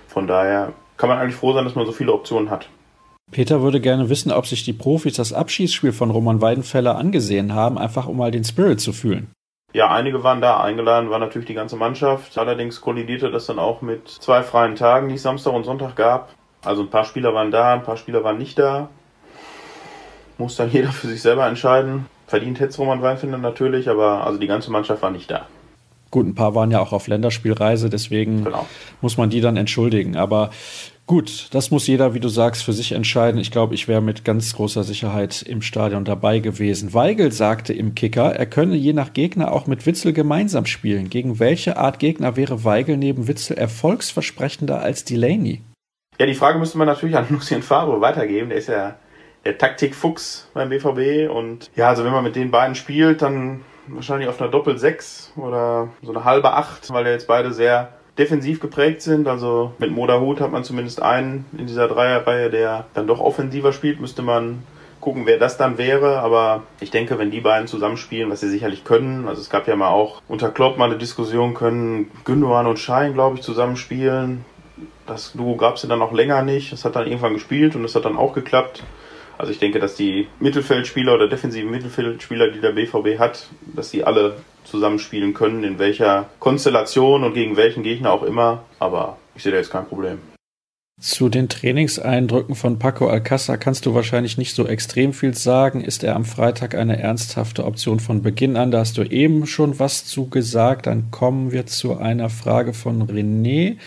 Von 0.07 0.27
daher 0.27 0.73
kann 0.97 1.09
man 1.09 1.17
eigentlich 1.17 1.35
froh 1.35 1.53
sein, 1.53 1.65
dass 1.65 1.75
man 1.75 1.85
so 1.85 1.91
viele 1.91 2.13
Optionen 2.13 2.49
hat. 2.49 2.69
Peter 3.31 3.61
würde 3.61 3.79
gerne 3.79 4.09
wissen, 4.09 4.31
ob 4.31 4.47
sich 4.47 4.63
die 4.63 4.73
Profis 4.73 5.13
das 5.13 5.33
Abschießspiel 5.33 5.91
von 5.91 6.09
Roman 6.09 6.41
Weidenfeller 6.41 6.97
angesehen 6.97 7.53
haben, 7.53 7.77
einfach 7.77 8.07
um 8.07 8.17
mal 8.17 8.31
den 8.31 8.43
Spirit 8.43 8.79
zu 8.81 8.91
fühlen. 8.91 9.31
Ja, 9.73 9.91
einige 9.91 10.23
waren 10.23 10.41
da. 10.41 10.61
Eingeladen 10.61 11.09
war 11.09 11.19
natürlich 11.19 11.47
die 11.47 11.53
ganze 11.53 11.75
Mannschaft. 11.75 12.37
Allerdings 12.37 12.81
kollidierte 12.81 13.29
das 13.29 13.45
dann 13.45 13.59
auch 13.59 13.81
mit 13.81 14.07
zwei 14.07 14.41
freien 14.41 14.75
Tagen, 14.75 15.09
die 15.09 15.15
es 15.15 15.21
Samstag 15.21 15.53
und 15.53 15.63
Sonntag 15.63 15.95
gab. 15.95 16.29
Also 16.63 16.81
ein 16.81 16.89
paar 16.89 17.05
Spieler 17.05 17.33
waren 17.33 17.51
da, 17.51 17.73
ein 17.73 17.83
paar 17.83 17.97
Spieler 17.97 18.23
waren 18.23 18.37
nicht 18.37 18.57
da. 18.57 18.89
Muss 20.37 20.55
dann 20.55 20.71
jeder 20.71 20.91
für 20.91 21.07
sich 21.07 21.21
selber 21.21 21.47
entscheiden. 21.47 22.07
Verdient 22.27 22.59
hätte 22.59 22.69
es 22.69 22.79
Roman 22.79 23.01
Weinfinder 23.01 23.37
natürlich, 23.37 23.89
aber 23.89 24.25
also 24.25 24.39
die 24.39 24.47
ganze 24.47 24.71
Mannschaft 24.71 25.01
war 25.01 25.11
nicht 25.11 25.29
da. 25.29 25.45
Gut, 26.11 26.25
ein 26.25 26.35
paar 26.35 26.55
waren 26.55 26.71
ja 26.71 26.79
auch 26.79 26.91
auf 26.91 27.07
Länderspielreise, 27.07 27.89
deswegen 27.89 28.43
genau. 28.43 28.65
muss 29.01 29.17
man 29.17 29.29
die 29.29 29.41
dann 29.41 29.57
entschuldigen. 29.57 30.15
Aber 30.15 30.49
Gut, 31.09 31.47
das 31.55 31.71
muss 31.71 31.87
jeder, 31.87 32.13
wie 32.13 32.19
du 32.19 32.29
sagst, 32.29 32.63
für 32.63 32.71
sich 32.71 32.91
entscheiden. 32.91 33.41
Ich 33.41 33.49
glaube, 33.49 33.73
ich 33.73 33.87
wäre 33.87 33.99
mit 33.99 34.23
ganz 34.23 34.55
großer 34.55 34.83
Sicherheit 34.83 35.41
im 35.41 35.63
Stadion 35.63 36.05
dabei 36.05 36.37
gewesen. 36.37 36.93
Weigel 36.93 37.31
sagte 37.31 37.73
im 37.73 37.95
Kicker, 37.95 38.35
er 38.35 38.45
könne 38.45 38.75
je 38.75 38.93
nach 38.93 39.13
Gegner 39.13 39.51
auch 39.51 39.65
mit 39.65 39.87
Witzel 39.87 40.13
gemeinsam 40.13 40.67
spielen. 40.67 41.09
Gegen 41.09 41.39
welche 41.39 41.77
Art 41.77 41.97
Gegner 41.97 42.35
wäre 42.35 42.63
Weigel 42.63 42.95
neben 42.95 43.27
Witzel 43.27 43.57
erfolgsversprechender 43.57 44.83
als 44.83 45.03
Delaney? 45.03 45.63
Ja, 46.19 46.27
die 46.27 46.35
Frage 46.35 46.59
müsste 46.59 46.77
man 46.77 46.85
natürlich 46.85 47.17
an 47.17 47.25
Lucien 47.31 47.63
Favre 47.63 47.99
weitergeben. 48.01 48.49
Der 48.49 48.59
ist 48.59 48.69
ja 48.69 48.95
der 49.45 49.57
Taktikfuchs 49.57 50.47
beim 50.53 50.69
BVB. 50.69 51.27
Und 51.33 51.71
ja, 51.75 51.89
also 51.89 52.05
wenn 52.05 52.11
man 52.11 52.23
mit 52.23 52.35
den 52.35 52.51
beiden 52.51 52.75
spielt, 52.75 53.23
dann 53.23 53.61
wahrscheinlich 53.87 54.29
auf 54.29 54.39
einer 54.39 54.51
Doppel-6 54.51 55.35
oder 55.39 55.89
so 56.03 56.11
eine 56.11 56.23
halbe 56.23 56.53
8, 56.53 56.93
weil 56.93 57.07
ja 57.07 57.13
jetzt 57.13 57.25
beide 57.25 57.51
sehr 57.51 57.98
defensiv 58.19 58.59
geprägt 58.59 59.01
sind. 59.01 59.27
Also 59.27 59.73
mit 59.79 59.91
Moderhut 59.91 60.41
hat 60.41 60.51
man 60.51 60.63
zumindest 60.63 61.01
einen 61.01 61.45
in 61.57 61.65
dieser 61.65 61.87
Dreierreihe, 61.87 62.49
der 62.49 62.85
dann 62.93 63.07
doch 63.07 63.19
offensiver 63.19 63.73
spielt. 63.73 63.99
Müsste 63.99 64.21
man 64.21 64.63
gucken, 64.99 65.25
wer 65.25 65.37
das 65.37 65.57
dann 65.57 65.77
wäre. 65.77 66.19
Aber 66.19 66.63
ich 66.79 66.91
denke, 66.91 67.17
wenn 67.17 67.31
die 67.31 67.41
beiden 67.41 67.67
zusammenspielen, 67.67 68.29
was 68.29 68.41
sie 68.41 68.49
sicherlich 68.49 68.83
können, 68.83 69.27
also 69.27 69.41
es 69.41 69.49
gab 69.49 69.67
ja 69.67 69.75
mal 69.75 69.89
auch 69.89 70.21
unter 70.27 70.49
Klopp 70.49 70.77
mal 70.77 70.89
eine 70.89 70.97
Diskussion, 70.97 71.53
können 71.53 72.11
Gündogan 72.25 72.67
und 72.67 72.77
Schein, 72.77 73.13
glaube 73.13 73.37
ich, 73.37 73.41
zusammenspielen. 73.41 74.45
Das 75.07 75.33
Duo 75.33 75.55
gab 75.55 75.75
es 75.75 75.83
ja 75.83 75.89
dann 75.89 76.01
auch 76.01 76.11
länger 76.11 76.43
nicht. 76.43 76.71
Das 76.71 76.85
hat 76.85 76.95
dann 76.95 77.07
irgendwann 77.07 77.33
gespielt 77.33 77.75
und 77.75 77.83
das 77.83 77.95
hat 77.95 78.05
dann 78.05 78.17
auch 78.17 78.33
geklappt. 78.33 78.83
Also 79.37 79.53
ich 79.53 79.59
denke, 79.59 79.79
dass 79.79 79.95
die 79.95 80.27
Mittelfeldspieler 80.41 81.15
oder 81.15 81.29
defensiven 81.29 81.71
Mittelfeldspieler, 81.71 82.51
die 82.51 82.59
der 82.59 82.73
BVB 82.73 83.17
hat, 83.19 83.47
dass 83.73 83.89
die 83.89 84.03
alle 84.03 84.35
zusammenspielen 84.69 85.33
können, 85.33 85.63
in 85.63 85.79
welcher 85.79 86.29
Konstellation 86.39 87.23
und 87.23 87.33
gegen 87.33 87.57
welchen 87.57 87.83
Gegner 87.83 88.11
auch 88.11 88.23
immer. 88.23 88.63
Aber 88.79 89.17
ich 89.35 89.43
sehe 89.43 89.51
da 89.51 89.57
jetzt 89.57 89.71
kein 89.71 89.87
Problem. 89.87 90.19
Zu 90.99 91.29
den 91.29 91.47
Trainingseindrücken 91.47 92.55
von 92.55 92.77
Paco 92.77 93.09
Alcázar 93.09 93.57
kannst 93.57 93.85
du 93.85 93.93
wahrscheinlich 93.95 94.37
nicht 94.37 94.53
so 94.53 94.67
extrem 94.67 95.13
viel 95.13 95.33
sagen. 95.33 95.79
Ist 95.79 96.03
er 96.03 96.13
am 96.17 96.25
Freitag 96.25 96.75
eine 96.75 96.99
ernsthafte 96.99 97.63
Option 97.63 98.01
von 98.01 98.21
Beginn 98.21 98.57
an? 98.57 98.69
Da 98.69 98.79
hast 98.79 98.97
du 98.97 99.03
eben 99.03 99.47
schon 99.47 99.79
was 99.79 100.03
zu 100.03 100.27
gesagt. 100.27 100.87
Dann 100.87 101.09
kommen 101.09 101.53
wir 101.53 101.65
zu 101.67 101.97
einer 101.97 102.29
Frage 102.29 102.73
von 102.73 103.03
René. 103.03 103.77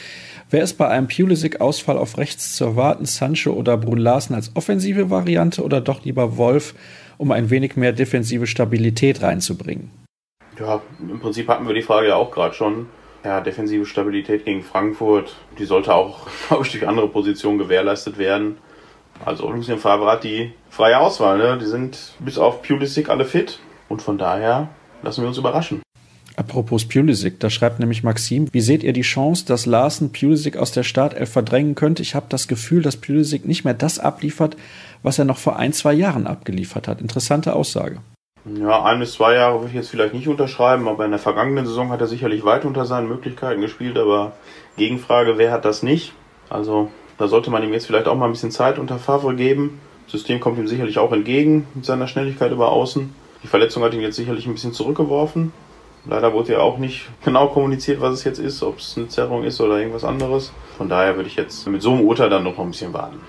Wer 0.49 0.63
ist 0.63 0.79
bei 0.79 0.89
einem 0.89 1.07
Pulisic-Ausfall 1.07 1.99
auf 1.99 2.17
rechts 2.17 2.57
zu 2.57 2.65
erwarten? 2.65 3.05
Sancho 3.05 3.53
oder 3.53 3.77
Brun 3.77 3.99
Larsen 3.99 4.35
als 4.35 4.51
offensive 4.55 5.11
Variante 5.11 5.63
oder 5.63 5.83
doch 5.83 6.07
lieber 6.07 6.39
Wolf, 6.39 6.75
um 7.19 7.31
ein 7.31 7.51
wenig 7.51 7.77
mehr 7.77 7.93
defensive 7.93 8.47
Stabilität 8.47 9.21
reinzubringen? 9.21 9.91
Ja, 10.59 10.83
im 11.01 11.21
Prinzip 11.21 11.49
hatten 11.49 11.67
wir 11.67 11.75
die 11.75 11.83
Frage 11.83 12.09
ja 12.09 12.17
auch 12.17 12.31
gerade 12.31 12.55
schon. 12.55 12.87
Ja, 13.25 13.41
defensive 13.41 13.87
Stabilität 13.87 14.45
gegen 14.45 14.63
Frankfurt, 14.63 15.37
die 15.59 15.65
sollte 15.65 15.95
auch, 15.95 16.27
glaube 16.49 16.65
ich, 16.65 16.73
durch 16.73 16.87
andere 16.87 17.09
Positionen 17.09 17.59
gewährleistet 17.59 18.19
werden. 18.19 18.59
Also 19.25 19.51
Lucien 19.51 19.79
Favre 19.79 20.11
hat 20.11 20.25
die 20.25 20.53
freie 20.71 20.99
Auswahl, 20.99 21.39
ne? 21.39 21.59
Die 21.59 21.67
sind 21.67 22.15
bis 22.19 22.39
auf 22.39 22.63
Pulisic 22.63 23.09
alle 23.09 23.25
fit 23.25 23.61
und 23.89 24.03
von 24.03 24.19
daher 24.19 24.69
lassen 25.03 25.23
wir 25.23 25.29
uns 25.29 25.39
überraschen. 25.39 25.83
Apropos 26.35 26.87
Pulisic, 26.89 27.39
da 27.41 27.51
schreibt 27.51 27.79
nämlich 27.79 28.03
Maxim, 28.03 28.49
wie 28.53 28.63
seht 28.63 28.83
ihr 28.83 28.95
die 28.95 29.03
Chance, 29.03 29.45
dass 29.47 29.67
Larsen 29.67 30.13
Pulisic 30.13 30.57
aus 30.57 30.73
der 30.73 30.83
Startelf 30.83 31.31
verdrängen 31.31 31.75
könnte? 31.75 32.03
Ich 32.03 32.15
habe 32.15 32.27
das 32.31 32.49
Gefühl, 32.49 32.83
dass 32.83 32.97
Pulisic 32.97 33.45
nicht 33.45 33.65
mehr 33.65 33.75
das 33.75 33.99
abliefert, 33.99 34.57
was 35.03 35.19
er 35.19 35.27
noch 35.27 35.39
vor 35.39 35.57
ein, 35.57 35.75
zwei 35.75 35.93
Jahren 35.93 36.27
abgeliefert 36.27 36.89
hat. 36.89 37.01
Interessante 37.01 37.55
Aussage. 37.55 38.01
Ja, 38.45 38.83
ein 38.83 38.99
bis 38.99 39.13
zwei 39.13 39.35
Jahre 39.35 39.61
würde 39.61 39.69
ich 39.69 39.75
jetzt 39.75 39.91
vielleicht 39.91 40.15
nicht 40.15 40.27
unterschreiben, 40.27 40.89
aber 40.89 41.05
in 41.05 41.13
der 41.13 41.21
vergangenen 41.21 41.65
Saison 41.65 41.91
hat 41.91 42.01
er 42.01 42.09
sicherlich 42.09 42.45
weit 42.45 42.65
unter 42.65 42.87
seinen 42.87 43.09
Möglichkeiten 43.09 43.61
gespielt, 43.61 43.97
aber 43.97 44.33
Gegenfrage, 44.77 45.39
wer 45.39 45.53
hat 45.53 45.65
das 45.65 45.85
nicht? 45.85 46.13
Also 46.51 46.91
da 47.19 47.29
sollte 47.29 47.51
man 47.51 47.63
ihm 47.63 47.73
jetzt 47.73 47.87
vielleicht 47.87 48.09
auch 48.09 48.17
mal 48.17 48.27
ein 48.27 48.33
bisschen 48.33 48.51
Zeit 48.51 48.81
unter 48.81 48.99
Favre 48.99 49.37
geben. 49.37 49.81
Das 50.07 50.13
System 50.13 50.41
kommt 50.41 50.59
ihm 50.59 50.67
sicherlich 50.67 50.99
auch 50.99 51.13
entgegen 51.13 51.69
mit 51.75 51.85
seiner 51.85 52.09
Schnelligkeit 52.09 52.51
über 52.51 52.73
außen. 52.73 53.15
Die 53.45 53.47
Verletzung 53.47 53.85
hat 53.85 53.95
ihn 53.95 54.01
jetzt 54.01 54.17
sicherlich 54.17 54.47
ein 54.47 54.55
bisschen 54.55 54.73
zurückgeworfen. 54.73 55.53
Leider 56.05 56.33
wurde 56.33 56.55
ja 56.55 56.59
auch 56.59 56.79
nicht 56.79 57.09
genau 57.25 57.47
kommuniziert, 57.47 58.01
was 58.01 58.15
es 58.15 58.25
jetzt 58.25 58.41
ist, 58.41 58.65
ob 58.65 58.79
es 58.79 58.95
eine 58.97 59.07
Zerrung 59.07 59.45
ist 59.45 59.61
oder 59.61 59.79
irgendwas 59.79 60.03
anderes. 60.03 60.53
Von 60.77 60.89
daher 60.89 61.15
würde 61.15 61.29
ich 61.29 61.37
jetzt 61.37 61.69
mit 61.69 61.81
so 61.81 61.93
einem 61.93 62.01
Urteil 62.01 62.29
dann 62.29 62.43
noch 62.43 62.59
ein 62.59 62.73
bisschen 62.73 62.93
warten. 62.93 63.21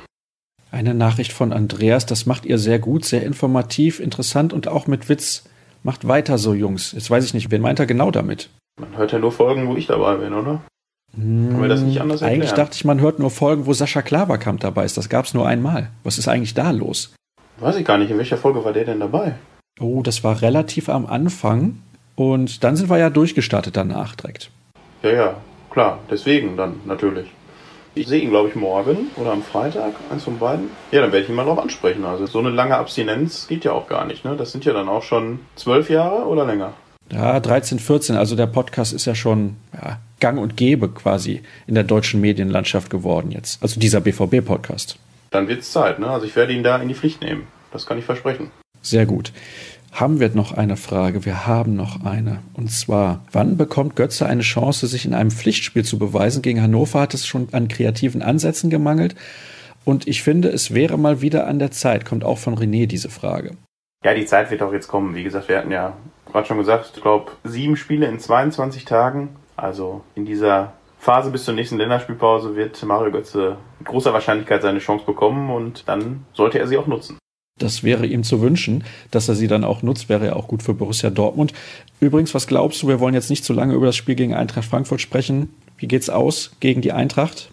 Eine 0.74 0.96
Nachricht 0.96 1.34
von 1.34 1.54
Andreas, 1.54 2.08
das 2.08 2.26
macht 2.26 2.46
ihr 2.46 2.58
sehr 2.58 2.80
gut, 2.80 3.06
sehr 3.06 3.22
informativ, 3.22 4.00
interessant 4.00 4.54
und 4.54 4.68
auch 4.68 4.88
mit 4.88 5.08
Witz. 5.08 5.44
Macht 5.84 6.08
weiter 6.08 6.40
so, 6.40 6.56
Jungs. 6.56 6.94
Jetzt 6.94 7.12
weiß 7.12 7.24
ich 7.26 7.36
nicht, 7.36 7.52
wen 7.52 7.62
meint 7.62 7.80
er 7.80 7.86
genau 7.86 8.10
damit? 8.10 8.50
Man 8.82 8.98
hört 8.98 9.12
ja 9.12 9.20
nur 9.20 9.32
Folgen, 9.32 9.68
wo 9.68 9.76
ich 9.76 9.86
dabei 9.86 10.16
bin, 10.16 10.34
oder? 10.34 10.62
Können 11.14 11.62
wir 11.62 11.68
das 11.68 11.82
nicht 11.82 12.02
anders 12.02 12.22
erklären? 12.22 12.42
Eigentlich 12.42 12.54
dachte 12.54 12.74
ich, 12.74 12.86
man 12.86 13.02
hört 13.02 13.20
nur 13.20 13.30
Folgen, 13.30 13.68
wo 13.68 13.74
Sascha 13.74 14.02
Klaverkamp 14.02 14.62
dabei 14.62 14.84
ist. 14.84 14.98
Das 14.98 15.10
gab 15.10 15.26
es 15.26 15.36
nur 15.36 15.48
einmal. 15.48 15.92
Was 16.04 16.18
ist 16.18 16.28
eigentlich 16.28 16.56
da 16.56 16.72
los? 16.72 17.14
Weiß 17.60 17.76
ich 17.76 17.86
gar 17.86 18.00
nicht. 18.00 18.10
In 18.10 18.18
welcher 18.18 18.38
Folge 18.38 18.66
war 18.66 18.74
der 18.74 18.86
denn 18.86 19.00
dabei? 19.00 19.36
Oh, 19.80 20.02
das 20.02 20.24
war 20.24 20.42
relativ 20.42 20.90
am 20.90 21.06
Anfang. 21.06 21.84
Und 22.16 22.64
dann 22.64 22.76
sind 22.78 22.90
wir 22.90 22.98
ja 22.98 23.12
durchgestartet 23.12 23.78
danach 23.78 24.16
direkt. 24.16 24.50
Ja, 25.04 25.12
ja, 25.12 25.38
klar. 25.70 26.00
Deswegen 26.10 26.58
dann 26.58 26.78
natürlich. 26.86 27.28
Ich 27.96 28.08
sehe 28.08 28.22
ihn, 28.22 28.32
glaube 28.32 28.50
ich, 28.50 28.56
morgen 28.56 29.12
oder 29.18 29.32
am 29.32 29.44
Freitag, 29.44 29.94
eins 30.10 30.24
von 30.24 30.40
beiden. 30.40 30.70
Ja, 30.92 31.02
dann 31.02 31.12
werde 31.12 31.26
ich 31.26 31.30
ihn 31.30 31.36
mal 31.36 31.46
drauf 31.46 31.60
ansprechen. 31.60 32.06
Also 32.06 32.26
so 32.26 32.40
eine 32.40 32.50
lange 32.50 32.76
Abstinenz 32.76 33.48
geht 33.48 33.66
ja 33.66 33.72
auch 33.72 33.88
gar 33.88 34.06
nicht. 34.06 34.26
Ne? 34.26 34.36
Das 34.36 34.52
sind 34.52 34.66
ja 34.66 34.74
dann 34.74 34.90
auch 34.90 35.04
schon 35.04 35.40
zwölf 35.56 35.92
Jahre 35.92 36.26
oder 36.26 36.46
länger. 36.46 36.74
Ja, 37.12 37.40
13, 37.40 37.78
14. 37.78 38.16
Also 38.16 38.36
der 38.36 38.48
Podcast 38.48 38.94
ist 38.94 39.06
ja 39.06 39.14
schon 39.14 39.58
ja, 39.74 40.00
gang 40.20 40.40
und 40.40 40.58
gäbe 40.58 40.90
quasi 40.90 41.44
in 41.68 41.76
der 41.76 41.84
deutschen 41.84 42.20
Medienlandschaft 42.20 42.90
geworden 42.90 43.30
jetzt. 43.30 43.62
Also 43.62 43.80
dieser 43.80 44.02
BVB-Podcast. 44.02 44.98
Dann 45.30 45.48
wird 45.48 45.62
es 45.62 45.72
Zeit. 45.72 46.00
Ne? 46.00 46.08
Also 46.08 46.26
ich 46.26 46.36
werde 46.36 46.54
ihn 46.54 46.64
da 46.64 46.78
in 46.78 46.88
die 46.88 46.96
Pflicht 46.96 47.22
nehmen. 47.22 47.48
Das 47.72 47.86
kann 47.86 48.00
ich 48.00 48.06
versprechen. 48.06 48.50
Sehr 48.82 49.06
gut 49.06 49.32
haben 49.94 50.20
wir 50.20 50.30
noch 50.30 50.52
eine 50.52 50.76
Frage. 50.76 51.24
Wir 51.24 51.46
haben 51.46 51.76
noch 51.76 52.04
eine. 52.04 52.40
Und 52.56 52.72
zwar, 52.72 53.24
wann 53.32 53.58
bekommt 53.58 53.96
Götze 53.96 54.26
eine 54.26 54.42
Chance, 54.42 54.88
sich 54.88 55.06
in 55.06 55.14
einem 55.14 55.32
Pflichtspiel 55.32 55.86
zu 55.86 56.00
beweisen? 56.00 56.42
Gegen 56.42 56.62
Hannover 56.62 57.00
hat 57.00 57.14
es 57.14 57.28
schon 57.28 57.48
an 57.52 57.68
kreativen 57.68 58.24
Ansätzen 58.24 58.70
gemangelt. 58.70 59.16
Und 59.86 60.08
ich 60.08 60.24
finde, 60.24 60.50
es 60.50 60.74
wäre 60.74 60.98
mal 60.98 61.22
wieder 61.22 61.48
an 61.48 61.60
der 61.60 61.72
Zeit. 61.72 62.06
Kommt 62.06 62.24
auch 62.24 62.40
von 62.40 62.58
René 62.58 62.88
diese 62.88 63.10
Frage. 63.10 63.56
Ja, 64.04 64.14
die 64.14 64.26
Zeit 64.26 64.50
wird 64.50 64.64
auch 64.64 64.74
jetzt 64.74 64.88
kommen. 64.88 65.16
Wie 65.16 65.24
gesagt, 65.24 65.48
wir 65.48 65.60
hatten 65.60 65.72
ja 65.72 65.94
gerade 66.32 66.48
schon 66.48 66.58
gesagt, 66.58 66.94
ich 66.96 67.02
glaube, 67.02 67.32
sieben 67.44 67.78
Spiele 67.78 68.08
in 68.08 68.20
22 68.20 68.86
Tagen. 68.86 69.30
Also 69.56 70.02
in 70.16 70.26
dieser 70.26 70.74
Phase 70.98 71.30
bis 71.30 71.46
zur 71.46 71.54
nächsten 71.54 71.78
Länderspielpause 71.78 72.56
wird 72.56 72.84
Mario 72.84 73.12
Götze 73.12 73.58
mit 73.78 73.88
großer 73.88 74.14
Wahrscheinlichkeit 74.14 74.62
seine 74.62 74.80
Chance 74.80 75.06
bekommen 75.06 75.52
und 75.52 75.88
dann 75.88 76.26
sollte 76.34 76.60
er 76.60 76.68
sie 76.68 76.78
auch 76.78 76.88
nutzen. 76.88 77.18
Das 77.60 77.84
wäre 77.84 78.08
ihm 78.08 78.24
zu 78.24 78.42
wünschen, 78.42 78.84
dass 79.12 79.30
er 79.30 79.36
sie 79.36 79.48
dann 79.48 79.64
auch 79.64 79.84
nutzt, 79.84 80.10
wäre 80.10 80.26
ja 80.26 80.36
auch 80.36 80.48
gut 80.48 80.64
für 80.64 80.74
Borussia 80.74 81.10
Dortmund. 81.12 81.54
Übrigens, 82.00 82.34
was 82.34 82.48
glaubst 82.48 82.82
du, 82.82 82.88
wir 82.88 83.00
wollen 83.00 83.14
jetzt 83.14 83.30
nicht 83.30 83.46
zu 83.46 83.54
lange 83.54 83.76
über 83.76 83.86
das 83.86 83.96
Spiel 83.96 84.16
gegen 84.16 84.34
Eintracht 84.34 84.66
Frankfurt 84.66 85.02
sprechen. 85.02 85.54
Wie 85.78 85.88
geht's 85.88 86.10
aus 86.10 86.56
gegen 86.60 86.82
die 86.82 86.92
Eintracht? 86.92 87.52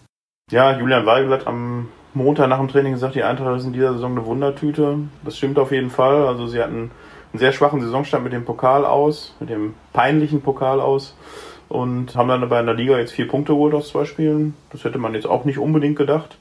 Ja, 0.51 0.77
Julian 0.77 1.05
Weigel 1.05 1.31
hat 1.31 1.47
am 1.47 1.89
Montag 2.13 2.49
nach 2.49 2.57
dem 2.57 2.67
Training 2.67 2.93
gesagt, 2.93 3.15
die 3.15 3.23
Eintracht 3.23 3.57
ist 3.59 3.65
in 3.65 3.73
dieser 3.73 3.93
Saison 3.93 4.11
eine 4.11 4.25
Wundertüte. 4.25 4.97
Das 5.23 5.37
stimmt 5.37 5.59
auf 5.59 5.71
jeden 5.71 5.91
Fall. 5.91 6.27
Also 6.27 6.47
sie 6.47 6.61
hatten 6.61 6.91
einen 7.31 7.39
sehr 7.39 7.53
schwachen 7.53 7.81
Saisonstand 7.81 8.23
mit 8.23 8.33
dem 8.33 8.43
Pokal 8.43 8.85
aus, 8.85 9.35
mit 9.39 9.49
dem 9.49 9.75
peinlichen 9.93 10.41
Pokal 10.41 10.81
aus 10.81 11.15
und 11.69 12.15
haben 12.15 12.27
dann 12.27 12.43
aber 12.43 12.59
in 12.59 12.65
der 12.65 12.75
Liga 12.75 12.97
jetzt 12.97 13.13
vier 13.13 13.27
Punkte 13.27 13.53
geholt 13.53 13.73
aus 13.73 13.89
zwei 13.89 14.03
Spielen. 14.03 14.55
Das 14.71 14.83
hätte 14.83 14.97
man 14.97 15.13
jetzt 15.13 15.27
auch 15.27 15.45
nicht 15.45 15.57
unbedingt 15.57 15.95
gedacht. 15.95 16.37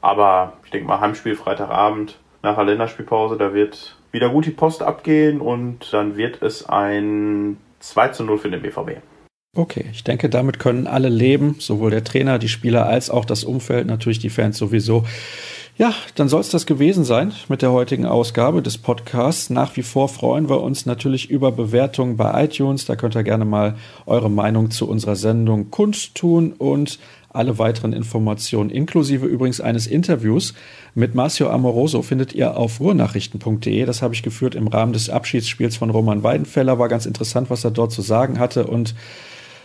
Aber 0.00 0.54
ich 0.64 0.70
denke 0.70 0.88
mal, 0.88 1.00
Heimspiel 1.00 1.36
Freitagabend 1.36 2.18
nach 2.42 2.56
der 2.56 2.64
Länderspielpause. 2.64 3.36
Da 3.36 3.54
wird 3.54 3.96
wieder 4.10 4.28
gut 4.28 4.46
die 4.46 4.50
Post 4.50 4.82
abgehen 4.82 5.40
und 5.40 5.92
dann 5.92 6.16
wird 6.16 6.42
es 6.42 6.68
ein 6.68 7.56
2 7.80 8.08
zu 8.08 8.24
0 8.24 8.38
für 8.38 8.50
den 8.50 8.62
BVB. 8.62 9.02
Okay, 9.54 9.84
ich 9.92 10.02
denke, 10.02 10.30
damit 10.30 10.58
können 10.58 10.86
alle 10.86 11.10
leben, 11.10 11.56
sowohl 11.58 11.90
der 11.90 12.04
Trainer, 12.04 12.38
die 12.38 12.48
Spieler 12.48 12.86
als 12.86 13.10
auch 13.10 13.26
das 13.26 13.44
Umfeld, 13.44 13.86
natürlich 13.86 14.18
die 14.18 14.30
Fans 14.30 14.56
sowieso. 14.56 15.04
Ja, 15.78 15.94
dann 16.16 16.28
soll 16.28 16.40
es 16.40 16.50
das 16.50 16.66
gewesen 16.66 17.04
sein 17.04 17.32
mit 17.48 17.62
der 17.62 17.72
heutigen 17.72 18.04
Ausgabe 18.04 18.60
des 18.60 18.76
Podcasts. 18.76 19.48
Nach 19.48 19.74
wie 19.76 19.82
vor 19.82 20.08
freuen 20.08 20.50
wir 20.50 20.62
uns 20.62 20.84
natürlich 20.84 21.30
über 21.30 21.50
Bewertungen 21.50 22.18
bei 22.18 22.44
iTunes. 22.44 22.84
Da 22.84 22.94
könnt 22.94 23.16
ihr 23.16 23.22
gerne 23.22 23.46
mal 23.46 23.76
eure 24.04 24.30
Meinung 24.30 24.70
zu 24.70 24.86
unserer 24.86 25.16
Sendung 25.16 25.70
kundtun 25.70 26.52
und 26.52 26.98
alle 27.32 27.58
weiteren 27.58 27.92
Informationen, 27.92 28.70
inklusive 28.70 29.26
übrigens 29.26 29.60
eines 29.60 29.86
Interviews 29.86 30.54
mit 30.94 31.14
Marcio 31.14 31.50
Amoroso, 31.50 32.02
findet 32.02 32.34
ihr 32.34 32.56
auf 32.56 32.80
ruhrnachrichten.de. 32.80 33.84
Das 33.84 34.02
habe 34.02 34.14
ich 34.14 34.22
geführt 34.22 34.54
im 34.54 34.68
Rahmen 34.68 34.92
des 34.92 35.10
Abschiedsspiels 35.10 35.76
von 35.76 35.90
Roman 35.90 36.22
Weidenfeller. 36.22 36.78
War 36.78 36.88
ganz 36.88 37.06
interessant, 37.06 37.50
was 37.50 37.64
er 37.64 37.70
dort 37.70 37.92
zu 37.92 38.02
sagen 38.02 38.38
hatte. 38.38 38.66
Und 38.66 38.94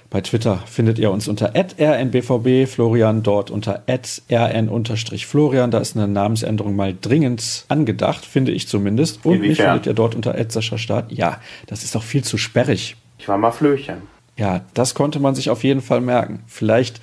bei 0.09 0.21
Twitter 0.21 0.63
findet 0.65 0.99
ihr 0.99 1.11
uns 1.11 1.27
unter 1.27 1.53
rnbvb, 1.53 2.65
Florian 2.65 3.23
dort 3.23 3.51
unter 3.51 3.83
rn-florian. 3.89 5.71
Da 5.71 5.79
ist 5.79 5.97
eine 5.97 6.07
Namensänderung 6.07 6.75
mal 6.75 6.95
dringend 6.99 7.65
angedacht, 7.67 8.25
finde 8.25 8.53
ich 8.53 8.69
zumindest. 8.69 9.25
Und 9.25 9.41
mich 9.41 9.57
findet 9.57 9.85
ihr 9.85 9.93
dort 9.93 10.15
unter 10.15 10.35
Sascha 10.49 10.77
Start. 10.77 11.11
Ja, 11.11 11.41
das 11.65 11.83
ist 11.83 11.93
doch 11.95 12.03
viel 12.03 12.23
zu 12.23 12.37
sperrig. 12.37 12.95
Ich 13.19 13.27
war 13.27 13.37
mal 13.37 13.51
Flöchen. 13.51 14.03
Ja, 14.37 14.61
das 14.73 14.93
konnte 14.93 15.19
man 15.19 15.35
sich 15.35 15.49
auf 15.49 15.63
jeden 15.63 15.81
Fall 15.81 15.99
merken. 15.99 16.39
Vielleicht 16.47 17.01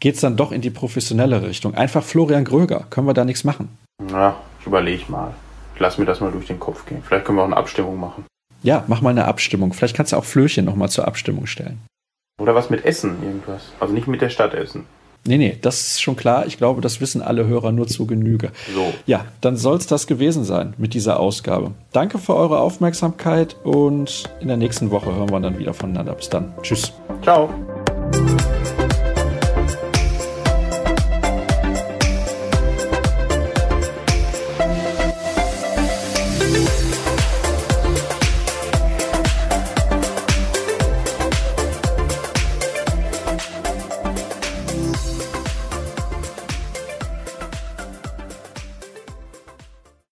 geht 0.00 0.16
es 0.16 0.20
dann 0.20 0.36
doch 0.36 0.52
in 0.52 0.60
die 0.60 0.70
professionelle 0.70 1.42
Richtung. 1.42 1.74
Einfach 1.74 2.02
Florian 2.02 2.44
Gröger, 2.44 2.86
können 2.90 3.06
wir 3.06 3.14
da 3.14 3.24
nichts 3.24 3.44
machen? 3.44 3.76
Ja, 4.10 4.36
ich 4.60 4.66
überlege 4.66 5.04
mal. 5.10 5.34
Ich 5.74 5.80
lass 5.80 5.98
mir 5.98 6.04
das 6.04 6.20
mal 6.20 6.30
durch 6.30 6.46
den 6.46 6.60
Kopf 6.60 6.86
gehen. 6.86 7.02
Vielleicht 7.04 7.24
können 7.24 7.38
wir 7.38 7.42
auch 7.42 7.46
eine 7.46 7.56
Abstimmung 7.56 7.98
machen. 7.98 8.24
Ja, 8.62 8.84
mach 8.86 9.00
mal 9.00 9.10
eine 9.10 9.26
Abstimmung. 9.26 9.72
Vielleicht 9.72 9.96
kannst 9.96 10.12
du 10.12 10.16
auch 10.16 10.24
Flöchen 10.24 10.64
nochmal 10.64 10.88
zur 10.88 11.06
Abstimmung 11.06 11.46
stellen. 11.46 11.80
Oder 12.40 12.54
was 12.54 12.70
mit 12.70 12.84
Essen, 12.84 13.22
irgendwas. 13.22 13.72
Also 13.80 13.92
nicht 13.92 14.08
mit 14.08 14.20
der 14.20 14.30
Stadt 14.30 14.54
Essen. 14.54 14.86
Nee, 15.26 15.38
nee, 15.38 15.56
das 15.60 15.80
ist 15.80 16.02
schon 16.02 16.16
klar. 16.16 16.46
Ich 16.46 16.58
glaube, 16.58 16.82
das 16.82 17.00
wissen 17.00 17.22
alle 17.22 17.46
Hörer 17.46 17.72
nur 17.72 17.86
zu 17.86 18.06
Genüge. 18.06 18.52
So. 18.74 18.92
Ja, 19.06 19.24
dann 19.40 19.56
soll 19.56 19.78
es 19.78 19.86
das 19.86 20.06
gewesen 20.06 20.44
sein 20.44 20.74
mit 20.76 20.92
dieser 20.92 21.18
Ausgabe. 21.18 21.72
Danke 21.92 22.18
für 22.18 22.36
eure 22.36 22.58
Aufmerksamkeit 22.60 23.56
und 23.64 24.24
in 24.40 24.48
der 24.48 24.58
nächsten 24.58 24.90
Woche 24.90 25.14
hören 25.14 25.30
wir 25.30 25.40
dann 25.40 25.58
wieder 25.58 25.72
voneinander. 25.72 26.14
Bis 26.14 26.28
dann. 26.28 26.52
Tschüss. 26.62 26.92
Ciao. 27.22 27.48